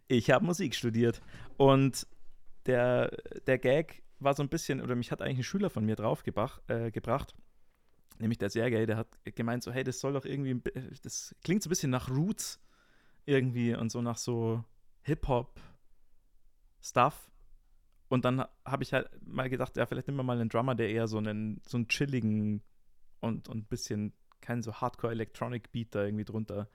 ich 0.09 0.33
habe 0.33 0.45
Musik 0.45 0.75
studiert 0.75 1.23
und 1.57 2.05
der, 2.67 3.17
der 3.47 3.59
Gag 3.59 4.03
war 4.19 4.35
so 4.35 4.43
ein 4.43 4.49
bisschen, 4.49 4.81
oder 4.81 4.97
mich 4.97 5.13
hat 5.13 5.23
eigentlich 5.23 5.39
ein 5.39 5.45
Schüler 5.45 5.71
von 5.71 5.87
mir 5.87 5.95
draufgebracht, 5.95 6.69
äh, 6.69 6.91
gebracht, 6.91 7.33
nämlich 8.19 8.39
der 8.39 8.51
Sergei, 8.51 8.87
der 8.87 8.97
hat 8.97 9.17
gemeint 9.37 9.63
so, 9.63 9.71
hey, 9.71 9.85
das 9.85 10.01
soll 10.01 10.15
doch 10.15 10.25
irgendwie, 10.25 10.61
das 11.05 11.33
klingt 11.45 11.63
so 11.63 11.69
ein 11.69 11.71
bisschen 11.71 11.91
nach 11.91 12.11
Roots 12.11 12.61
irgendwie 13.25 13.73
und 13.73 13.93
so 13.93 14.03
nach 14.03 14.17
so 14.17 14.65
Hip-Hop-Stuff. 15.07 17.31
Und 18.09 18.25
dann 18.25 18.45
habe 18.65 18.83
ich 18.83 18.93
halt 18.93 19.09
mal 19.27 19.49
gedacht, 19.49 19.77
ja, 19.77 19.87
vielleicht 19.87 20.09
nehmen 20.09 20.19
wir 20.19 20.25
mal 20.25 20.41
einen 20.41 20.49
Drummer, 20.49 20.75
der 20.75 20.91
eher 20.91 21.09
so 21.09 21.19
einen, 21.19 21.61
so 21.67 21.77
einen 21.77 21.89
chilligen 21.89 22.63
und, 23.21 23.49
ein 23.49 23.65
bisschen 23.65 24.13
keinen 24.41 24.63
so 24.63 24.75
Hardcore-Electronic-Beat 24.75 25.95
da 25.95 26.05
irgendwie 26.05 26.25
drunter, 26.25 26.69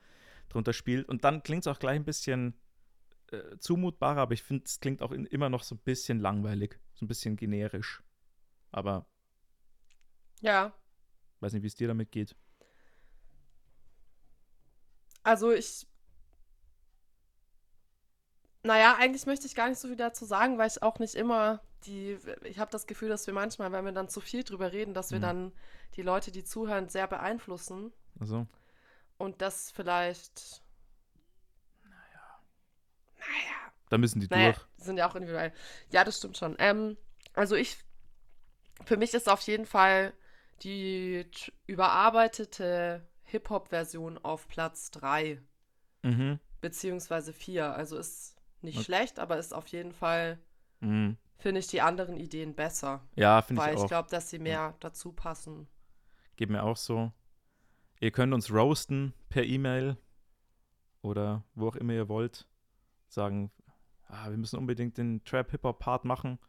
drunter 0.49 0.73
spielt. 0.73 1.07
Und 1.07 1.23
dann 1.23 1.43
klingt 1.43 1.63
es 1.63 1.67
auch 1.67 1.79
gleich 1.79 1.95
ein 1.95 2.05
bisschen 2.05 2.55
äh, 3.31 3.57
zumutbarer, 3.59 4.21
aber 4.21 4.33
ich 4.33 4.43
finde, 4.43 4.65
es 4.65 4.79
klingt 4.79 5.01
auch 5.01 5.11
in, 5.11 5.25
immer 5.25 5.49
noch 5.49 5.63
so 5.63 5.75
ein 5.75 5.79
bisschen 5.79 6.19
langweilig, 6.19 6.79
so 6.93 7.05
ein 7.05 7.07
bisschen 7.07 7.35
generisch. 7.35 8.03
Aber. 8.71 9.05
Ja. 10.41 10.73
Weiß 11.39 11.53
nicht, 11.53 11.63
wie 11.63 11.67
es 11.67 11.75
dir 11.75 11.87
damit 11.87 12.11
geht. 12.11 12.35
Also 15.23 15.51
ich 15.51 15.87
naja, 18.63 18.95
eigentlich 18.99 19.25
möchte 19.25 19.47
ich 19.47 19.55
gar 19.55 19.69
nicht 19.69 19.79
so 19.79 19.87
viel 19.87 19.97
dazu 19.97 20.25
sagen, 20.25 20.57
weil 20.57 20.67
ich 20.67 20.83
auch 20.83 20.99
nicht 20.99 21.15
immer 21.15 21.61
die, 21.85 22.17
ich 22.43 22.59
habe 22.59 22.71
das 22.71 22.85
Gefühl, 22.85 23.09
dass 23.09 23.25
wir 23.25 23.33
manchmal, 23.33 23.71
wenn 23.71 23.85
wir 23.85 23.91
dann 23.91 24.09
zu 24.09 24.21
viel 24.21 24.43
drüber 24.43 24.71
reden, 24.71 24.93
dass 24.93 25.11
wir 25.11 25.17
mhm. 25.17 25.23
dann 25.23 25.51
die 25.95 26.03
Leute, 26.03 26.31
die 26.31 26.43
zuhören, 26.43 26.89
sehr 26.89 27.07
beeinflussen. 27.07 27.91
Also. 28.19 28.45
und 29.17 29.41
das 29.41 29.71
vielleicht. 29.71 30.61
Da 33.89 33.97
müssen 33.97 34.19
die 34.21 34.27
Naja, 34.27 34.51
durch. 34.53 34.65
die 34.77 34.83
sind 34.83 34.97
ja 34.97 35.09
auch 35.09 35.15
individuell. 35.15 35.53
Ja, 35.91 36.03
das 36.03 36.17
stimmt 36.17 36.37
schon. 36.37 36.55
Ähm, 36.59 36.97
also 37.33 37.55
ich, 37.55 37.77
für 38.85 38.95
mich 38.95 39.13
ist 39.13 39.27
auf 39.27 39.41
jeden 39.41 39.65
Fall 39.65 40.13
die 40.63 41.29
überarbeitete 41.67 43.05
Hip-Hop-Version 43.23 44.17
auf 44.19 44.47
Platz 44.47 44.91
3, 44.91 45.41
Mhm. 46.03 46.39
beziehungsweise 46.61 47.33
4. 47.33 47.73
Also 47.75 47.97
ist 47.97 48.35
nicht 48.63 48.77
Okay. 48.77 48.85
schlecht, 48.85 49.19
aber 49.19 49.37
ist 49.37 49.53
auf 49.53 49.67
jeden 49.67 49.91
Fall, 49.93 50.39
Mhm. 50.79 51.17
finde 51.37 51.59
ich, 51.59 51.67
die 51.67 51.81
anderen 51.81 52.17
Ideen 52.17 52.53
besser. 52.55 53.01
Ja, 53.15 53.41
finde 53.41 53.61
Weil 53.61 53.73
ich 53.73 53.79
ich, 53.79 53.83
auch. 53.85 53.87
glaube, 53.89 54.09
dass 54.09 54.29
sie 54.29 54.39
mehr 54.39 54.75
dazu 54.79 55.11
passen. 55.11 55.67
Geht 56.35 56.49
mir 56.49 56.63
auch 56.63 56.77
so. 56.77 57.11
Ihr 57.99 58.11
könnt 58.11 58.33
uns 58.33 58.51
roasten 58.51 59.13
per 59.29 59.43
E-Mail 59.43 59.97
oder 61.01 61.43
wo 61.55 61.67
auch 61.67 61.75
immer 61.75 61.93
ihr 61.93 62.09
wollt. 62.09 62.47
Sagen, 63.07 63.51
ah, 64.07 64.29
wir 64.29 64.37
müssen 64.37 64.57
unbedingt 64.57 64.97
den 64.97 65.23
Trap-Hip-Hop-Part 65.23 66.05
machen. 66.05 66.39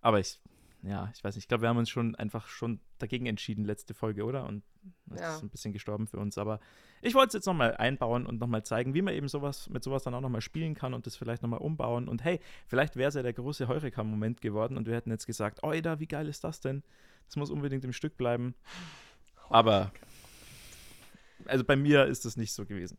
Aber 0.00 0.20
ich, 0.20 0.40
ja, 0.82 1.10
ich 1.14 1.22
weiß 1.22 1.34
nicht, 1.34 1.44
ich 1.44 1.48
glaube, 1.48 1.62
wir 1.62 1.68
haben 1.68 1.76
uns 1.76 1.90
schon 1.90 2.14
einfach 2.14 2.48
schon 2.48 2.80
dagegen 2.98 3.26
entschieden, 3.26 3.64
letzte 3.64 3.92
Folge, 3.92 4.24
oder? 4.24 4.46
Und 4.46 4.62
das 5.06 5.20
Ja. 5.20 5.36
ist 5.36 5.42
ein 5.42 5.50
bisschen 5.50 5.72
gestorben 5.72 6.06
für 6.06 6.18
uns. 6.18 6.38
Aber 6.38 6.58
ich 7.02 7.14
wollte 7.14 7.28
es 7.28 7.34
jetzt 7.34 7.46
nochmal 7.46 7.76
einbauen 7.76 8.26
und 8.26 8.40
nochmal 8.40 8.62
zeigen, 8.64 8.94
wie 8.94 9.02
man 9.02 9.14
eben 9.14 9.28
sowas 9.28 9.68
mit 9.68 9.84
sowas 9.84 10.02
dann 10.04 10.14
auch 10.14 10.20
nochmal 10.22 10.40
spielen 10.40 10.74
kann 10.74 10.94
und 10.94 11.06
das 11.06 11.16
vielleicht 11.16 11.42
nochmal 11.42 11.60
umbauen. 11.60 12.08
Und 12.08 12.24
hey, 12.24 12.40
vielleicht 12.66 12.96
wäre 12.96 13.08
es 13.08 13.14
ja 13.14 13.22
der 13.22 13.34
große 13.34 13.68
Heureka-Moment 13.68 14.40
geworden 14.40 14.76
und 14.78 14.86
wir 14.86 14.94
hätten 14.94 15.10
jetzt 15.10 15.26
gesagt, 15.26 15.62
Oida, 15.62 16.00
wie 16.00 16.06
geil 16.06 16.28
ist 16.28 16.44
das 16.44 16.60
denn? 16.60 16.82
Das 17.26 17.36
muss 17.36 17.50
unbedingt 17.50 17.84
im 17.84 17.92
Stück 17.92 18.16
bleiben. 18.16 18.54
Aber 19.50 19.92
also 21.46 21.64
bei 21.64 21.76
mir 21.76 22.06
ist 22.06 22.24
das 22.24 22.36
nicht 22.36 22.52
so 22.52 22.64
gewesen. 22.64 22.96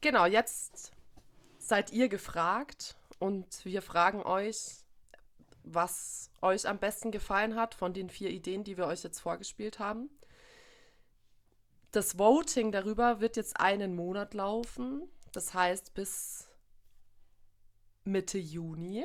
Genau, 0.00 0.26
jetzt 0.26 0.92
seid 1.58 1.92
ihr 1.92 2.08
gefragt 2.08 2.96
und 3.18 3.64
wir 3.64 3.82
fragen 3.82 4.22
euch, 4.22 4.83
was 5.64 6.30
euch 6.42 6.68
am 6.68 6.78
besten 6.78 7.10
gefallen 7.10 7.56
hat 7.56 7.74
von 7.74 7.92
den 7.92 8.10
vier 8.10 8.30
Ideen, 8.30 8.64
die 8.64 8.76
wir 8.76 8.86
euch 8.86 9.02
jetzt 9.02 9.20
vorgespielt 9.20 9.78
haben. 9.78 10.10
Das 11.90 12.18
Voting 12.18 12.70
darüber 12.70 13.20
wird 13.20 13.36
jetzt 13.36 13.58
einen 13.58 13.94
Monat 13.94 14.34
laufen. 14.34 15.08
Das 15.32 15.54
heißt 15.54 15.94
bis 15.94 16.48
Mitte 18.04 18.38
Juni. 18.38 19.04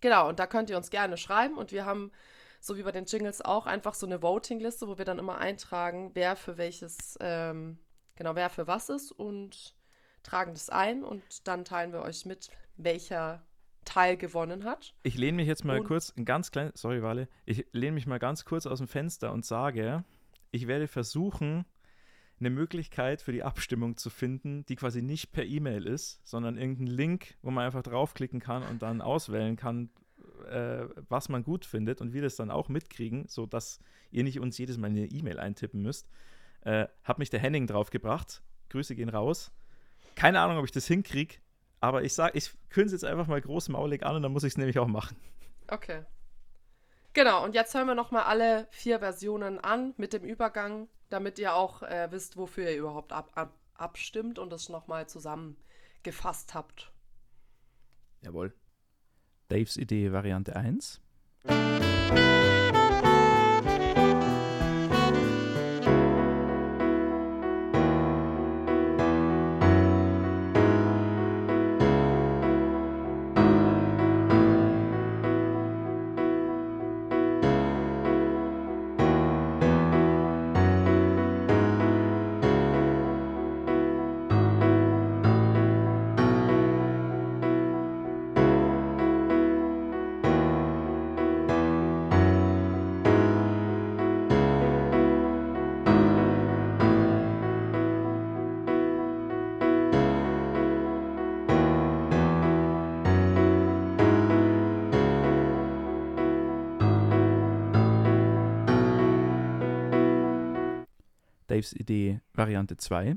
Genau, 0.00 0.28
und 0.28 0.38
da 0.38 0.46
könnt 0.46 0.70
ihr 0.70 0.76
uns 0.76 0.90
gerne 0.90 1.16
schreiben 1.16 1.58
und 1.58 1.72
wir 1.72 1.84
haben, 1.84 2.12
so 2.60 2.76
wie 2.76 2.84
bei 2.84 2.92
den 2.92 3.06
Jingles 3.06 3.42
auch, 3.42 3.66
einfach 3.66 3.94
so 3.94 4.06
eine 4.06 4.22
Voting-Liste, 4.22 4.86
wo 4.86 4.96
wir 4.96 5.04
dann 5.04 5.18
immer 5.18 5.38
eintragen, 5.38 6.12
wer 6.14 6.36
für 6.36 6.56
welches, 6.56 7.18
ähm, 7.20 7.78
genau, 8.14 8.36
wer 8.36 8.48
für 8.48 8.68
was 8.68 8.88
ist 8.88 9.10
und 9.10 9.74
tragen 10.22 10.54
das 10.54 10.70
ein 10.70 11.02
und 11.02 11.48
dann 11.48 11.64
teilen 11.64 11.92
wir 11.92 12.02
euch 12.02 12.26
mit, 12.26 12.50
welcher 12.76 13.42
Teil 13.88 14.16
gewonnen 14.16 14.64
hat. 14.64 14.94
Ich 15.02 15.16
lehne 15.16 15.36
mich 15.36 15.46
jetzt 15.48 15.64
mal 15.64 15.78
Und- 15.80 15.86
kurz, 15.86 16.12
ein 16.16 16.24
ganz 16.24 16.50
klein, 16.50 16.70
sorry 16.74 17.02
Wale, 17.02 17.28
ich 17.46 17.66
lehne 17.72 17.92
mich 17.92 18.06
mal 18.06 18.18
ganz 18.18 18.44
kurz 18.44 18.66
aus 18.66 18.78
dem 18.78 18.88
Fenster 18.88 19.32
und 19.32 19.44
sage, 19.46 20.04
ich 20.50 20.66
werde 20.66 20.88
versuchen, 20.88 21.64
eine 22.40 22.50
Möglichkeit 22.50 23.20
für 23.22 23.32
die 23.32 23.42
Abstimmung 23.42 23.96
zu 23.96 24.10
finden, 24.10 24.64
die 24.66 24.76
quasi 24.76 25.02
nicht 25.02 25.32
per 25.32 25.44
E-Mail 25.44 25.86
ist, 25.86 26.20
sondern 26.24 26.56
irgendein 26.56 26.86
Link, 26.86 27.36
wo 27.42 27.50
man 27.50 27.64
einfach 27.64 27.82
draufklicken 27.82 28.40
kann 28.40 28.62
und 28.62 28.82
dann 28.82 29.00
auswählen 29.00 29.56
kann, 29.56 29.90
äh, 30.48 30.84
was 31.08 31.28
man 31.28 31.42
gut 31.42 31.64
findet 31.64 32.00
und 32.00 32.12
wir 32.12 32.22
das 32.22 32.36
dann 32.36 32.50
auch 32.50 32.68
mitkriegen, 32.68 33.26
sodass 33.26 33.80
ihr 34.10 34.22
nicht 34.22 34.38
uns 34.38 34.56
jedes 34.58 34.78
Mal 34.78 34.88
eine 34.88 35.06
E-Mail 35.06 35.40
eintippen 35.40 35.82
müsst. 35.82 36.08
Äh, 36.60 36.86
hat 37.02 37.18
mich 37.18 37.30
der 37.30 37.40
Henning 37.40 37.66
draufgebracht. 37.66 38.42
Grüße 38.68 38.94
gehen 38.94 39.08
raus. 39.08 39.50
Keine 40.14 40.40
Ahnung, 40.40 40.58
ob 40.58 40.64
ich 40.64 40.72
das 40.72 40.86
hinkriege, 40.86 41.36
aber 41.80 42.02
ich 42.02 42.14
sage, 42.14 42.36
ich 42.36 42.52
kündige 42.70 42.96
es 42.96 43.02
jetzt 43.02 43.10
einfach 43.10 43.26
mal 43.26 43.40
großmaulig 43.40 44.04
an 44.04 44.16
und 44.16 44.22
dann 44.22 44.32
muss 44.32 44.44
ich 44.44 44.52
es 44.52 44.56
nämlich 44.58 44.78
auch 44.78 44.86
machen. 44.86 45.16
Okay. 45.68 46.04
Genau, 47.12 47.44
und 47.44 47.54
jetzt 47.54 47.74
hören 47.74 47.86
wir 47.86 47.94
nochmal 47.94 48.24
alle 48.24 48.66
vier 48.70 49.00
Versionen 49.00 49.58
an 49.58 49.94
mit 49.96 50.12
dem 50.12 50.24
Übergang, 50.24 50.88
damit 51.08 51.38
ihr 51.38 51.54
auch 51.54 51.82
äh, 51.82 52.08
wisst, 52.10 52.36
wofür 52.36 52.70
ihr 52.70 52.76
überhaupt 52.76 53.12
ab, 53.12 53.32
ab, 53.34 53.54
abstimmt 53.74 54.38
und 54.38 54.50
das 54.50 54.68
nochmal 54.68 55.08
zusammengefasst 55.08 56.54
habt. 56.54 56.92
Jawohl. 58.22 58.54
Daves 59.48 59.76
Idee 59.76 60.12
Variante 60.12 60.54
1. 60.54 61.00
Daves 111.58 111.72
Idee 111.72 112.20
Variante 112.34 112.76
2. 112.76 113.16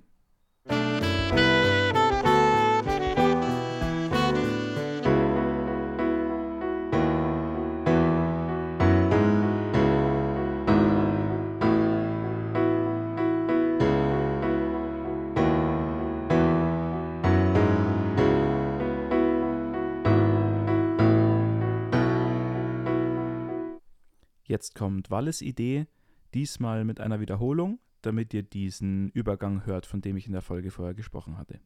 Jetzt 24.47 24.73
kommt 24.73 25.11
Walles 25.11 25.43
Idee, 25.43 25.85
diesmal 26.33 26.83
mit 26.83 26.99
einer 26.99 27.19
Wiederholung, 27.19 27.79
damit 28.01 28.33
ihr 28.33 28.43
diesen 28.43 29.09
Übergang 29.09 29.65
hört, 29.65 29.85
von 29.85 30.01
dem 30.01 30.17
ich 30.17 30.27
in 30.27 30.33
der 30.33 30.41
Folge 30.41 30.71
vorher 30.71 30.93
gesprochen 30.93 31.37
hatte. 31.37 31.59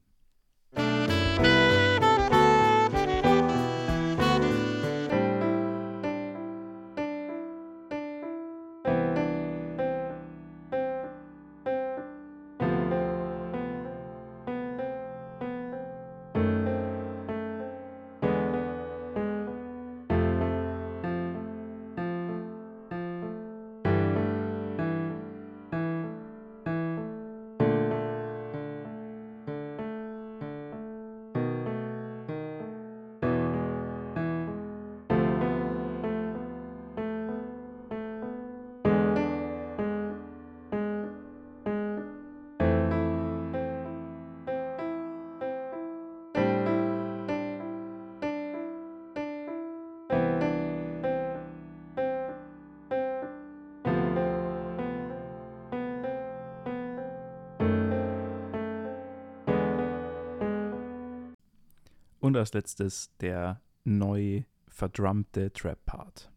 Und 62.26 62.36
als 62.38 62.56
letztes 62.56 63.12
der 63.20 63.62
neu 63.84 64.46
verdrummte 64.68 65.54
Trap-Part. 65.54 66.32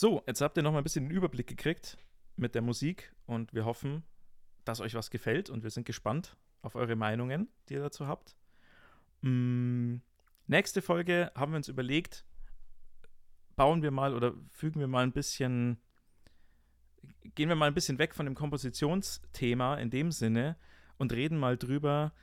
So, 0.00 0.22
jetzt 0.26 0.40
habt 0.40 0.56
ihr 0.56 0.62
noch 0.62 0.72
mal 0.72 0.78
ein 0.78 0.84
bisschen 0.84 1.04
den 1.04 1.14
Überblick 1.14 1.46
gekriegt 1.46 1.98
mit 2.36 2.54
der 2.54 2.62
Musik 2.62 3.14
und 3.26 3.52
wir 3.52 3.66
hoffen, 3.66 4.02
dass 4.64 4.80
euch 4.80 4.94
was 4.94 5.10
gefällt 5.10 5.50
und 5.50 5.62
wir 5.62 5.68
sind 5.68 5.84
gespannt 5.84 6.38
auf 6.62 6.74
eure 6.74 6.96
Meinungen, 6.96 7.48
die 7.68 7.74
ihr 7.74 7.82
dazu 7.82 8.06
habt. 8.06 8.34
Mm, 9.20 9.96
nächste 10.46 10.80
Folge 10.80 11.30
haben 11.34 11.52
wir 11.52 11.58
uns 11.58 11.68
überlegt, 11.68 12.24
bauen 13.56 13.82
wir 13.82 13.90
mal 13.90 14.14
oder 14.14 14.32
fügen 14.48 14.80
wir 14.80 14.88
mal 14.88 15.04
ein 15.04 15.12
bisschen, 15.12 15.76
gehen 17.34 17.50
wir 17.50 17.56
mal 17.56 17.66
ein 17.66 17.74
bisschen 17.74 17.98
weg 17.98 18.14
von 18.14 18.24
dem 18.24 18.34
Kompositionsthema 18.34 19.74
in 19.74 19.90
dem 19.90 20.12
Sinne 20.12 20.56
und 20.96 21.12
reden 21.12 21.38
mal 21.38 21.58
drüber, 21.58 22.14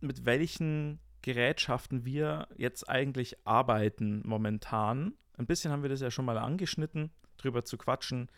mit 0.00 0.24
welchen 0.24 1.00
Gerätschaften 1.22 2.04
wir 2.04 2.46
jetzt 2.56 2.88
eigentlich 2.88 3.44
arbeiten 3.44 4.22
momentan. 4.24 5.14
Ein 5.40 5.46
bisschen 5.46 5.72
haben 5.72 5.82
wir 5.82 5.88
das 5.88 6.02
ja 6.02 6.10
schon 6.10 6.26
mal 6.26 6.36
angeschnitten, 6.36 7.10
drüber 7.38 7.64
zu 7.64 7.78
quatschen, 7.78 8.30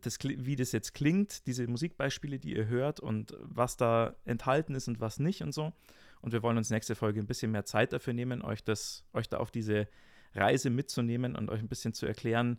das, 0.00 0.18
wie 0.22 0.56
das 0.56 0.72
jetzt 0.72 0.94
klingt, 0.94 1.46
diese 1.46 1.66
Musikbeispiele, 1.66 2.38
die 2.38 2.56
ihr 2.56 2.66
hört 2.66 2.98
und 2.98 3.36
was 3.42 3.76
da 3.76 4.14
enthalten 4.24 4.74
ist 4.74 4.88
und 4.88 5.00
was 5.00 5.18
nicht 5.18 5.42
und 5.42 5.52
so. 5.52 5.74
Und 6.22 6.32
wir 6.32 6.42
wollen 6.42 6.56
uns 6.56 6.70
nächste 6.70 6.94
Folge 6.94 7.20
ein 7.20 7.26
bisschen 7.26 7.50
mehr 7.50 7.66
Zeit 7.66 7.92
dafür 7.92 8.14
nehmen, 8.14 8.40
euch, 8.40 8.64
das, 8.64 9.04
euch 9.12 9.28
da 9.28 9.36
auf 9.36 9.50
diese 9.50 9.86
Reise 10.34 10.70
mitzunehmen 10.70 11.36
und 11.36 11.50
euch 11.50 11.60
ein 11.60 11.68
bisschen 11.68 11.92
zu 11.92 12.06
erklären, 12.06 12.58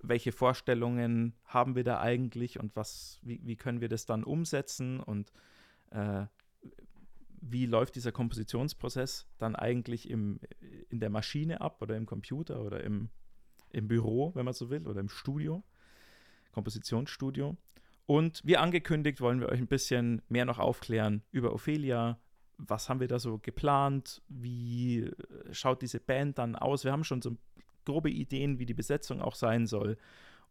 welche 0.00 0.32
Vorstellungen 0.32 1.36
haben 1.44 1.76
wir 1.76 1.84
da 1.84 2.00
eigentlich 2.00 2.58
und 2.58 2.74
was, 2.74 3.20
wie, 3.22 3.40
wie 3.44 3.54
können 3.54 3.80
wir 3.80 3.88
das 3.88 4.04
dann 4.04 4.24
umsetzen 4.24 4.98
und 4.98 5.30
äh, 5.90 6.26
wie 7.42 7.66
läuft 7.66 7.96
dieser 7.96 8.12
Kompositionsprozess 8.12 9.26
dann 9.38 9.56
eigentlich 9.56 10.08
im, 10.08 10.40
in 10.88 11.00
der 11.00 11.10
Maschine 11.10 11.60
ab 11.60 11.82
oder 11.82 11.96
im 11.96 12.06
Computer 12.06 12.62
oder 12.62 12.82
im, 12.84 13.10
im 13.70 13.88
Büro, 13.88 14.32
wenn 14.34 14.44
man 14.44 14.54
so 14.54 14.70
will, 14.70 14.86
oder 14.86 15.00
im 15.00 15.08
Studio, 15.08 15.64
Kompositionsstudio. 16.52 17.56
Und 18.06 18.42
wie 18.44 18.56
angekündigt, 18.56 19.20
wollen 19.20 19.40
wir 19.40 19.48
euch 19.48 19.58
ein 19.58 19.66
bisschen 19.66 20.22
mehr 20.28 20.44
noch 20.44 20.60
aufklären 20.60 21.22
über 21.32 21.52
Ophelia. 21.52 22.18
Was 22.58 22.88
haben 22.88 23.00
wir 23.00 23.08
da 23.08 23.18
so 23.18 23.38
geplant? 23.38 24.22
Wie 24.28 25.10
schaut 25.50 25.82
diese 25.82 25.98
Band 25.98 26.38
dann 26.38 26.54
aus? 26.54 26.84
Wir 26.84 26.92
haben 26.92 27.04
schon 27.04 27.22
so 27.22 27.36
grobe 27.84 28.10
Ideen, 28.10 28.60
wie 28.60 28.66
die 28.66 28.74
Besetzung 28.74 29.20
auch 29.20 29.34
sein 29.34 29.66
soll. 29.66 29.98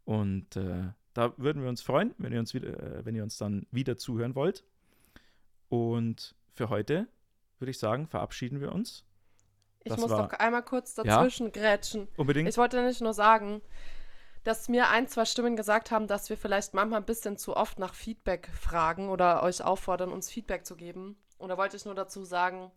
Und 0.04 0.56
äh, 0.56 0.90
da 1.14 1.32
würden 1.38 1.62
wir 1.62 1.70
uns 1.70 1.80
freuen, 1.80 2.14
wenn 2.18 2.32
ihr 2.32 2.40
uns, 2.40 2.52
wieder, 2.52 2.98
äh, 2.98 3.04
wenn 3.06 3.14
ihr 3.14 3.22
uns 3.22 3.38
dann 3.38 3.66
wieder 3.70 3.96
zuhören 3.96 4.34
wollt. 4.34 4.64
Und 5.68 6.34
für 6.52 6.68
heute 6.68 7.08
würde 7.58 7.70
ich 7.70 7.78
sagen, 7.78 8.06
verabschieden 8.06 8.60
wir 8.60 8.72
uns. 8.72 9.04
Ich 9.84 9.90
das 9.90 10.00
muss 10.00 10.10
noch 10.10 10.32
einmal 10.32 10.62
kurz 10.62 10.94
dazwischen 10.94 11.46
ja? 11.46 11.52
grätschen. 11.52 12.08
Unbedingt. 12.16 12.48
Ich 12.48 12.56
wollte 12.56 12.82
nicht 12.84 13.00
nur 13.00 13.14
sagen, 13.14 13.62
dass 14.44 14.68
mir 14.68 14.88
ein, 14.88 15.08
zwei 15.08 15.24
Stimmen 15.24 15.56
gesagt 15.56 15.90
haben, 15.90 16.06
dass 16.06 16.28
wir 16.28 16.36
vielleicht 16.36 16.74
manchmal 16.74 17.00
ein 17.00 17.06
bisschen 17.06 17.36
zu 17.36 17.56
oft 17.56 17.78
nach 17.78 17.94
Feedback 17.94 18.48
fragen 18.48 19.08
oder 19.08 19.42
euch 19.42 19.62
auffordern, 19.62 20.12
uns 20.12 20.30
Feedback 20.30 20.66
zu 20.66 20.76
geben. 20.76 21.16
Und 21.38 21.48
da 21.48 21.56
wollte 21.56 21.76
ich 21.76 21.84
nur 21.84 21.94
dazu 21.94 22.24
sagen, 22.24 22.70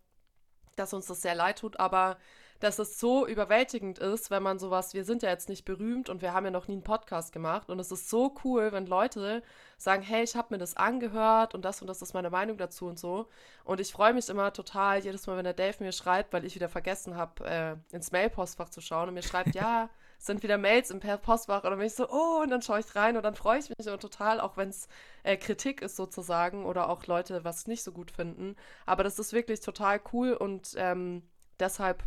dass 0.76 0.92
uns 0.92 1.06
das 1.06 1.22
sehr 1.22 1.34
leid 1.34 1.58
tut, 1.58 1.78
aber 1.80 2.18
dass 2.60 2.78
es 2.78 2.98
so 2.98 3.26
überwältigend 3.26 3.98
ist, 3.98 4.30
wenn 4.30 4.42
man 4.42 4.58
sowas, 4.58 4.94
wir 4.94 5.04
sind 5.04 5.22
ja 5.22 5.30
jetzt 5.30 5.48
nicht 5.48 5.64
berühmt 5.64 6.08
und 6.08 6.22
wir 6.22 6.32
haben 6.32 6.44
ja 6.44 6.50
noch 6.50 6.68
nie 6.68 6.74
einen 6.74 6.82
Podcast 6.82 7.32
gemacht 7.32 7.70
und 7.70 7.78
es 7.78 7.92
ist 7.92 8.08
so 8.08 8.34
cool, 8.44 8.72
wenn 8.72 8.86
Leute 8.86 9.42
sagen, 9.78 10.02
hey, 10.02 10.22
ich 10.22 10.36
habe 10.36 10.54
mir 10.54 10.58
das 10.58 10.76
angehört 10.76 11.54
und 11.54 11.64
das 11.64 11.80
und 11.80 11.88
das 11.88 12.02
ist 12.02 12.14
meine 12.14 12.30
Meinung 12.30 12.56
dazu 12.56 12.86
und 12.86 12.98
so. 12.98 13.28
Und 13.64 13.80
ich 13.80 13.92
freue 13.92 14.14
mich 14.14 14.28
immer 14.28 14.52
total 14.52 15.00
jedes 15.00 15.26
Mal, 15.26 15.36
wenn 15.36 15.44
der 15.44 15.52
Dave 15.52 15.82
mir 15.82 15.92
schreibt, 15.92 16.32
weil 16.32 16.44
ich 16.44 16.54
wieder 16.54 16.68
vergessen 16.68 17.16
habe, 17.16 17.44
äh, 17.44 17.94
ins 17.94 18.12
Mailpostfach 18.12 18.70
zu 18.70 18.80
schauen 18.80 19.08
und 19.08 19.14
mir 19.14 19.22
schreibt, 19.22 19.54
ja, 19.54 19.90
es 20.18 20.26
sind 20.26 20.42
wieder 20.42 20.58
Mails 20.58 20.90
im 20.90 21.00
Postfach 21.00 21.64
und 21.64 21.70
dann 21.70 21.78
bin 21.78 21.86
ich 21.86 21.94
so, 21.94 22.08
oh, 22.08 22.40
und 22.42 22.50
dann 22.50 22.62
schaue 22.62 22.80
ich 22.80 22.94
rein 22.94 23.16
und 23.16 23.22
dann 23.22 23.34
freue 23.34 23.58
ich 23.58 23.68
mich 23.68 23.86
immer 23.86 23.98
total, 23.98 24.40
auch 24.40 24.56
wenn 24.56 24.70
es 24.70 24.88
äh, 25.24 25.36
Kritik 25.36 25.82
ist 25.82 25.96
sozusagen 25.96 26.64
oder 26.64 26.88
auch 26.88 27.06
Leute 27.06 27.44
was 27.44 27.66
nicht 27.66 27.82
so 27.82 27.92
gut 27.92 28.10
finden. 28.10 28.56
Aber 28.86 29.04
das 29.04 29.18
ist 29.18 29.32
wirklich 29.32 29.60
total 29.60 30.00
cool 30.12 30.32
und 30.32 30.74
ähm, 30.76 31.22
deshalb 31.60 32.02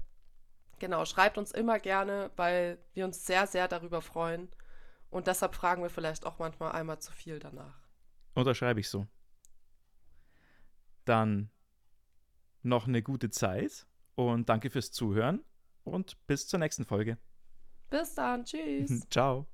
Genau, 0.80 1.06
schreibt 1.06 1.38
uns 1.38 1.52
immer 1.52 1.80
gerne, 1.80 2.32
weil 2.36 2.80
wir 2.94 3.06
uns 3.06 3.26
sehr, 3.26 3.48
sehr 3.48 3.68
darüber 3.68 4.02
freuen. 4.02 4.50
Und 5.10 5.28
deshalb 5.28 5.56
fragen 5.56 5.82
wir 5.82 5.90
vielleicht 5.90 6.26
auch 6.26 6.40
manchmal 6.40 6.72
einmal 6.72 7.00
zu 7.00 7.12
viel 7.12 7.40
danach. 7.40 7.88
Unterschreibe 8.36 8.80
ich 8.80 8.90
so. 8.90 9.08
Dann 11.06 11.50
noch 12.62 12.88
eine 12.88 13.02
gute 13.02 13.30
Zeit 13.30 13.88
und 14.16 14.50
danke 14.50 14.70
fürs 14.70 14.92
Zuhören 14.92 15.44
und 15.84 16.26
bis 16.28 16.48
zur 16.48 16.60
nächsten 16.60 16.86
Folge. 16.86 17.18
Bis 17.90 18.14
dann, 18.16 18.46
tschüss. 18.46 19.08
Ciao. 19.10 19.48